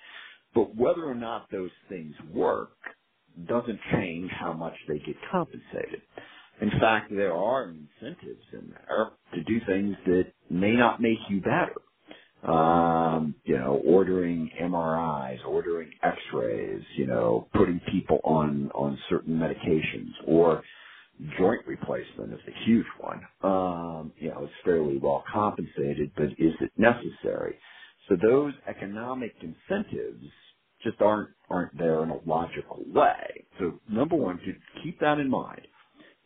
But 0.54 0.74
whether 0.76 1.04
or 1.04 1.14
not 1.14 1.50
those 1.50 1.70
things 1.88 2.14
work 2.32 2.76
doesn't 3.46 3.80
change 3.92 4.30
how 4.32 4.52
much 4.54 4.74
they 4.88 4.98
get 5.00 5.16
compensated. 5.32 6.02
In 6.60 6.70
fact, 6.80 7.10
there 7.10 7.34
are 7.34 7.64
incentives 7.70 8.44
in 8.52 8.70
there 8.72 9.10
to 9.34 9.44
do 9.44 9.60
things 9.66 9.96
that 10.06 10.32
may 10.50 10.72
not 10.72 11.00
make 11.02 11.18
you 11.30 11.40
better 11.40 11.74
um, 12.44 13.34
you 13.44 13.58
know, 13.58 13.82
ordering 13.86 14.50
MRIs, 14.62 15.44
ordering 15.46 15.90
X-rays, 16.02 16.82
you 16.96 17.06
know, 17.06 17.48
putting 17.54 17.80
people 17.92 18.20
on 18.24 18.70
on 18.74 18.98
certain 19.10 19.36
medications, 19.38 20.10
or 20.26 20.62
joint 21.38 21.66
replacement 21.66 22.32
is 22.34 22.40
a 22.48 22.64
huge 22.64 22.86
one. 23.00 23.22
Um, 23.42 24.12
you 24.18 24.30
know, 24.30 24.44
it's 24.44 24.52
fairly 24.64 24.98
well 24.98 25.24
compensated, 25.32 26.12
but 26.16 26.26
is 26.38 26.54
it 26.60 26.72
necessary? 26.78 27.58
So 28.08 28.16
those 28.22 28.54
economic 28.68 29.34
incentives 29.42 30.26
just 30.84 31.00
aren't 31.02 31.30
aren't 31.50 31.76
there 31.78 32.02
in 32.04 32.10
a 32.10 32.18
logical 32.26 32.84
way. 32.88 33.46
So 33.60 33.80
number 33.90 34.16
one, 34.16 34.38
to 34.38 34.54
keep 34.82 35.00
that 35.00 35.18
in 35.18 35.30
mind 35.30 35.62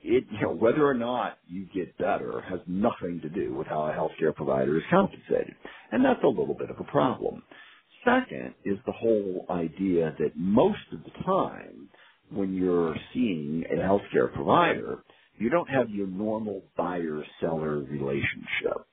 it, 0.02 0.24
you 0.30 0.40
know, 0.42 0.54
whether 0.54 0.86
or 0.86 0.94
not 0.94 1.38
you 1.48 1.66
get 1.74 1.96
better 1.98 2.40
has 2.42 2.60
nothing 2.66 3.20
to 3.22 3.28
do 3.28 3.54
with 3.54 3.66
how 3.66 3.86
a 3.86 3.92
healthcare 3.92 4.34
provider 4.34 4.76
is 4.76 4.84
compensated. 4.90 5.54
And 5.92 6.04
that's 6.04 6.22
a 6.24 6.28
little 6.28 6.54
bit 6.54 6.70
of 6.70 6.78
a 6.80 6.84
problem. 6.84 7.42
Second 8.04 8.54
is 8.64 8.78
the 8.86 8.92
whole 8.92 9.46
idea 9.50 10.14
that 10.18 10.36
most 10.36 10.80
of 10.92 11.02
the 11.04 11.24
time 11.24 11.90
when 12.30 12.54
you're 12.54 12.96
seeing 13.14 13.64
a 13.70 13.76
healthcare 13.76 14.32
provider, 14.32 15.04
you 15.38 15.50
don't 15.50 15.68
have 15.68 15.90
your 15.90 16.06
normal 16.06 16.62
buyer-seller 16.76 17.78
relationship. 17.78 18.86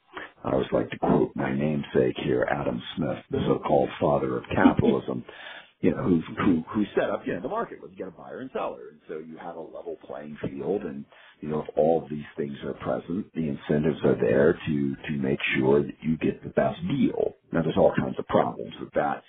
I 0.43 0.51
always 0.51 0.68
like 0.72 0.89
to 0.91 0.99
quote 0.99 1.32
my 1.36 1.53
namesake 1.55 2.18
here, 2.24 2.47
Adam 2.51 2.82
Smith, 2.95 3.18
the 3.32 3.39
so-called 3.47 3.89
father 3.99 4.38
of 4.38 4.43
capitalism 4.55 5.26
you 5.84 5.91
know, 5.91 6.03
who 6.03 6.21
who 6.43 6.63
who 6.73 6.86
set 6.95 7.11
up, 7.11 7.23
you 7.27 7.36
know, 7.36 7.41
the 7.41 7.49
market 7.49 7.81
was 7.81 7.91
you 7.95 8.05
got 8.05 8.09
a 8.15 8.17
buyer 8.17 8.41
and 8.41 8.51
seller, 8.53 8.89
and 8.91 9.01
so 9.09 9.19
you 9.19 9.38
have 9.38 9.57
a 9.57 9.61
level 9.61 9.97
playing 10.05 10.38
field, 10.41 10.84
and 10.84 11.05
you 11.41 11.49
know, 11.49 11.61
if 11.61 11.69
all 11.77 12.07
these 12.11 12.25
things 12.38 12.57
are 12.65 12.73
present, 12.75 13.34
the 13.36 13.49
incentives 13.49 13.99
are 14.05 14.17
there 14.21 14.55
to 14.67 14.97
to 15.09 15.13
make 15.19 15.39
sure 15.57 15.84
that 15.84 15.97
you 16.03 16.17
get 16.17 16.43
the 16.43 16.51
best 16.51 16.81
deal. 16.89 17.36
Now, 17.53 17.63
there's 17.63 17.77
all 17.77 17.93
kinds 17.99 18.17
of 18.19 18.27
problems 18.27 18.73
with 18.81 18.93
that, 18.95 19.23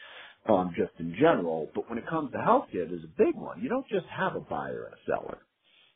um, 0.49 0.73
just 0.79 0.93
in 1.01 1.15
general, 1.21 1.71
but 1.77 1.91
when 1.91 1.99
it 1.99 2.09
comes 2.09 2.33
to 2.33 2.39
healthcare, 2.39 2.89
there's 2.91 3.05
a 3.05 3.15
big 3.19 3.37
one. 3.37 3.63
You 3.63 3.71
don't 3.71 3.89
just 3.89 4.07
have 4.09 4.37
a 4.37 4.43
buyer 4.43 4.87
and 4.87 4.95
a 4.95 4.99
seller. 5.07 5.39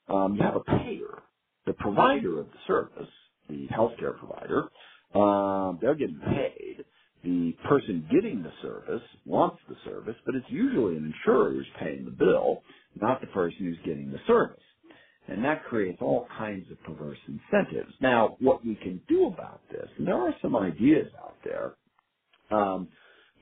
Um, 0.08 0.36
you 0.36 0.42
have 0.42 0.56
a 0.56 0.60
payer, 0.60 1.22
the 1.66 1.74
provider 1.74 2.40
of 2.40 2.48
the 2.48 2.58
service, 2.66 3.08
the 3.48 3.68
healthcare 3.68 4.18
provider. 4.18 4.68
Um, 5.14 5.78
they're 5.82 5.96
getting 5.96 6.20
paid 6.20 6.84
the 7.24 7.54
person 7.68 8.08
getting 8.12 8.42
the 8.42 8.52
service 8.62 9.02
wants 9.26 9.58
the 9.68 9.76
service, 9.84 10.16
but 10.26 10.34
it's 10.36 10.46
usually 10.50 10.96
an 10.96 11.12
insurer 11.14 11.52
who's 11.52 11.68
paying 11.80 12.04
the 12.06 12.12
bill, 12.12 12.62
not 12.96 13.20
the 13.20 13.28
person 13.28 13.58
who's 13.60 13.78
getting 13.86 14.10
the 14.12 14.20
service. 14.26 14.62
And 15.28 15.44
that 15.44 15.64
creates 15.64 15.98
all 16.02 16.28
kinds 16.38 16.70
of 16.72 16.82
perverse 16.84 17.18
incentives. 17.28 17.92
Now, 18.00 18.36
what 18.40 18.64
we 18.64 18.76
can 18.76 19.02
do 19.08 19.26
about 19.26 19.62
this, 19.70 19.88
and 19.98 20.06
there 20.06 20.16
are 20.20 20.34
some 20.42 20.56
ideas 20.56 21.12
out 21.22 21.36
there, 21.44 21.76
um, 22.50 22.88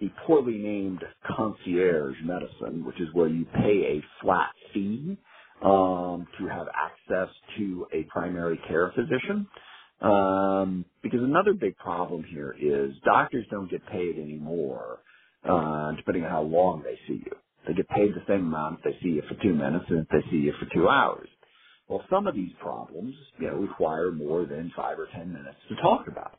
the 0.01 0.11
poorly 0.27 0.59
named 0.59 1.03
concierge 1.37 2.17
medicine, 2.25 2.85
which 2.85 3.01
is 3.01 3.09
where 3.15 3.29
you 3.29 3.45
pay 3.47 3.99
a 3.99 4.05
flat 4.23 4.53
fee 4.75 5.19
um, 5.65 6.27
to 6.39 6.47
have 6.49 6.67
access 6.75 7.35
to 7.59 7.87
a 7.95 8.05
primary 8.05 8.61
care 8.69 8.93
physician. 8.95 9.49
Um, 10.01 10.87
because 11.03 11.23
another 11.23 11.55
big 11.55 11.77
problem 11.79 12.25
here 12.25 12.53
is 12.61 12.93
doctors 13.05 13.47
don't 13.51 13.71
get 13.71 13.87
paid 13.89 14.19
anymore, 14.19 15.01
uh, 15.45 15.93
depending 15.97 16.25
on 16.25 16.31
how 16.31 16.43
long 16.43 16.85
they 16.85 16.99
see 17.09 17.23
you. 17.25 17.33
They 17.67 17.75
get 17.75 17.89
paid 17.89 18.13
the 18.15 18.23
same 18.29 18.47
amount 18.47 18.81
if 18.81 18.85
they 18.85 19.01
see 19.03 19.15
you 19.17 19.23
for 19.29 19.35
two 19.43 19.55
minutes 19.55 19.87
and 19.91 20.01
if 20.01 20.09
they 20.09 20.31
see 20.31 20.39
you 20.39 20.55
for 20.61 20.67
two 20.75 20.89
hours. 20.89 21.29
Well, 21.89 22.05
some 22.11 22.29
of 22.29 22.35
these 22.37 22.53
problems, 22.61 23.15
you 23.41 23.49
know, 23.49 23.57
require 23.57 24.13
more 24.13 24.47
than 24.47 24.73
five 24.77 24.99
or 24.99 25.09
ten 25.15 25.33
minutes 25.33 25.59
to 25.71 25.77
talk 25.77 26.07
about. 26.09 26.39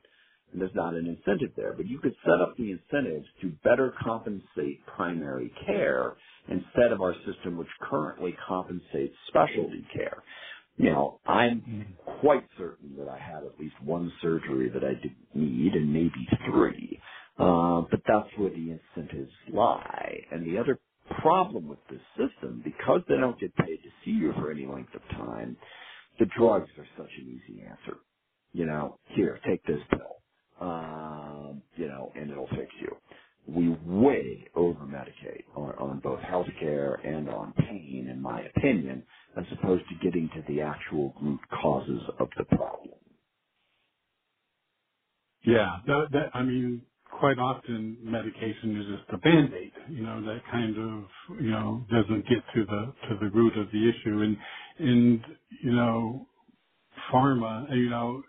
And 0.53 0.62
there's 0.62 0.76
not 0.76 0.95
an 0.95 1.08
incentive 1.08 1.55
there, 1.58 1.74
but 1.74 1.88
you 1.88 1.99
could 1.99 2.16
set 2.24 2.41
up 2.41 2.55
the 2.58 2.72
incentives 2.72 3.28
to 3.41 3.51
better 3.64 3.93
compensate 4.03 4.86
primary 4.88 5.51
care 5.68 6.16
instead 6.49 6.91
of 6.93 7.01
our 7.01 7.16
system 7.26 7.58
which 7.58 7.68
currently 7.82 8.36
compensates 8.47 9.16
specialty 9.30 9.86
care 9.93 10.24
you 10.78 10.91
know, 10.91 11.21
I'm 11.28 11.95
quite 12.21 12.47
certain 12.57 12.97
that 12.97 13.09
I 13.09 13.19
had 13.19 13.43
at 13.45 13.59
least 13.59 13.75
one 13.84 14.11
surgery 14.21 14.69
that 14.71 14.84
I 14.84 14.95
didn't 14.95 15.36
need 15.36 15.73
and 15.73 15.93
maybe 15.93 16.28
three. 16.51 16.99
Uh, 17.39 17.84
but 17.91 18.01
that's 18.07 18.30
where 18.38 18.51
the 18.51 18.80
incentives 18.97 19.32
lie. 19.53 20.17
And 20.32 20.45
the 20.47 20.59
other 20.59 20.80
problem 21.21 21.69
with 21.69 21.80
this 21.89 22.01
system, 22.17 22.61
because 22.65 23.01
they 23.09 23.17
don't 23.17 23.39
get 23.39 23.55
paid 23.55 23.78
to 23.84 23.89
see 24.05 24.11
you 24.11 24.34
for 24.36 24.51
any 24.51 24.67
length 24.67 24.95
of 24.95 25.01
time, 25.11 25.57
the 26.19 26.28
drugs 26.38 26.69
are 26.78 26.88
such 26.97 27.11
an 27.19 27.41
easy 27.43 27.61
answer. 27.63 27.99
You 28.53 28.65
know, 28.67 28.99
here, 29.15 29.39
take 29.47 29.65
this 29.65 29.82
pill. 29.91 30.17
Um, 30.61 31.63
you 31.78 31.88
know, 31.88 32.11
and 32.15 32.32
it'll 32.32 32.47
fix 32.49 32.69
you. 32.82 32.89
We 33.48 33.70
way 33.86 34.48
over 34.56 34.82
medicate 34.82 35.45
on, 35.56 35.72
on 35.80 36.00
both 36.02 36.20
healthcare 36.22 36.98
and 37.08 37.30
on 37.30 37.54
pain, 37.54 38.10
in 38.12 38.22
my 38.22 38.43
opinion 38.43 39.06
as 39.38 39.45
opposed 39.54 39.86
to 39.89 39.95
getting 40.06 40.30
to 40.36 40.43
the 40.48 40.62
actual 40.62 41.14
root 41.22 41.41
causes 41.62 42.04
of 42.20 42.30
the 42.38 42.45
problem. 42.45 42.95
Yeah, 45.45 45.80
that, 45.88 46.08
that 46.14 46.32
I 46.36 46.43
mean, 46.43 46.84
quite 47.20 47.39
often 47.39 47.98
medication 48.04 48.78
is 48.82 48.88
just 49.00 49.10
a 49.14 49.18
band-aid, 49.20 49.74
you 49.91 50.04
know, 50.04 50.22
that 50.26 50.41
kind 50.52 50.78
of, 50.78 51.39
you 51.41 51.52
know, 51.52 51.86
doesn't 51.91 52.28
get 52.28 52.43
to 52.56 52.66
the, 52.66 52.93
to 53.10 53.18
the 53.22 53.32
root 53.32 53.58
of 53.58 53.68
the 53.72 53.89
issue. 53.89 54.22
And, 54.22 54.38
and, 54.80 55.22
you 55.64 55.72
know, 55.74 56.28
pharma, 57.12 57.76
you 57.76 57.89
know, 57.89 58.24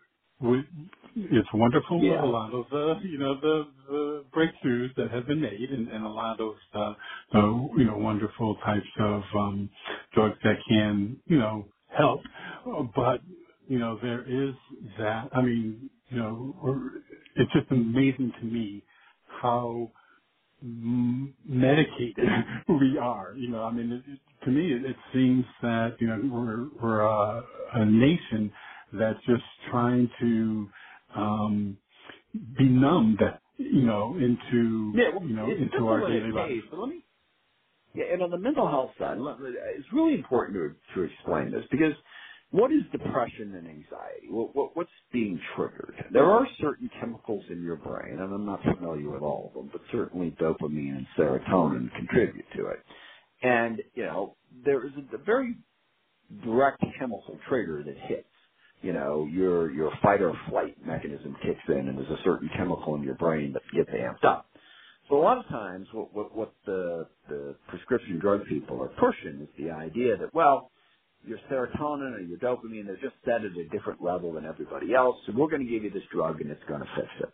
it's 1.17 1.49
wonderful. 1.55 2.03
Yeah. 2.03 2.25
A 2.25 2.27
lot 2.27 2.55
of 2.55 2.67
the, 2.71 3.01
you 3.09 3.19
know, 3.19 3.41
the, 3.41 3.65
the 3.89 4.25
breakthroughs 4.35 4.95
that 4.97 5.11
have 5.13 5.27
been 5.27 5.41
made 5.41 5.71
and, 5.71 5.89
and 5.89 6.05
a 6.05 6.09
lot 6.09 6.41
of 6.41 6.55
the, 6.73 6.97
the, 7.33 7.69
you 7.79 7.85
know, 7.85 7.99
wonderful 7.99 8.57
types 8.65 8.87
of, 9.01 9.23
um, 9.39 9.71
drugs 10.15 10.39
that 10.45 10.57
can, 10.69 11.21
you 11.27 11.39
know, 11.39 11.67
help. 11.89 12.23
But, 12.97 13.23
you 13.69 13.79
know, 13.79 13.99
there 14.03 14.23
is 14.23 14.55
that, 14.99 15.31
I 15.35 15.43
mean, 15.43 15.91
you 16.11 16.19
know, 16.19 16.91
it's 17.37 17.53
just 17.53 17.71
amazing 17.71 18.33
to 18.41 18.47
me 18.47 18.85
how 19.43 19.91
medicated 20.63 22.17
we 22.69 22.99
are. 22.99 23.35
You 23.37 23.51
know, 23.51 23.65
I 23.65 23.73
mean, 23.73 23.93
it, 23.93 24.05
it, 24.13 24.21
to 24.45 24.51
me, 24.51 24.73
it, 24.73 24.85
it 24.85 24.97
seems 25.15 25.45
that 25.63 25.97
you 26.01 26.09
know 26.09 26.21
we're 26.33 26.69
we're 26.83 27.03
a 27.75 27.87
nation 27.87 28.53
that's 28.93 29.21
just 29.27 29.45
trying 29.71 30.11
to 30.21 30.69
um, 31.17 31.79
be 32.59 32.65
numbed, 32.69 33.21
you 33.59 33.83
know, 33.83 34.17
into 34.17 34.93
yeah, 34.99 35.11
well, 35.15 35.29
you 35.29 35.37
know 35.37 35.53
into 35.53 35.87
our 35.89 36.03
daily 36.07 36.33
life. 36.33 36.53
But 36.71 36.81
let 36.81 36.91
me, 36.91 37.05
yeah, 37.95 38.07
and 38.13 38.23
on 38.23 38.31
the 38.31 38.39
mental 38.39 38.69
health 38.69 38.93
side, 38.99 39.19
it's 39.77 39.89
really 39.93 40.15
important 40.15 40.57
to 40.57 40.95
to 40.97 41.03
explain 41.13 41.53
this 41.53 41.65
because 41.71 41.95
what 42.51 42.73
is 42.73 42.83
depression 42.93 43.55
and 43.57 43.69
anxiety? 43.69 44.29
What, 44.31 44.57
what, 44.57 44.77
what's 44.77 44.91
being 45.13 45.41
triggered? 45.57 45.95
There 46.13 46.31
are 46.31 46.47
certain 46.61 46.91
chemicals 47.01 47.45
in 47.51 47.63
your 47.63 47.77
brain, 47.77 48.19
and 48.21 48.35
I'm 48.35 48.47
not 48.47 48.63
familiar 48.63 49.11
with 49.11 49.23
all 49.23 49.49
of 49.49 49.55
them, 49.55 49.71
but 49.73 49.83
certainly 49.93 50.37
dopamine 50.41 50.97
and 50.99 51.07
serotonin 51.19 51.91
contribute 51.97 52.47
to 52.57 52.69
it. 52.69 52.81
And, 53.43 53.83
you 53.95 54.05
know, 54.05 54.37
there 54.65 54.87
is 54.87 54.93
a, 54.97 55.17
a 55.17 55.19
very 55.19 55.57
direct 56.45 56.83
chemical 56.99 57.39
trigger 57.49 57.83
that 57.85 57.97
hits. 58.09 58.29
You 58.81 58.93
know, 58.93 59.27
your, 59.31 59.73
your 59.73 59.91
fight 60.03 60.23
or 60.23 60.33
flight 60.49 60.77
mechanism 60.87 61.37
kicks 61.43 61.61
in 61.69 61.89
and 61.89 61.99
there's 61.99 62.11
a 62.11 62.23
certain 62.25 62.49
chemical 62.57 62.95
in 62.95 63.03
your 63.03 63.17
brain 63.17 63.53
that 63.55 63.63
gets 63.75 63.91
amped 63.91 64.25
up. 64.25 64.47
So 65.09 65.17
a 65.17 65.23
lot 65.23 65.39
of 65.39 65.47
times 65.49 65.89
what, 65.93 66.15
what, 66.15 66.37
what 66.37 66.55
the, 66.67 67.07
the 67.29 67.57
prescription 67.69 68.19
drug 68.19 68.45
people 68.47 68.83
are 68.83 68.89
pushing 68.89 69.41
is 69.43 69.49
the 69.59 69.71
idea 69.71 70.17
that, 70.19 70.35
well, 70.35 70.71
your 71.27 71.39
serotonin 71.51 72.15
or 72.15 72.21
your 72.21 72.39
dopamine, 72.39 72.87
they're 72.87 72.97
just 72.97 73.17
set 73.25 73.45
at 73.45 73.57
a 73.57 73.69
different 73.73 74.03
level 74.03 74.33
than 74.33 74.45
everybody 74.45 74.95
else, 74.95 75.17
so 75.27 75.33
we're 75.35 75.49
going 75.49 75.65
to 75.65 75.71
give 75.71 75.83
you 75.83 75.91
this 75.91 76.03
drug 76.13 76.41
and 76.41 76.51
it's 76.51 76.63
going 76.69 76.81
to 76.81 76.89
fix 76.95 77.09
it. 77.21 77.33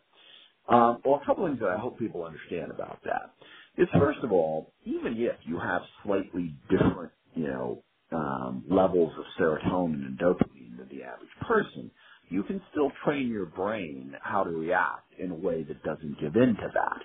Um, 0.68 0.98
well, 1.04 1.20
a 1.22 1.26
couple 1.26 1.46
things 1.46 1.60
that 1.60 1.68
I 1.68 1.78
hope 1.78 1.98
people 1.98 2.24
understand 2.24 2.70
about 2.70 3.00
that 3.04 3.34
is, 3.76 3.88
first 3.98 4.20
of 4.22 4.32
all, 4.32 4.72
even 4.84 5.14
if 5.18 5.36
you 5.44 5.58
have 5.58 5.82
slightly 6.04 6.54
different, 6.70 7.12
you 7.34 7.48
know, 7.48 7.82
um, 8.12 8.64
levels 8.70 9.12
of 9.18 9.24
serotonin 9.38 10.06
and 10.06 10.18
dopamine 10.18 10.63
than 10.88 10.98
the 10.98 11.04
average 11.04 11.28
person, 11.46 11.90
you 12.28 12.42
can 12.42 12.60
still 12.70 12.90
train 13.04 13.28
your 13.28 13.46
brain 13.46 14.14
how 14.22 14.44
to 14.44 14.50
react 14.50 15.12
in 15.18 15.30
a 15.30 15.34
way 15.34 15.62
that 15.62 15.82
doesn't 15.82 16.20
give 16.20 16.36
in 16.36 16.54
to 16.56 16.70
that. 16.74 17.00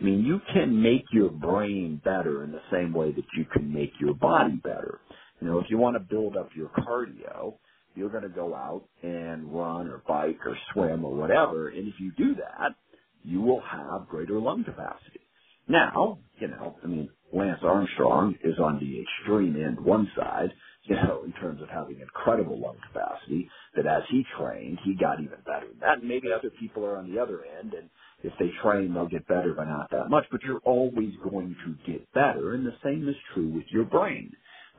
I 0.00 0.04
mean, 0.04 0.24
you 0.24 0.40
can 0.52 0.82
make 0.82 1.04
your 1.12 1.30
brain 1.30 2.00
better 2.04 2.42
in 2.44 2.52
the 2.52 2.62
same 2.72 2.92
way 2.92 3.12
that 3.12 3.24
you 3.36 3.44
can 3.52 3.72
make 3.72 3.92
your 4.00 4.14
body 4.14 4.56
better. 4.62 5.00
You 5.40 5.48
know, 5.48 5.58
if 5.58 5.66
you 5.68 5.78
want 5.78 5.96
to 5.96 6.00
build 6.00 6.36
up 6.36 6.50
your 6.56 6.68
cardio, 6.68 7.54
you're 7.94 8.08
going 8.08 8.22
to 8.22 8.28
go 8.28 8.54
out 8.54 8.84
and 9.02 9.52
run 9.52 9.88
or 9.88 10.02
bike 10.08 10.38
or 10.46 10.56
swim 10.72 11.04
or 11.04 11.14
whatever. 11.14 11.68
And 11.68 11.86
if 11.86 11.94
you 12.00 12.12
do 12.16 12.34
that, 12.36 12.74
you 13.22 13.40
will 13.40 13.60
have 13.60 14.08
greater 14.08 14.38
lung 14.40 14.64
capacity. 14.64 15.20
Now, 15.68 16.18
you 16.38 16.48
know, 16.48 16.76
I 16.82 16.86
mean, 16.86 17.10
Lance 17.32 17.60
Armstrong 17.62 18.36
is 18.42 18.58
on 18.58 18.78
the 18.80 19.02
extreme 19.02 19.56
end 19.56 19.80
one 19.80 20.10
side, 20.16 20.50
you 20.84 20.96
know, 20.96 21.22
in 21.24 21.32
terms 21.34 21.62
of 21.62 21.68
having 21.68 22.00
incredible 22.00 22.60
lung 22.60 22.78
capacity, 22.92 23.48
that 23.76 23.86
as 23.86 24.02
he 24.10 24.24
trained, 24.38 24.78
he 24.84 24.94
got 24.96 25.20
even 25.20 25.38
better 25.46 25.68
than 25.68 25.80
that. 25.80 25.98
And 26.00 26.08
maybe 26.08 26.28
other 26.32 26.50
people 26.60 26.84
are 26.86 26.98
on 26.98 27.12
the 27.12 27.20
other 27.20 27.44
end, 27.60 27.74
and 27.74 27.90
if 28.22 28.32
they 28.38 28.50
train, 28.62 28.94
they'll 28.94 29.08
get 29.08 29.26
better, 29.28 29.54
but 29.56 29.64
not 29.66 29.90
that 29.92 30.10
much. 30.10 30.24
But 30.30 30.42
you're 30.44 30.62
always 30.64 31.12
going 31.30 31.56
to 31.66 31.92
get 31.92 32.12
better, 32.14 32.54
and 32.54 32.66
the 32.66 32.76
same 32.84 33.08
is 33.08 33.16
true 33.34 33.48
with 33.48 33.66
your 33.72 33.84
brain 33.84 34.32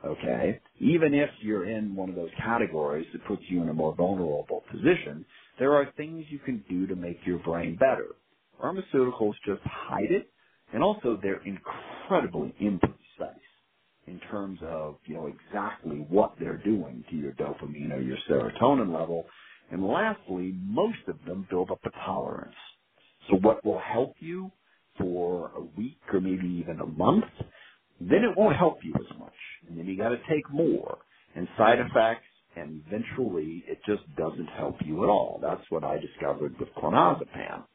okay? 0.04 0.60
Even 0.80 1.14
if 1.14 1.30
you're 1.42 1.68
in 1.68 1.94
one 1.96 2.08
of 2.10 2.16
those 2.16 2.30
categories 2.38 3.06
that 3.12 3.26
puts 3.26 3.42
you 3.48 3.62
in 3.62 3.68
a 3.68 3.74
more 3.74 3.94
vulnerable 3.94 4.64
position, 4.70 5.24
there 5.58 5.74
are 5.74 5.92
things 5.96 6.24
you 6.30 6.38
can 6.40 6.64
do 6.68 6.86
to 6.86 6.96
make 6.96 7.18
your 7.26 7.38
brain 7.40 7.76
better. 7.76 8.16
Pharmaceuticals 8.62 9.34
just 9.46 9.62
hide 9.64 10.10
it, 10.10 10.30
and 10.72 10.82
also 10.82 11.18
they're 11.22 11.42
incredibly 11.44 12.54
imprecise 12.62 12.94
in 14.06 14.20
terms 14.30 14.60
of, 14.64 14.96
you 15.06 15.14
know, 15.16 15.28
exactly 15.28 15.98
what 16.10 16.34
they're 16.40 16.62
doing 16.64 17.04
to 17.10 17.16
your 17.16 17.32
dopamine 17.34 17.92
or 17.92 18.02
your 18.02 18.18
serotonin 18.30 18.92
level. 18.98 19.26
And 19.70 19.86
lastly, 19.86 20.52
most 20.62 21.00
of 21.08 21.18
them 21.26 21.46
build 21.50 21.70
up 21.70 21.80
a 21.84 21.90
tolerance. 22.06 22.54
So 23.30 23.38
what 23.38 23.64
will 23.64 23.80
help 23.80 24.14
you 24.20 24.52
for 24.98 25.50
a 25.52 25.62
week 25.62 26.00
or 26.12 26.20
maybe 26.20 26.48
even 26.48 26.80
a 26.80 26.86
month 26.86 27.24
then 28.00 28.24
it 28.24 28.36
won't 28.38 28.56
help 28.56 28.78
you 28.84 28.94
as 29.00 29.18
much. 29.18 29.34
And 29.68 29.78
then 29.78 29.86
you 29.86 29.96
got 29.98 30.10
to 30.10 30.18
take 30.30 30.50
more 30.52 30.98
and 31.34 31.48
side 31.58 31.78
effects, 31.80 32.26
and 32.56 32.82
eventually 32.86 33.64
it 33.68 33.80
just 33.86 34.02
doesn't 34.16 34.48
help 34.48 34.76
you 34.86 35.04
at 35.04 35.10
all. 35.10 35.38
That's 35.42 35.64
what 35.70 35.84
I 35.84 35.98
discovered 35.98 36.58
with 36.60 36.70
clonazepam, 36.78 37.66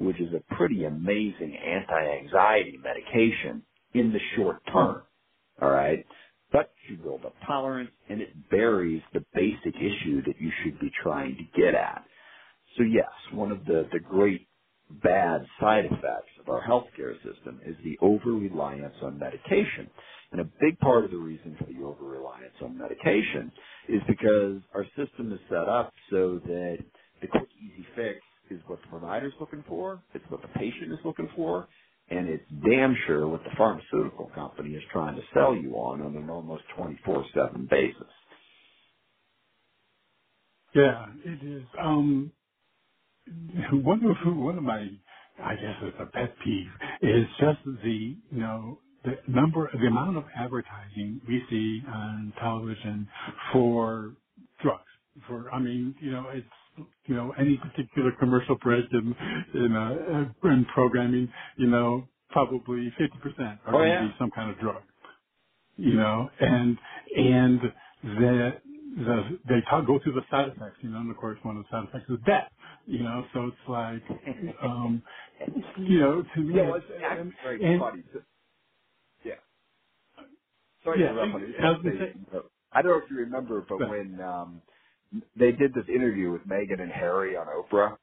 which 0.00 0.20
is 0.20 0.30
a 0.34 0.54
pretty 0.56 0.84
amazing 0.84 1.56
anti-anxiety 1.56 2.78
medication 2.82 3.64
in 3.94 4.12
the 4.12 4.20
short 4.36 4.62
term. 4.72 5.02
All 5.62 5.70
right. 5.70 6.06
But 6.52 6.72
you 6.88 6.98
build 6.98 7.24
up 7.26 7.34
tolerance 7.46 7.90
and 8.08 8.20
it 8.22 8.50
buries 8.50 9.02
the 9.14 9.24
basic 9.34 9.74
issue 9.76 10.22
that 10.26 10.40
you 10.40 10.50
should 10.64 10.78
be 10.80 10.90
trying 11.02 11.36
to 11.36 11.60
get 11.60 11.74
at. 11.74 12.04
So 12.78 12.84
yes, 12.84 13.10
one 13.32 13.52
of 13.52 13.64
the, 13.66 13.88
the 13.92 14.00
great 14.00 14.48
bad 15.02 15.46
side 15.60 15.86
effects 15.86 16.32
of 16.40 16.48
our 16.48 16.62
healthcare 16.62 17.14
system 17.24 17.60
is 17.66 17.76
the 17.84 17.98
over-reliance 18.02 18.96
on 19.02 19.18
medication. 19.18 19.90
And 20.32 20.40
a 20.42 20.44
big 20.60 20.78
part 20.80 21.04
of 21.04 21.10
the 21.12 21.18
reason 21.18 21.56
for 21.58 21.66
the 21.66 21.84
over-reliance 21.84 22.54
on 22.62 22.78
medication 22.78 23.52
is 23.88 24.02
because 24.08 24.62
our 24.74 24.86
system 24.96 25.32
is 25.32 25.40
set 25.50 25.68
up 25.68 25.92
so 26.10 26.40
that 26.46 26.78
the 27.22 27.28
quick, 27.28 27.48
easy 27.60 27.86
fix 27.96 28.20
is 28.50 28.60
what 28.66 28.80
the 28.82 28.88
provider's 28.88 29.34
looking 29.40 29.64
for, 29.68 30.02
it's 30.14 30.24
what 30.30 30.42
the 30.42 30.48
patient 30.48 30.92
is 30.92 30.98
looking 31.04 31.30
for, 31.36 31.68
and 32.10 32.28
it's 32.28 32.44
damn 32.68 32.96
sure 33.06 33.28
what 33.28 33.42
the 33.44 33.50
pharmaceutical 33.56 34.30
company 34.34 34.70
is 34.74 34.82
trying 34.92 35.16
to 35.16 35.22
sell 35.34 35.54
you 35.56 35.74
on 35.74 36.02
on 36.02 36.16
an 36.16 36.30
almost 36.30 36.64
24-7 36.78 37.68
basis. 37.70 38.12
Yeah, 40.74 41.06
it 41.24 41.44
is. 41.46 41.64
Um, 41.80 42.32
one 43.72 44.02
of 44.04 44.36
one 44.36 44.58
of 44.58 44.64
my 44.64 44.88
I 45.42 45.54
guess 45.56 45.76
it's 45.82 45.96
a 46.00 46.06
pet 46.06 46.34
peeve 46.44 46.70
is 47.02 47.26
just 47.40 47.60
the 47.64 48.16
you 48.30 48.40
know 48.40 48.80
the 49.04 49.16
number 49.28 49.70
the 49.72 49.88
amount 49.88 50.18
of 50.18 50.24
advertising 50.36 51.20
we 51.28 51.42
see 51.50 51.82
on 51.88 52.32
television 52.40 53.08
for 53.52 54.16
drugs. 54.62 54.84
For 55.28 55.50
I 55.52 55.60
mean, 55.60 55.96
you 56.00 56.12
know, 56.12 56.26
it's 56.32 56.46
you 57.06 57.16
know, 57.16 57.32
any 57.38 57.58
particular 57.58 58.12
commercial 58.20 58.56
break 58.58 58.86
in 58.92 59.14
in, 59.54 59.76
uh, 59.76 60.48
in 60.50 60.66
programming, 60.74 61.32
you 61.58 61.68
know, 61.68 62.08
probably 62.30 62.92
fifty 62.98 63.18
percent 63.20 63.60
are 63.66 63.74
oh, 63.74 63.78
going 63.78 63.90
yeah. 63.90 64.02
to 64.02 64.08
be 64.08 64.14
some 64.18 64.30
kind 64.32 64.50
of 64.50 64.58
drug. 64.60 64.82
You 65.76 65.94
know, 65.94 66.30
and 66.40 66.78
and 67.16 67.60
the 68.04 68.52
the, 68.96 69.38
they 69.48 69.60
talk, 69.70 69.86
go 69.86 70.00
through 70.02 70.14
the 70.14 70.22
side 70.30 70.48
effects, 70.48 70.78
you 70.82 70.90
know, 70.90 70.98
and 70.98 71.10
of 71.10 71.16
course 71.18 71.38
one 71.42 71.56
of 71.58 71.64
the 71.64 71.70
side 71.70 71.88
effects 71.88 72.10
is 72.10 72.18
death, 72.26 72.50
you 72.86 73.00
know, 73.00 73.24
so 73.34 73.46
it's 73.46 73.56
like, 73.68 74.02
um, 74.62 75.02
you 75.78 76.00
know, 76.00 76.22
to 76.34 76.40
me, 76.42 76.54
yeah, 76.56 76.72
it's, 76.76 76.86
actually 77.04 77.32
very 77.42 77.62
and, 77.64 77.80
funny. 77.80 78.04
Yeah. 79.24 79.34
Sorry 80.84 81.00
yeah, 81.00 81.06
to 81.06 81.10
interrupt. 81.10 81.34
I, 81.34 81.66
I 81.66 81.70
was 81.72 81.80
wanna 81.82 81.82
gonna 81.82 81.96
say, 81.98 82.14
say, 82.32 82.38
I 82.72 82.82
don't 82.82 82.92
know 82.92 83.04
if 83.04 83.10
you 83.10 83.18
remember, 83.18 83.64
but 83.68 83.78
but, 83.78 83.88
when 83.88 84.20
um, 84.20 84.62
they 85.36 85.52
did 85.52 85.74
this 85.74 85.84
interview 85.88 86.30
with 86.32 86.46
Meghan 86.46 86.80
and 86.80 86.92
Harry 86.92 87.36
on 87.36 87.46
Oprah, 87.46 87.96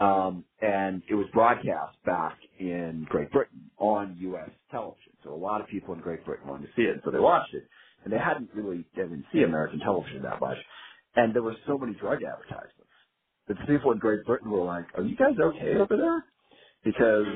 um, 0.00 0.44
and 0.60 1.02
it 1.08 1.14
was 1.14 1.26
broadcast 1.32 1.96
back 2.04 2.38
in 2.58 3.06
Great 3.08 3.30
Britain 3.30 3.70
on 3.78 4.16
U.S. 4.20 4.50
television. 4.70 5.12
So 5.22 5.32
a 5.32 5.36
lot 5.36 5.60
of 5.60 5.68
people 5.68 5.94
in 5.94 6.00
Great 6.00 6.24
Britain 6.24 6.48
wanted 6.48 6.66
to 6.66 6.72
see 6.76 6.82
it, 6.82 7.00
so 7.04 7.10
they 7.10 7.18
watched 7.20 7.54
it. 7.54 7.64
And 8.04 8.12
they 8.12 8.18
hadn't 8.18 8.50
really, 8.54 8.84
they 8.96 9.02
didn't 9.02 9.24
see 9.32 9.42
American 9.42 9.78
television 9.80 10.22
that 10.22 10.40
much. 10.40 10.58
And 11.16 11.34
there 11.34 11.42
were 11.42 11.56
so 11.66 11.78
many 11.78 11.94
drug 11.94 12.18
advertisements 12.22 12.92
that 13.48 13.56
the 13.58 13.66
people 13.66 13.92
in 13.92 13.98
Great 13.98 14.24
Britain 14.26 14.50
were 14.50 14.64
like, 14.64 14.84
are 14.96 15.02
you 15.02 15.16
guys 15.16 15.36
okay 15.40 15.76
over 15.76 15.96
there? 15.96 16.24
Because 16.84 17.26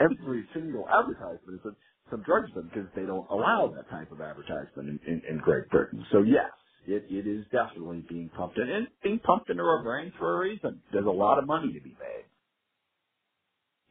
every 0.00 0.48
single 0.54 0.86
advertisement 0.88 1.60
is 1.64 1.72
some 2.10 2.22
drugs 2.22 2.52
them 2.54 2.70
because 2.72 2.88
they 2.94 3.04
don't 3.04 3.28
allow 3.30 3.72
that 3.74 3.90
type 3.90 4.12
of 4.12 4.20
advertisement 4.20 4.88
in, 4.88 5.00
in, 5.06 5.22
in 5.28 5.38
Great 5.38 5.68
Britain. 5.70 6.04
So 6.12 6.22
yes, 6.22 6.50
it, 6.86 7.06
it 7.10 7.26
is 7.26 7.44
definitely 7.52 8.04
being 8.08 8.30
pumped 8.30 8.58
in, 8.58 8.68
and 8.70 8.88
being 9.02 9.20
pumped 9.20 9.50
into 9.50 9.62
our 9.62 9.82
brains 9.82 10.12
for 10.18 10.36
a 10.36 10.40
reason. 10.40 10.82
There's 10.92 11.06
a 11.06 11.10
lot 11.10 11.38
of 11.38 11.46
money 11.46 11.72
to 11.72 11.80
be 11.80 11.90
made. 12.00 12.24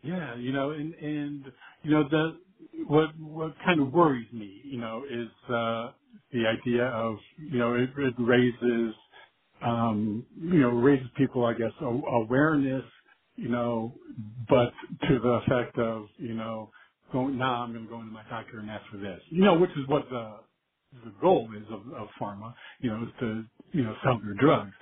Yeah, 0.04 0.36
you 0.36 0.52
know, 0.52 0.72
and 0.72 0.94
and 0.96 1.46
you 1.84 1.92
know 1.92 2.04
the 2.10 2.40
what 2.88 3.18
what 3.20 3.56
kind 3.66 3.80
of 3.82 3.92
worries 3.94 4.32
me, 4.32 4.62
you 4.64 4.80
know, 4.80 5.04
is 5.10 5.30
uh 5.50 5.92
the 6.32 6.46
idea 6.48 6.86
of 6.86 7.18
you 7.38 7.58
know 7.60 7.74
it, 7.76 7.90
it 7.98 8.14
raises 8.20 8.94
um 9.66 10.26
you 10.40 10.60
know 10.60 10.70
raises 10.70 11.08
people 11.18 11.46
I 11.46 11.54
guess 11.54 11.72
awareness, 11.82 12.86
you 13.38 13.50
know, 13.50 13.96
but 14.50 14.72
to 15.08 15.20
the 15.20 15.42
effect 15.46 15.78
of 15.80 16.08
you 16.18 16.36
know 16.36 16.70
going 17.12 17.38
now 17.38 17.64
I'm 17.64 17.74
going 17.74 17.86
to 17.86 17.90
go 17.90 18.02
into 18.02 18.12
my 18.12 18.24
doctor 18.30 18.60
and 18.60 18.70
ask 18.70 18.84
for 18.92 18.98
this, 18.98 19.22
you 19.30 19.44
know, 19.44 19.58
which 19.60 19.72
is 19.72 19.88
what 19.88 20.04
the 20.10 20.38
the 21.06 21.14
goal 21.22 21.50
is 21.58 21.66
of, 21.72 21.82
of 21.94 22.10
pharma, 22.22 22.54
you 22.82 22.92
know, 22.92 23.04
is 23.04 23.10
to 23.22 23.46
you 23.74 23.84
know 23.84 23.96
sell 24.04 24.20
their 24.24 24.36
drugs. 24.36 24.74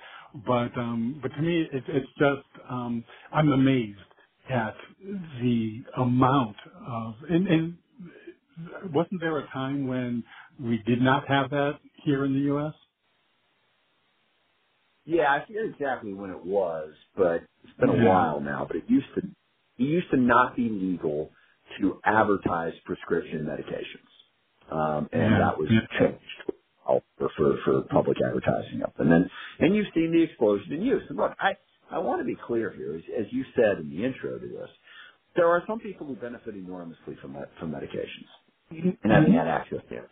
But 0.46 0.76
um 0.78 1.20
but 1.22 1.30
to 1.30 1.42
me 1.42 1.62
it, 1.72 1.84
it's 1.88 2.10
just 2.18 2.48
um 2.70 3.04
I'm 3.32 3.50
amazed 3.52 4.00
at 4.50 4.74
the 5.42 5.84
amount 5.98 6.56
of 6.86 7.14
and, 7.30 7.48
and 7.48 7.78
wasn't 8.94 9.20
there 9.20 9.38
a 9.38 9.48
time 9.48 9.88
when 9.88 10.24
we 10.60 10.78
did 10.86 11.00
not 11.02 11.28
have 11.28 11.50
that 11.50 11.80
here 12.04 12.24
in 12.24 12.34
the 12.34 12.40
U.S.? 12.40 12.74
Yeah, 15.06 15.32
I 15.32 15.46
forget 15.46 15.64
exactly 15.66 16.14
when 16.14 16.30
it 16.30 16.44
was, 16.46 16.94
but 17.16 17.42
it's 17.64 17.74
been 17.80 17.90
a 17.90 17.96
Yeah. 17.96 17.98
while 17.98 18.40
now. 18.40 18.66
But 18.68 18.78
it 18.78 18.84
used 18.88 19.08
to 19.16 19.22
it 19.78 19.84
used 19.84 20.10
to 20.12 20.18
not 20.18 20.56
be 20.56 20.70
legal 20.70 21.32
to 21.80 22.00
advertise 22.04 22.74
prescription 22.86 23.46
medications, 23.46 24.11
um, 24.72 25.10
and 25.12 25.22
Yeah. 25.32 25.38
that 25.40 25.58
was 25.58 25.70
changed 26.00 26.42
for, 27.18 27.30
for 27.36 27.58
for 27.64 27.82
public 27.90 28.18
advertising 28.26 28.82
up. 28.84 28.94
And 29.00 29.12
then 29.12 29.30
and 29.60 29.76
you've 29.76 29.92
seen 29.94 30.12
the 30.12 30.22
explosion 30.24 30.72
in 30.74 30.82
use. 30.82 31.04
And 31.10 31.18
look, 31.18 31.34
I 31.40 31.56
I 31.90 32.00
want 32.00 32.20
to 32.22 32.26
be 32.26 32.36
clear 32.48 32.72
here, 32.72 32.96
as, 32.96 33.02
as 33.20 33.26
you 33.32 33.44
said 33.56 33.80
in 33.80 33.90
the 33.90 34.04
intro 34.04 34.38
to 34.40 34.48
this, 34.48 34.70
there 35.36 35.48
are 35.48 35.62
some 35.68 35.80
people 35.80 36.06
who 36.08 36.16
benefit 36.16 36.56
enormously 36.56 37.16
from 37.22 37.36
from 37.60 37.72
medications 37.72 38.30
and 38.70 39.12
having 39.12 39.34
had 39.34 39.48
access 39.48 39.80
to 39.90 39.96
it. 39.96 40.10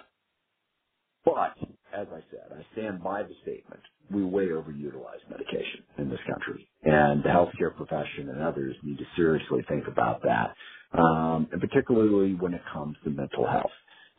But, 1.24 1.56
as 1.94 2.08
I 2.12 2.20
said, 2.32 2.50
I 2.52 2.64
stand 2.74 3.02
by 3.02 3.22
the 3.24 3.34
statement. 3.42 3.82
We 4.10 4.24
way 4.24 4.46
overutilize 4.48 5.20
medication 5.30 5.84
in 5.98 6.10
this 6.10 6.20
country. 6.28 6.68
And 6.82 7.22
the 7.22 7.28
healthcare 7.28 7.76
profession 7.76 8.30
and 8.30 8.42
others 8.42 8.76
need 8.82 8.98
to 8.98 9.04
seriously 9.16 9.60
think 9.68 9.86
about 9.88 10.22
that. 10.22 10.54
Um, 10.98 11.48
and 11.52 11.60
particularly 11.60 12.34
when 12.34 12.54
it 12.54 12.62
comes 12.72 12.96
to 13.04 13.10
mental 13.10 13.46
health. 13.46 13.70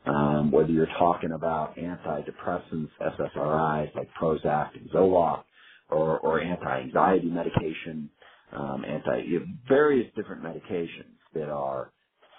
Um, 0.05 0.51
whether 0.51 0.71
you're 0.71 0.87
talking 0.87 1.31
about 1.33 1.77
antidepressants, 1.77 2.89
SSRIs 3.01 3.95
like 3.95 4.09
Prozac 4.19 4.75
and 4.75 4.89
Zoloft, 4.91 5.43
or, 5.89 6.19
or 6.19 6.41
anti-anxiety 6.41 7.27
medication, 7.29 8.09
um, 8.53 8.85
anti, 8.85 9.39
various 9.67 10.11
different 10.15 10.43
medications 10.43 11.15
that 11.35 11.49
are 11.49 11.91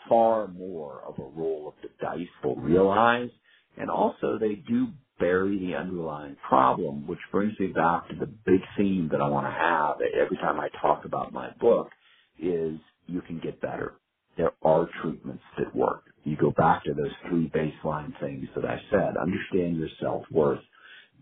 far 0.08 0.48
more 0.48 1.02
of 1.06 1.18
a 1.18 1.28
roll 1.40 1.68
of 1.68 1.74
the 1.82 1.88
dice 2.04 2.28
than 2.42 2.60
realize 2.62 3.30
and 3.78 3.90
also 3.90 4.38
they 4.40 4.56
do 4.56 4.88
bury 5.18 5.58
the 5.60 5.76
underlying 5.76 6.36
problem, 6.48 7.06
which 7.06 7.18
brings 7.30 7.58
me 7.60 7.68
back 7.68 8.08
to 8.08 8.16
the 8.16 8.26
big 8.26 8.60
theme 8.76 9.08
that 9.12 9.22
I 9.22 9.28
want 9.28 9.46
to 9.46 9.52
have 9.52 9.96
every 10.20 10.36
time 10.38 10.60
I 10.60 10.68
talk 10.80 11.04
about 11.04 11.32
my 11.32 11.50
book 11.60 11.90
is 12.38 12.78
you 13.06 13.22
can 13.22 13.40
get 13.40 13.60
better. 13.62 13.94
There 14.36 14.52
are 14.62 14.88
treatments 15.02 15.44
that 15.58 15.74
work. 15.76 16.04
You 16.24 16.36
go 16.36 16.52
back 16.52 16.84
to 16.84 16.94
those 16.94 17.12
three 17.28 17.50
baseline 17.50 18.18
things 18.20 18.48
that 18.56 18.64
I 18.64 18.80
said. 18.90 19.16
Understand 19.20 19.78
your 19.78 19.88
self-worth. 20.00 20.60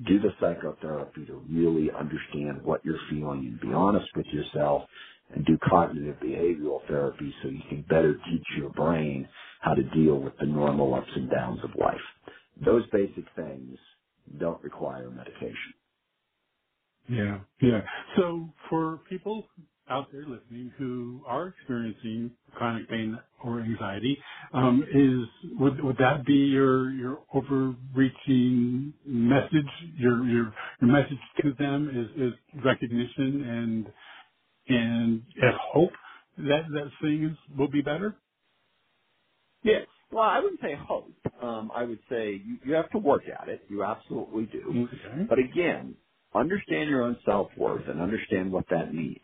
Do 0.06 0.20
the 0.20 0.30
psychotherapy 0.40 1.26
to 1.26 1.34
really 1.50 1.90
understand 1.92 2.62
what 2.64 2.84
you're 2.84 3.00
feeling 3.10 3.46
and 3.46 3.60
be 3.60 3.74
honest 3.74 4.08
with 4.16 4.26
yourself 4.28 4.84
and 5.34 5.46
do 5.46 5.58
cognitive 5.68 6.16
behavioral 6.16 6.86
therapy 6.88 7.34
so 7.42 7.48
you 7.48 7.62
can 7.68 7.82
better 7.82 8.14
teach 8.30 8.44
your 8.58 8.70
brain 8.70 9.28
how 9.60 9.74
to 9.74 9.82
deal 9.94 10.16
with 10.18 10.34
the 10.40 10.46
normal 10.46 10.94
ups 10.94 11.10
and 11.16 11.30
downs 11.30 11.60
of 11.64 11.70
life. 11.80 12.00
Those 12.64 12.84
basic 12.92 13.24
things 13.36 13.78
don't 14.38 14.62
require 14.64 15.10
medication. 15.10 15.74
Yeah, 17.08 17.40
yeah. 17.62 17.82
So 18.16 18.50
for 18.70 18.98
people 19.10 19.44
out 19.90 20.12
there 20.12 20.22
listening 20.22 20.72
who 20.78 21.22
are 21.26 21.48
experiencing 21.48 22.32
chronic 22.54 22.88
pain 22.90 23.18
or 23.44 23.60
anxiety, 23.62 24.18
um, 24.54 24.84
is 24.94 25.50
would 25.60 25.82
would 25.84 25.98
that 25.98 26.26
be 26.26 26.34
your 26.34 26.90
your 26.92 27.24
overreaching 27.34 28.94
message? 29.06 29.66
Your 29.98 30.24
your 30.26 30.54
your 30.82 30.90
message 30.92 31.18
to 31.42 31.54
them 31.58 31.90
is 31.90 32.22
is 32.34 32.64
recognition 32.64 33.44
and 33.44 33.92
and 34.68 35.24
and 35.36 35.56
hope 35.72 35.92
that 36.38 36.64
that 36.74 36.90
things 37.02 37.36
will 37.58 37.70
be 37.70 37.82
better. 37.82 38.18
Yes. 39.62 39.86
Well, 40.10 40.24
I 40.24 40.40
wouldn't 40.40 40.60
say 40.60 40.74
hope. 40.76 41.12
Um, 41.42 41.70
I 41.74 41.84
would 41.84 42.00
say 42.10 42.32
you, 42.32 42.58
you 42.64 42.74
have 42.74 42.90
to 42.90 42.98
work 42.98 43.22
at 43.40 43.48
it. 43.48 43.62
You 43.68 43.84
absolutely 43.84 44.46
do. 44.46 44.76
Okay. 44.76 45.28
But 45.28 45.38
again, 45.38 45.96
understand 46.34 46.90
your 46.90 47.02
own 47.02 47.18
self-worth 47.24 47.88
and 47.88 48.00
understand 48.00 48.52
what 48.52 48.66
that 48.70 48.94
means. 48.94 49.18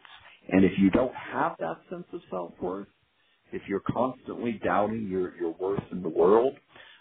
And 0.48 0.64
if 0.64 0.72
you 0.78 0.90
don't 0.90 1.14
have 1.14 1.56
that 1.58 1.78
sense 1.90 2.06
of 2.12 2.20
self-worth, 2.30 2.88
if 3.52 3.62
you're 3.68 3.82
constantly 3.90 4.60
doubting 4.64 5.08
your, 5.10 5.36
your 5.36 5.54
worth 5.58 5.82
in 5.92 6.02
the 6.02 6.08
world, 6.08 6.54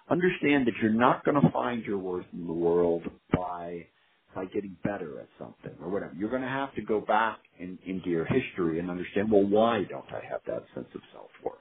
understand 0.10 0.68
that 0.68 0.74
you're 0.82 0.94
not 0.94 1.24
going 1.26 1.42
to 1.42 1.50
find 1.52 1.84
your 1.84 1.98
worth 1.98 2.26
in 2.34 2.48
the 2.48 2.54
world 2.54 3.04
by 3.34 3.88
by 4.36 4.46
getting 4.46 4.76
better 4.84 5.20
at 5.22 5.30
something 5.40 5.72
or 5.82 5.90
whatever. 5.90 6.14
You're 6.14 6.30
going 6.30 6.42
to 6.42 6.48
have 6.50 6.76
to 6.76 6.82
go 6.82 7.00
back 7.00 7.40
in, 7.58 7.80
into 7.86 8.10
your 8.10 8.26
history 8.26 8.80
and 8.80 8.92
understand, 8.92 9.32
well, 9.32 9.46
why 9.46 9.84
don't 9.90 10.12
I 10.12 10.22
have 10.30 10.42
that 10.46 10.66
sense 10.76 10.90
of 10.94 11.02
self-worth? 11.14 11.60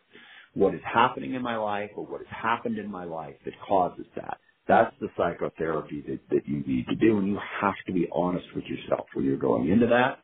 What 0.55 0.74
is 0.74 0.80
happening 0.85 1.35
in 1.35 1.43
my 1.43 1.57
life 1.57 1.91
or 1.97 2.05
what 2.05 2.20
has 2.20 2.37
happened 2.43 2.78
in 2.78 2.91
my 2.91 3.05
life 3.05 3.37
that 3.45 3.55
causes 3.66 4.07
that? 4.16 4.39
That's 4.66 4.95
the 5.01 5.09
psychotherapy 5.16 6.03
that, 6.09 6.20
that 6.30 6.49
you 6.49 6.64
need 6.66 6.87
to 6.89 6.97
do 6.97 7.18
and 7.18 7.28
you 7.28 7.39
have 7.61 7.74
to 7.87 7.93
be 7.93 8.09
honest 8.12 8.47
with 8.57 8.64
yourself 8.64 9.07
when 9.14 9.24
you're 9.24 9.37
going 9.37 9.68
into 9.68 9.87
that. 9.87 10.18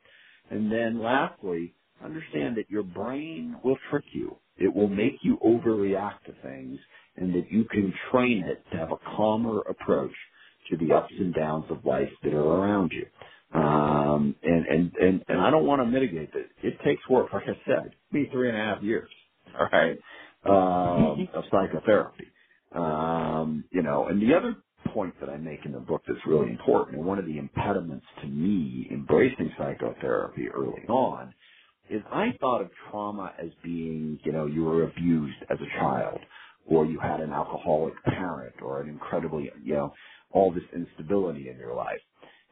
And 0.51 0.71
then 0.71 1.03
lastly, 1.03 1.75
understand 2.03 2.57
that 2.57 2.71
your 2.71 2.83
brain 2.83 3.57
will 3.65 3.77
trick 3.91 4.05
you. 4.13 4.39
It 4.57 4.75
will 4.75 4.89
make 4.89 5.15
you 5.23 5.39
overreact 5.45 6.25
to 6.27 6.33
things 6.43 6.79
and 7.17 7.35
that 7.35 7.51
you 7.51 7.65
can 7.65 7.93
train 8.11 8.45
it 8.45 8.63
to 8.71 8.77
have 8.79 8.91
a 8.93 8.97
calmer 9.17 9.61
approach 9.61 10.13
to 10.71 10.77
the 10.77 10.93
ups 10.95 11.13
and 11.19 11.35
downs 11.35 11.65
of 11.71 11.85
life 11.85 12.11
that 12.23 12.33
are 12.33 12.41
around 12.61 12.93
you. 12.93 13.07
Um, 13.59 14.35
and, 14.43 14.67
and, 14.67 14.93
and, 14.95 15.25
and 15.29 15.41
I 15.41 15.51
don't 15.51 15.67
want 15.67 15.81
to 15.81 15.87
mitigate 15.87 16.33
this. 16.33 16.47
It 16.63 16.79
takes 16.85 17.07
work, 17.09 17.33
like 17.33 17.45
I 17.45 17.59
said, 17.67 17.95
me 18.11 18.27
three 18.33 18.49
and 18.49 18.57
a 18.57 18.61
half 18.61 18.83
years, 18.83 19.09
all 19.59 19.69
right, 19.73 19.99
um, 20.45 21.29
of 21.33 21.45
psychotherapy. 21.51 22.27
Um, 22.75 23.65
you 23.71 23.83
know, 23.83 24.07
and 24.07 24.21
the 24.21 24.35
other 24.35 24.57
point 24.89 25.13
that 25.19 25.29
I 25.29 25.37
make 25.37 25.65
in 25.65 25.71
the 25.71 25.79
book 25.79 26.01
that's 26.07 26.19
really 26.25 26.49
important, 26.49 26.97
and 26.97 27.05
one 27.05 27.19
of 27.19 27.25
the 27.25 27.37
impediments 27.37 28.05
to 28.21 28.27
me 28.27 28.87
embracing 28.91 29.51
psychotherapy 29.57 30.47
early 30.49 30.83
on, 30.87 31.33
is 31.89 32.01
I 32.11 32.29
thought 32.39 32.61
of 32.61 32.69
trauma 32.89 33.33
as 33.41 33.49
being, 33.63 34.19
you 34.23 34.31
know, 34.31 34.45
you 34.45 34.63
were 34.63 34.83
abused 34.83 35.37
as 35.49 35.57
a 35.59 35.79
child, 35.79 36.19
or 36.65 36.85
you 36.85 36.99
had 36.99 37.19
an 37.19 37.31
alcoholic 37.31 37.93
parent, 38.05 38.55
or 38.61 38.81
an 38.81 38.89
incredibly, 38.89 39.51
you 39.63 39.73
know, 39.73 39.93
all 40.31 40.51
this 40.51 40.63
instability 40.73 41.49
in 41.49 41.57
your 41.57 41.75
life. 41.75 41.99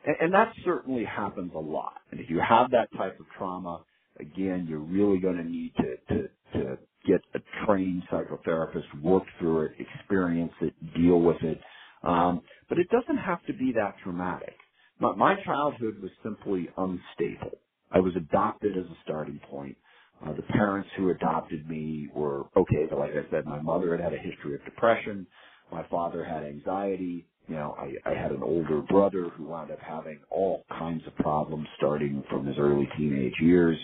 And, 0.06 0.16
and 0.22 0.34
that 0.34 0.52
certainly 0.66 1.06
happens 1.06 1.52
a 1.56 1.60
lot. 1.60 1.94
And 2.12 2.20
if 2.20 2.30
you 2.30 2.42
have 2.48 2.72
that 2.72 2.90
type 2.98 3.20
of 3.20 3.26
trauma, 3.38 3.84
again, 4.20 4.68
you're 4.70 4.80
really 4.80 5.20
going 5.20 5.38
to 5.38 5.44
need 5.44 5.74
to, 5.78 6.16
to, 6.16 6.28
to 6.54 6.78
get 7.06 7.22
a 7.36 7.66
trained 7.66 8.04
psychotherapist, 8.12 9.02
work 9.02 9.24
through 9.40 9.64
it, 9.64 9.72
experience 9.80 10.52
it, 10.62 10.74
deal 10.96 11.22
with 11.22 11.42
it. 11.44 11.60
Um, 12.04 12.42
but 12.70 12.80
it 12.80 12.90
doesn't 12.90 13.18
have 13.18 13.46
to 13.48 13.54
be 13.54 13.74
that 13.74 13.96
traumatic. 14.04 14.56
My, 15.00 15.16
my 15.16 15.36
childhood 15.44 16.02
was 16.02 16.12
simply 16.24 16.70
unstable. 16.78 17.60
I 17.92 18.00
was 18.00 18.14
adopted 18.16 18.78
as 18.78 18.86
a 18.86 18.98
starting 19.04 19.40
point. 19.50 19.78
Uh, 20.26 20.34
the 20.34 20.44
parents 20.44 20.90
who 20.98 21.12
adopted 21.12 21.70
me 21.70 22.10
were 22.16 22.46
okay, 22.58 22.88
but 22.90 23.00
like 23.00 23.12
I 23.12 23.30
said, 23.32 23.46
my 23.46 23.62
mother 23.62 23.92
had 23.96 24.04
had 24.04 24.14
a 24.14 24.20
history 24.20 24.56
of 24.56 24.66
depression. 24.66 25.28
My 25.72 25.86
father 25.90 26.24
had 26.26 26.44
anxiety. 26.44 27.28
You 27.48 27.56
know, 27.56 27.76
I, 27.80 28.10
I 28.10 28.16
had 28.16 28.32
an 28.32 28.44
older 28.44 28.82
brother 28.82 29.30
who 29.38 29.46
wound 29.46 29.72
up 29.72 29.80
having 29.82 30.20
all 30.32 30.66
kinds 30.70 31.04
of 31.08 31.16
problems 31.18 31.68
starting 31.78 32.24
from 32.30 32.46
his 32.46 32.58
early 32.60 32.90
teenage 32.98 33.36
years. 33.42 33.78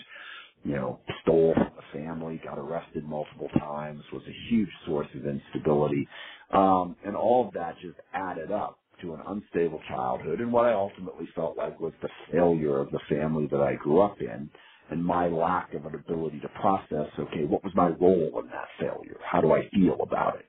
You 0.66 0.76
know, 0.76 1.00
stole 1.22 1.54
from 1.54 1.72
the 1.76 1.98
family, 2.00 2.40
got 2.44 2.58
arrested 2.58 3.04
multiple 3.06 3.50
times, 3.60 4.02
was 4.12 4.24
a 4.28 4.50
huge 4.50 4.70
source 4.86 5.08
of 5.16 5.26
instability. 5.26 6.08
Um, 6.52 6.96
and 7.06 7.16
all 7.16 7.48
of 7.48 7.54
that 7.54 7.76
just 7.82 7.98
added 8.14 8.52
up 8.52 8.80
to 9.02 9.14
an 9.14 9.20
unstable 9.28 9.80
childhood 9.88 10.40
and 10.40 10.52
what 10.52 10.66
I 10.66 10.74
ultimately 10.74 11.28
felt 11.34 11.58
like 11.58 11.80
was 11.80 11.94
the 12.02 12.10
failure 12.32 12.80
of 12.80 12.90
the 12.92 13.00
family 13.10 13.48
that 13.50 13.60
I 13.60 13.74
grew 13.76 14.02
up 14.02 14.20
in 14.20 14.50
and 14.90 15.04
my 15.04 15.28
lack 15.28 15.74
of 15.74 15.86
an 15.86 15.94
ability 15.96 16.40
to 16.40 16.48
process, 16.60 17.08
okay, 17.18 17.44
what 17.46 17.64
was 17.64 17.72
my 17.76 17.88
role 17.88 18.40
in 18.42 18.48
that 18.48 18.68
failure? 18.80 19.18
How 19.24 19.40
do 19.42 19.52
I 19.52 19.68
feel 19.74 19.98
about 20.02 20.38
it? 20.38 20.46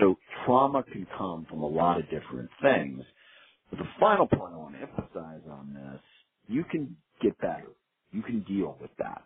So 0.00 0.16
trauma 0.46 0.84
can 0.84 1.06
come 1.18 1.46
from 1.50 1.62
a 1.62 1.68
lot 1.68 1.98
of 1.98 2.04
different 2.10 2.50
things. 2.62 3.02
But 3.70 3.80
the 3.80 3.88
final 4.00 4.28
point 4.28 4.54
I 4.54 4.58
want 4.58 4.76
to 4.76 4.82
emphasize 4.82 5.42
on 5.50 5.74
this, 5.74 6.02
you 6.48 6.64
can 6.70 6.96
get 7.22 7.38
better. 7.40 7.70
You 8.12 8.22
can 8.22 8.44
deal 8.44 8.78
with 8.80 8.92
that. 8.98 9.24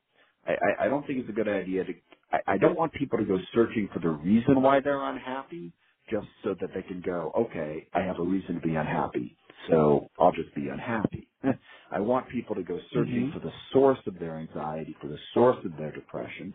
I, 0.48 0.52
I, 0.52 0.86
I 0.86 0.88
don't 0.88 1.06
think 1.06 1.20
it's 1.20 1.30
a 1.30 1.34
good 1.34 1.48
idea 1.48 1.84
to 1.84 1.94
I, 2.32 2.38
I 2.54 2.58
don't 2.58 2.76
want 2.76 2.94
people 2.94 3.18
to 3.18 3.26
go 3.26 3.38
searching 3.54 3.90
for 3.94 4.00
the 4.00 4.10
reason 4.10 4.62
why 4.62 4.80
they're 4.80 5.04
unhappy 5.04 5.72
just 6.10 6.28
so 6.44 6.54
that 6.60 6.70
they 6.74 6.82
can 6.82 7.02
go, 7.02 7.32
okay, 7.36 7.88
I 7.94 8.00
have 8.02 8.18
a 8.20 8.24
reason 8.24 8.56
to 8.56 8.62
be 8.62 8.76
unhappy, 8.76 9.36
so 9.70 10.08
I'll 10.20 10.32
just 10.32 10.54
be 10.54 10.68
unhappy. 10.72 11.28
I 11.92 12.00
want 12.00 12.30
people 12.30 12.56
to 12.56 12.64
go 12.64 12.78
searching 12.94 13.26
Mm-hmm. 13.26 13.30
for 13.32 13.40
the 13.40 13.52
source 13.72 13.98
of 14.06 14.18
their 14.20 14.38
anxiety, 14.38 14.96
for 15.02 15.08
the 15.08 15.18
source 15.34 15.58
of 15.64 15.76
their 15.78 15.92
depression, 15.92 16.54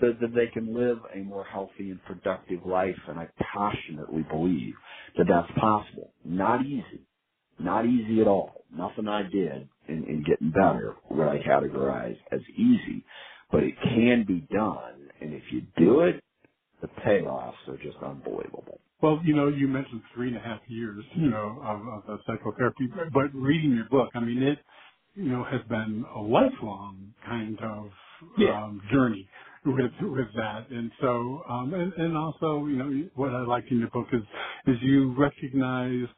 so 0.00 0.08
that 0.20 0.34
they 0.34 0.48
can 0.48 0.74
live 0.74 0.98
a 1.14 1.18
more 1.20 1.44
healthy 1.44 1.90
and 1.90 2.02
productive 2.04 2.66
life. 2.66 2.96
And 3.08 3.18
I 3.20 3.28
passionately 3.54 4.24
believe 4.30 4.74
that 5.18 5.26
that's 5.28 5.52
possible. 5.60 6.14
Not 6.24 6.66
easy. 6.66 6.98
Not 7.58 7.86
easy 7.86 8.20
at 8.20 8.28
all. 8.28 8.64
Nothing 8.72 9.08
I 9.08 9.22
did 9.22 9.68
in, 9.88 10.04
in 10.04 10.24
getting 10.28 10.50
better 10.52 10.96
would 11.10 11.28
I 11.28 11.38
categorize 11.38 12.16
as 12.32 12.40
easy, 12.56 13.04
but 13.52 13.64
it 13.64 13.76
can 13.82 14.24
be 14.26 14.42
done. 14.54 15.10
And 15.20 15.34
if 15.34 15.44
you 15.52 15.62
do 15.78 16.02
it, 16.02 16.22
the 16.82 16.88
payoffs 16.88 17.68
are 17.68 17.78
just 17.78 17.98
unbelievable. 17.98 18.80
Well, 19.02 19.20
you 19.24 19.36
know, 19.36 19.48
you 19.48 19.68
mentioned 19.68 20.02
three 20.14 20.28
and 20.28 20.36
a 20.36 20.40
half 20.40 20.60
years, 20.68 21.04
you 21.16 21.30
know, 21.30 21.60
of, 21.62 21.80
of, 22.04 22.10
of 22.10 22.20
psychotherapy, 22.26 22.88
but 23.12 23.34
reading 23.34 23.74
your 23.76 23.88
book, 23.90 24.10
I 24.14 24.20
mean, 24.20 24.42
it, 24.42 24.58
you 25.14 25.24
know, 25.24 25.44
has 25.44 25.60
been 25.68 26.04
a 26.14 26.20
lifelong 26.20 27.14
kind 27.26 27.58
of 27.60 27.90
Yeah. 28.38 28.64
um, 28.64 28.82
journey 28.92 29.28
with 29.66 29.92
with 30.02 30.28
that, 30.36 30.70
and 30.70 30.90
so, 31.00 31.42
um, 31.48 31.74
and, 31.74 31.92
and 31.94 32.16
also, 32.16 32.66
you 32.66 32.76
know, 32.76 33.10
what 33.16 33.34
I 33.34 33.42
liked 33.42 33.70
in 33.70 33.80
your 33.80 33.90
book 33.90 34.06
is 34.12 34.22
is 34.68 34.82
you 34.82 35.14
recognized 35.18 36.12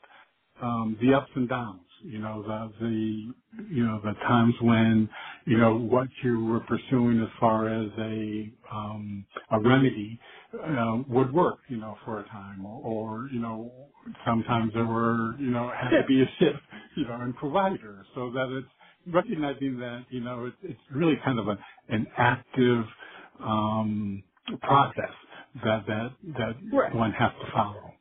um, 0.62 0.99
the 1.03 1.14
ups 1.14 1.30
and 1.37 1.49
downs. 1.49 1.82
You 2.03 2.20
know, 2.20 2.43
the 2.43 2.72
the 2.80 3.64
you 3.74 3.85
know 3.87 4.01
the 4.05 4.14
times 4.28 4.55
when 4.62 5.09
you 5.47 5.59
know 5.59 5.76
what 5.78 6.09
you 6.24 6.45
were 6.47 6.61
pursuing 6.61 7.20
as 7.22 7.28
far 7.40 7.68
as 7.68 7.90
a 7.99 8.53
um, 8.72 9.26
a 9.51 9.61
remedy 9.61 10.20
uh, 10.55 11.03
would 11.09 11.32
work. 11.34 11.61
You 11.68 11.78
know, 11.78 11.97
for 12.05 12.20
a 12.20 12.24
time, 12.28 12.66
or, 12.66 12.82
or 12.82 13.28
you 13.32 13.40
know, 13.40 13.90
sometimes 14.26 14.72
there 14.74 14.86
were 14.86 15.36
you 15.38 15.51
know 15.51 15.70
had 15.70 15.97
to 15.97 16.05
be 16.07 16.22
a 16.22 16.26
shift. 16.40 16.59
You 16.97 17.07
know, 17.09 17.22
in 17.22 17.32
provider, 17.34 18.05
so 18.14 18.30
that 18.32 18.51
it's 18.59 19.14
recognizing 19.14 19.78
that 19.80 20.07
you 20.11 20.20
know 20.20 20.47
it's 20.47 20.57
it's 20.62 20.80
really 20.92 21.16
kind 21.24 21.38
of 21.38 21.49
a, 21.49 21.59
an 21.88 22.07
active 22.18 22.84
um, 23.40 24.24
process 24.62 25.12
that 25.64 25.86
that 25.86 26.11
that 26.38 26.55
Right. 26.72 26.92
one 26.95 27.12
has 27.12 27.32
to 27.45 27.53
follow. 27.53 27.95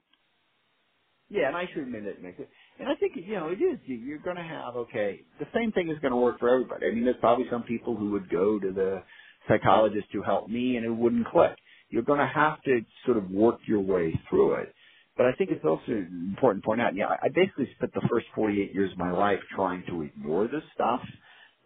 Yeah, 1.30 1.48
and 1.50 1.58
I 1.58 1.68
should 1.68 1.84
admit 1.84 2.06
it, 2.06 2.22
Nick. 2.24 2.38
And 2.80 2.90
I 2.90 2.96
think 2.96 3.14
you 3.16 3.36
know 3.36 3.50
it 3.50 3.62
is. 3.62 3.80
You- 3.86 3.98
You're 3.98 4.20
going 4.20 4.38
to 4.38 4.44
have 4.44 4.76
okay. 4.76 5.22
The 5.40 5.48
same 5.56 5.72
thing 5.74 5.90
is 5.90 6.00
going 6.00 6.12
to 6.14 6.18
work 6.18 6.40
for 6.40 6.50
everybody. 6.50 6.88
I 6.88 6.92
mean, 6.92 7.06
there's 7.06 7.18
probably 7.20 7.48
some 7.50 7.64
people 7.64 7.96
who 7.96 8.12
would 8.12 8.30
go 8.30 8.60
to 8.60 8.72
the 8.74 9.04
psychologist 9.48 10.08
to 10.14 10.24
help 10.24 10.50
me, 10.50 10.78
and 10.78 10.86
it 10.86 10.92
wouldn't 10.92 11.28
click. 11.28 11.58
You're 11.90 12.04
going 12.04 12.20
to 12.20 12.28
have 12.28 12.62
to 12.64 12.82
sort 13.06 13.18
of 13.18 13.30
work 13.32 13.60
your 13.68 13.82
way 13.82 14.20
through 14.30 14.56
it. 14.56 14.74
But 15.18 15.28
I 15.28 15.34
think 15.34 15.52
it's 15.52 15.66
also 15.66 15.92
important 15.92 16.64
to 16.64 16.68
point 16.68 16.82
out. 16.82 16.96
Yeah, 16.96 17.08
I 17.10 17.30
basically 17.34 17.70
spent 17.76 17.94
the 17.94 18.08
first 18.12 18.28
48 18.36 18.74
years 18.76 18.92
of 18.94 18.98
my 18.98 19.12
life 19.12 19.40
trying 19.56 19.84
to 19.88 20.02
ignore 20.04 20.48
this 20.48 20.64
stuff, 20.74 21.02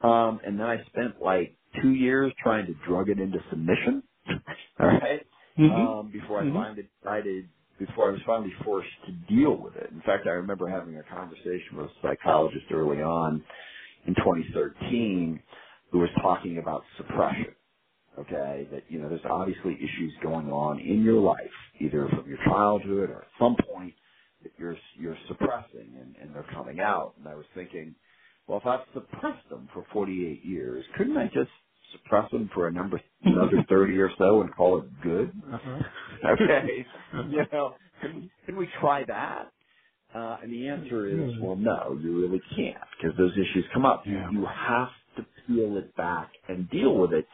um, 0.04 0.42
and 0.46 0.60
then 0.60 0.68
I 0.68 0.84
spent 0.86 1.22
like 1.22 1.58
two 1.82 1.94
years 1.94 2.34
trying 2.44 2.68
to 2.68 2.74
drug 2.88 3.10
it 3.10 3.20
into 3.20 3.40
submission. 3.50 4.04
All 4.80 4.88
right 4.88 5.26
Mhm. 5.60 5.98
um, 6.02 6.12
before 6.12 6.42
I 6.42 6.46
Mhm. 6.46 6.54
finally 6.54 6.90
decided, 7.02 7.50
before 7.80 8.10
I 8.10 8.14
was 8.14 8.22
finally 8.26 8.54
forced 8.66 8.90
to 9.08 9.14
deal 9.36 9.58
with 9.58 9.76
it. 9.78 9.92
In 9.92 10.02
fact, 10.02 10.28
I 10.28 10.32
remember 10.32 10.70
having 10.70 10.98
a 10.98 11.04
conversation 11.04 11.78
with 11.78 11.88
a 11.88 11.94
psychologist 12.02 12.66
early 12.72 13.02
on 13.02 13.44
in 14.08 14.16
2013 14.16 15.44
who 15.92 16.00
was 16.00 16.10
talking 16.22 16.60
about 16.60 16.84
suppression. 16.98 17.56
Okay, 18.20 18.68
that 18.72 18.84
you 18.90 19.00
know, 19.00 19.10
there's 19.10 19.22
obviously 19.30 19.76
issues 19.76 20.14
going 20.24 20.50
on 20.52 20.80
in 20.82 21.04
your 21.04 21.22
life, 21.22 21.52
either 21.80 22.10
from 22.10 22.28
your 22.28 22.40
childhood 22.46 23.10
or 23.10 23.24
at 23.24 23.30
some 23.40 23.56
point 23.74 23.96
that 24.44 24.52
you're 24.60 24.78
you're 25.00 25.18
suppressing 25.30 25.96
and, 26.00 26.16
and 26.18 26.36
they're 26.36 26.48
coming 26.54 26.80
out. 26.82 27.16
And 27.18 27.28
I 27.28 27.36
was 27.36 27.46
thinking, 27.56 27.96
well, 28.48 28.60
if 28.60 28.68
I've 28.68 28.86
suppressed 28.94 29.50
them 29.50 29.70
for 29.74 29.86
48 29.94 30.46
years, 30.46 30.86
couldn't 30.98 31.18
I 31.18 31.28
just 31.28 31.52
suppress 31.94 32.32
them 32.32 32.50
for 32.54 32.68
a 32.68 32.74
number 32.74 33.02
another 33.26 33.62
30 33.70 33.98
or 34.00 34.12
so 34.18 34.42
and 34.42 34.56
call 34.56 34.80
it 34.82 35.02
good? 35.04 35.34
Uh-huh. 35.54 35.84
okay, 36.34 36.86
you 37.22 37.44
know, 37.54 37.78
can, 38.02 38.32
can 38.46 38.58
we 38.58 38.68
try 38.82 39.06
that? 39.06 39.52
Uh, 40.16 40.38
and 40.44 40.52
the 40.54 40.70
answer 40.70 41.22
is, 41.24 41.30
well, 41.42 41.56
no, 41.58 41.98
you 42.02 42.22
really 42.22 42.42
can't 42.56 42.78
because 42.98 43.18
those 43.18 43.34
issues 43.34 43.66
come 43.74 43.86
up. 43.86 44.06
Yeah. 44.06 44.32
you 44.32 44.46
have 44.46 44.90
to 45.18 45.26
peel 45.48 45.78
it 45.78 45.96
back 45.98 46.32
and 46.50 46.70
deal 46.70 46.98
with 46.98 47.14
it. 47.14 47.28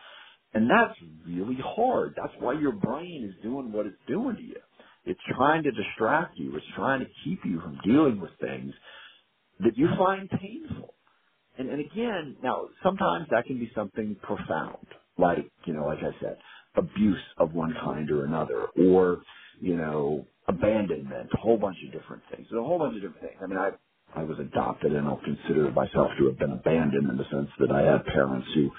And 0.53 0.69
that's 0.69 0.99
really 1.27 1.57
hard. 1.63 2.15
That's 2.17 2.33
why 2.39 2.53
your 2.59 2.73
brain 2.73 3.25
is 3.29 3.43
doing 3.43 3.71
what 3.71 3.87
it's 3.87 3.97
doing 4.07 4.37
to 4.37 4.43
you. 4.43 4.57
It's 5.05 5.21
trying 5.37 5.63
to 5.63 5.71
distract 5.71 6.37
you. 6.37 6.55
It's 6.57 6.65
trying 6.75 7.01
to 7.01 7.07
keep 7.23 7.39
you 7.45 7.61
from 7.61 7.79
dealing 7.85 8.21
with 8.21 8.31
things 8.41 8.73
that 9.61 9.77
you 9.77 9.89
find 9.97 10.29
painful. 10.29 10.92
And, 11.57 11.69
and 11.69 11.81
again, 11.81 12.37
now 12.43 12.69
sometimes 12.83 13.27
that 13.31 13.45
can 13.45 13.59
be 13.59 13.71
something 13.75 14.17
profound, 14.23 14.87
like 15.17 15.51
you 15.65 15.73
know, 15.73 15.85
like 15.85 15.99
I 15.99 16.19
said, 16.21 16.37
abuse 16.75 17.21
of 17.37 17.53
one 17.53 17.73
kind 17.83 18.09
or 18.11 18.25
another, 18.25 18.67
or 18.89 19.23
you 19.61 19.77
know, 19.77 20.27
abandonment, 20.47 21.29
a 21.33 21.37
whole 21.41 21.57
bunch 21.57 21.77
of 21.85 21.93
different 21.93 22.23
things. 22.31 22.47
A 22.51 22.63
whole 22.63 22.79
bunch 22.79 22.95
of 22.95 23.01
different 23.03 23.21
things. 23.21 23.41
I 23.43 23.47
mean, 23.47 23.59
I 23.59 23.71
I 24.15 24.23
was 24.23 24.39
adopted, 24.39 24.93
and 24.93 25.07
I'll 25.07 25.21
consider 25.23 25.71
myself 25.71 26.09
to 26.19 26.27
have 26.27 26.39
been 26.39 26.51
abandoned 26.53 27.09
in 27.09 27.17
the 27.17 27.25
sense 27.31 27.49
that 27.59 27.71
I 27.71 27.83
had 27.83 28.05
parents 28.05 28.47
who 28.55 28.71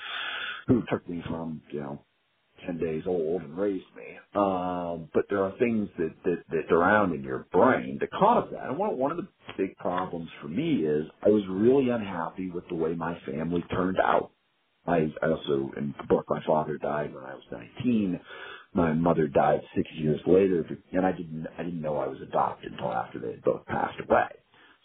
who 0.68 0.82
took 0.90 1.08
me 1.08 1.22
from 1.28 1.62
you 1.72 1.80
know 1.80 2.06
10 2.66 2.78
days 2.78 3.04
old 3.06 3.42
and 3.42 3.56
raised 3.56 3.86
me. 3.96 4.18
Um, 4.34 5.08
but 5.14 5.24
there 5.30 5.44
are 5.44 5.56
things 5.58 5.88
that, 5.98 6.14
that, 6.24 6.44
that 6.50 6.74
around 6.74 7.14
in 7.14 7.22
your 7.22 7.46
brain 7.52 7.98
that 8.00 8.10
cause 8.12 8.48
that. 8.52 8.68
And 8.68 8.78
one, 8.78 8.98
one 8.98 9.10
of 9.12 9.18
the 9.18 9.28
big 9.58 9.76
problems 9.78 10.30
for 10.42 10.48
me 10.48 10.84
is 10.86 11.06
I 11.24 11.30
was 11.30 11.44
really 11.50 11.90
unhappy 11.90 12.50
with 12.50 12.68
the 12.68 12.76
way 12.76 12.94
my 12.94 13.18
family 13.26 13.64
turned 13.72 13.98
out. 14.00 14.32
I, 14.86 15.12
also, 15.22 15.70
in 15.76 15.94
the 15.98 16.06
book, 16.08 16.26
my 16.28 16.42
father 16.46 16.78
died 16.78 17.14
when 17.14 17.24
I 17.24 17.34
was 17.34 17.44
19. 17.52 18.20
My 18.74 18.92
mother 18.94 19.28
died 19.28 19.62
six 19.76 19.88
years 19.94 20.20
later, 20.26 20.64
and 20.92 21.06
I 21.06 21.12
didn't, 21.12 21.46
I 21.58 21.64
didn't 21.64 21.82
know 21.82 21.98
I 21.98 22.08
was 22.08 22.20
adopted 22.22 22.72
until 22.72 22.92
after 22.92 23.20
they 23.20 23.32
had 23.32 23.44
both 23.44 23.66
passed 23.66 24.00
away. 24.00 24.28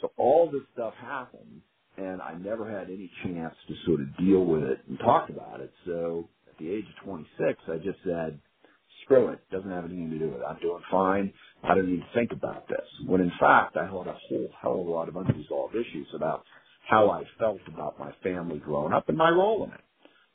So 0.02 0.12
all 0.18 0.52
this 0.52 0.64
stuff 0.74 0.94
happened, 0.96 1.62
and 1.98 2.22
I 2.22 2.36
never 2.36 2.70
had 2.70 2.90
any 2.90 3.12
chance 3.24 3.56
to 3.68 3.76
sort 3.86 4.02
of 4.02 4.18
deal 4.18 4.46
with 4.46 4.64
it 4.64 4.80
and 4.88 5.00
talk 5.00 5.30
about 5.30 5.62
it. 5.62 5.74
So 5.86 6.30
at 6.50 6.58
the 6.60 6.70
age 6.72 6.86
of 7.00 7.06
26, 7.06 7.62
I 7.68 7.69
just 7.80 8.00
said, 8.06 8.40
screw 9.06 9.30
it. 9.30 9.40
Doesn't 9.52 9.72
have 9.72 9.86
anything 9.86 10.12
to 10.12 10.20
do 10.20 10.30
with 10.30 10.42
it. 10.42 10.46
I'm 10.50 10.60
doing 10.60 10.82
fine. 10.92 11.34
I 11.64 11.76
don't 11.76 11.90
need 11.92 12.02
to 12.02 12.14
think 12.14 12.32
about 12.34 12.68
this. 12.70 12.86
When 13.08 13.22
in 13.22 13.32
fact, 13.40 13.78
I 13.78 13.84
had 13.86 13.90
a 13.90 13.92
whole 13.92 14.06
hell 14.62 14.82
of 14.82 14.88
a 14.88 14.92
lot 14.92 15.10
of 15.10 15.16
unresolved 15.18 15.76
issues 15.76 16.08
about 16.16 16.44
how 16.90 17.10
I 17.12 17.24
felt 17.40 17.62
about 17.68 18.00
my 18.00 18.12
family 18.24 18.60
growing 18.60 18.94
up 18.94 19.10
and 19.10 19.18
my 19.18 19.30
role 19.30 19.66
in 19.66 19.72
it 19.72 19.82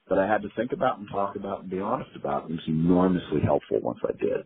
that 0.08 0.18
I 0.18 0.26
had 0.26 0.42
to 0.42 0.48
think 0.56 0.72
about 0.72 0.98
and 0.98 1.08
talk 1.10 1.36
about 1.36 1.62
and 1.62 1.70
be 1.70 1.80
honest 1.80 2.10
about. 2.16 2.44
It 2.44 2.52
was 2.52 2.60
enormously 2.68 3.40
helpful 3.44 3.80
once 3.80 4.00
I 4.04 4.12
did. 4.22 4.44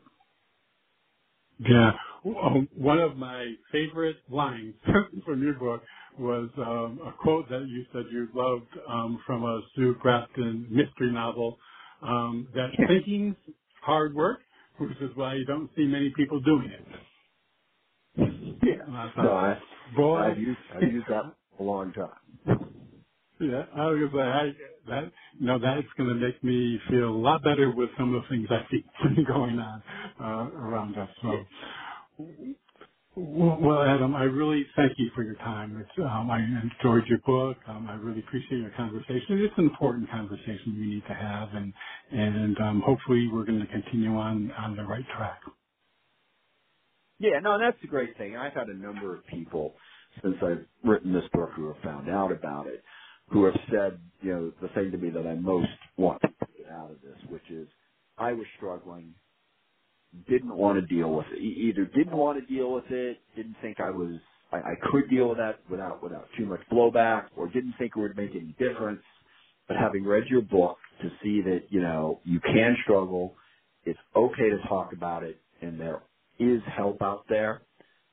Yeah. 1.61 1.93
Um, 2.25 2.69
one 2.77 2.99
of 2.99 3.17
my 3.17 3.55
favorite 3.73 4.17
lines 4.31 4.75
from 5.27 5.43
your 5.43 5.55
book 5.55 5.83
was 6.19 6.51
um, 6.59 7.01
a 7.07 7.13
quote 7.13 7.49
that 7.51 7.67
you 7.69 7.85
said 7.93 8.05
you 8.13 8.29
loved 8.35 8.69
um, 8.89 9.21
from 9.27 9.45
a 9.45 9.61
Sue 9.77 9.95
Grafton 10.01 10.67
mystery 10.71 11.13
novel 11.13 11.59
um, 12.03 12.49
that 12.55 12.71
thinking's 12.87 13.37
hard 13.83 14.15
work, 14.15 14.41
which 14.79 14.93
is 15.01 15.11
why 15.17 15.35
you 15.35 15.47
don't 15.47 15.71
see 15.77 15.87
many 15.87 16.13
people 16.17 16.41
doing 16.41 16.71
it. 16.71 16.87
Yeah. 18.63 18.87
No, 19.17 19.31
I, 19.33 19.63
boy, 19.87 20.19
I've 20.19 20.39
used 20.39 20.61
I've 20.77 20.87
used 20.87 21.09
that 21.09 21.35
a 21.61 21.63
long 21.63 21.93
time. 21.93 22.11
Yeah, 23.41 23.65
I 23.77 23.87
was 23.89 24.11
like, 24.15 24.27
I, 24.29 24.47
that, 24.91 25.13
know, 25.41 25.61
that's 25.61 25.87
going 25.99 26.09
to 26.11 26.17
make 26.17 26.43
me 26.45 26.81
feel 26.91 27.11
a 27.11 27.21
lot 27.21 27.45
better 27.45 27.71
with 27.75 27.91
some 27.99 28.15
of 28.17 28.23
the 28.23 28.31
things 28.31 28.49
I 28.51 28.67
see 28.73 28.85
going 29.29 29.61
on 29.61 29.85
uh, 30.21 30.57
around 30.59 30.99
us. 30.99 31.11
So, 31.23 31.45
well, 33.19 33.83
Adam, 33.83 34.17
I 34.17 34.25
really 34.25 34.67
thank 34.77 34.93
you 34.99 35.11
for 35.15 35.25
your 35.25 35.37
time. 35.37 35.77
Um, 35.99 36.31
I 36.31 36.39
enjoyed 36.41 37.07
your 37.09 37.21
book. 37.27 37.59
Um, 37.69 37.89
I 37.89 37.95
really 37.95 38.21
appreciate 38.21 38.59
your 38.61 38.71
conversation. 38.73 39.41
It's 39.41 39.55
an 39.59 39.67
important 39.67 40.11
conversation 40.11 40.77
we 40.81 40.87
need 40.97 41.05
to 41.09 41.15
have, 41.15 41.51
and 41.55 41.75
and 42.13 42.59
um, 42.61 42.83
hopefully 42.87 43.29
we're 43.33 43.45
going 43.47 43.61
to 43.61 43.67
continue 43.69 44.17
on 44.17 44.53
on 44.53 44.77
the 44.77 44.85
right 44.85 45.07
track. 45.17 45.41
Yeah, 47.19 47.39
no, 47.43 47.59
that's 47.59 47.81
the 47.81 47.89
great 47.89 48.17
thing. 48.19 48.37
I've 48.37 48.55
had 48.55 48.69
a 48.69 48.75
number 48.75 49.15
of 49.17 49.27
people 49.27 49.75
since 50.23 50.37
I've 50.43 50.67
written 50.85 51.13
this 51.13 51.29
book 51.33 51.51
who 51.55 51.69
have 51.73 51.83
found 51.83 52.11
out 52.11 52.33
about 52.33 52.67
it, 52.67 52.83
who 53.29 53.45
have 53.45 53.59
said, 53.71 54.01
you 54.21 54.33
know, 54.33 54.53
the 54.61 54.69
thing 54.75 54.91
to 54.91 54.99
me 54.99 55.11
that 55.11 55.27
I 55.27 55.35
most 55.35 55.69
want 55.97 56.21
to 56.23 56.29
get 56.59 56.69
out 56.71 56.91
of 56.91 57.01
this, 57.03 57.17
which 57.31 57.49
is 57.51 57.69
I 58.19 58.33
was 58.33 58.47
struggling, 58.57 59.15
didn't 60.29 60.57
want 60.57 60.81
to 60.81 60.87
deal 60.95 61.13
with 61.13 61.27
it. 61.33 61.41
Either 61.41 61.85
didn't 61.87 62.17
want 62.17 62.39
to 62.41 62.55
deal 62.55 62.73
with 62.73 62.91
it, 62.91 63.19
didn't 63.37 63.57
think 63.63 63.79
I 63.81 63.91
was 63.91 64.19
I, 64.53 64.59
I 64.59 64.75
could 64.91 65.11
deal 65.11 65.29
with 65.29 65.39
that 65.39 65.61
without 65.71 66.03
without 66.03 66.29
too 66.39 66.47
much 66.47 66.61
blowback, 66.73 67.27
or 67.37 67.49
didn't 67.49 67.75
think 67.79 67.93
it 67.97 68.01
would 68.01 68.17
make 68.17 68.31
any 68.33 68.55
difference. 68.59 69.03
But 69.69 69.77
having 69.79 70.05
read 70.05 70.25
your 70.29 70.43
book 70.43 70.79
to 71.03 71.11
see 71.23 71.43
that 71.43 71.65
you 71.71 71.81
know 71.81 72.21
you 72.25 72.41
can 72.41 72.77
struggle, 72.85 73.37
it's 73.85 73.99
okay 74.17 74.51
to 74.51 74.59
talk 74.69 74.93
about 74.93 75.23
it, 75.25 75.41
and 75.61 75.81
there 75.81 76.03
is 76.39 76.61
help 76.77 77.03
out 77.03 77.25
there. 77.29 77.63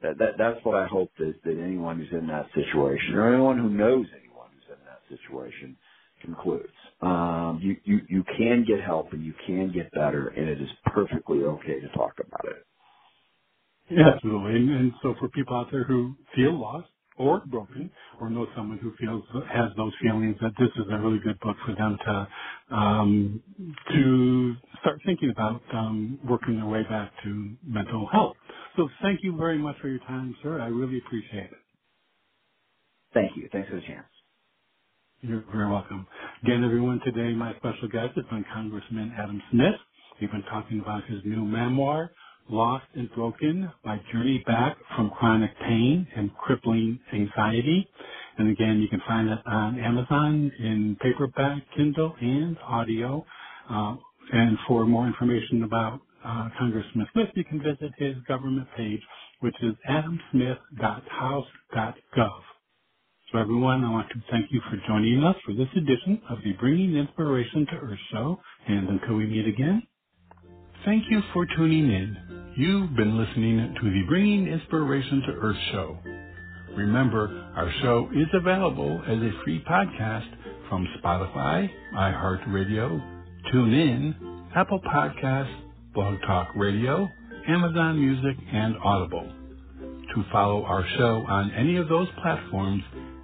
That, 0.02 0.18
that 0.20 0.32
that's 0.38 0.64
what 0.66 0.76
I 0.76 0.88
hope 0.88 1.12
that, 1.20 1.36
that 1.46 1.64
anyone 1.64 1.98
who's 2.00 2.12
in 2.12 2.28
that 2.28 2.48
situation, 2.54 3.16
or 3.16 3.34
anyone 3.34 3.58
who 3.58 3.70
knows 3.70 4.08
anyone 4.20 4.50
who's 4.54 4.70
in 4.78 4.84
that 4.86 5.02
situation, 5.10 5.78
concludes. 6.24 6.70
Um, 7.02 7.60
you, 7.64 7.78
you 7.86 8.02
you 8.10 8.24
can 8.38 8.66
get 8.68 8.82
help 8.82 9.14
and 9.14 9.24
you 9.26 9.34
can 9.48 9.72
get 9.74 9.92
better, 9.94 10.30
and 10.30 10.50
it 10.50 10.62
is 10.62 10.70
perfectly 10.88 11.40
okay 11.44 11.80
to 11.82 11.90
talk 11.90 12.14
about 12.20 12.46
it. 12.46 12.58
Yeah, 13.92 14.10
absolutely. 14.16 14.58
And, 14.58 14.72
and 14.72 14.94
so 15.04 15.16
for 15.20 15.30
people 15.30 15.58
out 15.58 15.70
there 15.72 15.86
who 15.86 16.16
feel 16.36 16.60
lost 16.60 16.90
or 17.18 17.44
broken 17.48 17.92
or 18.22 18.30
know 18.30 18.48
someone 18.58 18.80
who 18.80 18.94
feels 19.00 19.24
has 19.54 19.72
those 19.78 19.94
feelings 20.02 20.38
that 20.42 20.54
this 20.60 20.70
is 20.78 20.86
a 20.92 21.00
really 21.00 21.20
good 21.20 21.40
book 21.42 21.58
for 21.66 21.76
them 21.76 21.98
to 22.06 22.30
um, 22.76 23.42
to 23.92 24.56
start 24.82 25.00
thinking 25.06 25.32
about 25.32 25.62
um, 25.74 26.20
working 26.30 26.58
their 26.58 26.68
way 26.68 26.84
back 26.90 27.12
to 27.24 27.52
mental 27.66 28.08
health. 28.12 28.38
So 28.78 28.90
thank 29.04 29.22
you 29.24 29.38
very 29.38 29.60
much 29.60 29.78
for 29.82 29.90
your 29.90 30.00
time, 30.02 30.36
sir. 30.44 30.60
I 30.62 30.68
really 30.68 31.00
appreciate 31.06 31.46
it. 31.46 31.60
Thank 33.14 33.38
you. 33.38 33.50
Thanks 33.52 33.70
for 33.70 33.76
the 33.76 33.82
chance. 33.84 34.08
You're 35.28 35.44
very 35.52 35.68
welcome. 35.68 36.06
Again, 36.44 36.64
everyone, 36.64 37.02
today 37.04 37.34
my 37.34 37.56
special 37.56 37.88
guest 37.88 38.12
has 38.16 38.26
been 38.26 38.46
Congressman 38.54 39.12
Adam 39.18 39.42
Smith. 39.50 39.74
We've 40.22 40.30
been 40.30 40.44
talking 40.44 40.82
about 40.82 41.04
his 41.06 41.20
new 41.26 41.44
memoir, 41.44 42.12
Lost 42.48 42.86
and 42.94 43.12
Broken, 43.16 43.72
My 43.84 44.00
Journey 44.12 44.44
Back 44.46 44.78
from 44.96 45.10
Chronic 45.10 45.50
Pain 45.62 46.06
and 46.16 46.30
Crippling 46.38 47.00
Anxiety. 47.12 47.90
And 48.38 48.52
again, 48.52 48.82
you 48.82 48.88
can 48.88 49.02
find 49.08 49.28
it 49.30 49.40
on 49.48 49.80
Amazon 49.80 50.52
in 50.60 50.96
paperback, 51.02 51.64
Kindle, 51.76 52.16
and 52.22 52.56
audio. 52.60 53.26
Uh, 53.68 53.96
and 54.32 54.60
for 54.68 54.86
more 54.86 55.08
information 55.08 55.64
about 55.64 56.02
uh, 56.24 56.50
Congressman 56.60 57.08
Smith, 57.14 57.30
you 57.34 57.46
can 57.46 57.64
visit 57.64 57.92
his 57.98 58.16
government 58.28 58.68
page, 58.78 59.02
which 59.40 59.56
is 59.64 59.74
adamsmith.house.gov. 59.90 62.42
So 63.36 63.42
everyone, 63.42 63.84
I 63.84 63.92
want 63.92 64.08
to 64.12 64.22
thank 64.32 64.46
you 64.50 64.62
for 64.70 64.78
joining 64.88 65.22
us 65.22 65.36
for 65.46 65.54
this 65.54 65.68
edition 65.76 66.22
of 66.30 66.38
the 66.46 66.54
Bringing 66.54 66.96
Inspiration 66.96 67.66
to 67.66 67.76
Earth 67.76 68.00
show. 68.10 68.40
And 68.66 68.88
until 68.88 69.16
we 69.16 69.26
meet 69.26 69.46
again, 69.46 69.84
thank 70.86 71.04
you 71.10 71.20
for 71.34 71.46
tuning 71.58 71.92
in. 71.92 72.54
You've 72.56 72.96
been 72.96 73.18
listening 73.18 73.76
to 73.76 73.90
the 73.92 74.04
Bringing 74.08 74.48
Inspiration 74.48 75.22
to 75.28 75.34
Earth 75.34 75.58
show. 75.74 75.98
Remember, 76.78 77.52
our 77.58 77.70
show 77.82 78.10
is 78.16 78.28
available 78.34 79.04
as 79.06 79.18
a 79.18 79.44
free 79.44 79.62
podcast 79.70 80.30
from 80.70 80.88
Spotify, 81.04 81.70
iHeartRadio, 81.94 83.02
TuneIn, 83.54 84.46
Apple 84.56 84.80
Podcasts, 84.80 85.54
Blog 85.94 86.22
Talk 86.26 86.52
Radio, 86.56 87.06
Amazon 87.50 88.00
Music, 88.00 88.42
and 88.54 88.76
Audible. 88.82 89.30
To 90.16 90.24
follow 90.32 90.64
our 90.64 90.86
show 90.98 91.26
on 91.28 91.52
any 91.52 91.76
of 91.76 91.90
those 91.90 92.08
platforms, 92.22 92.82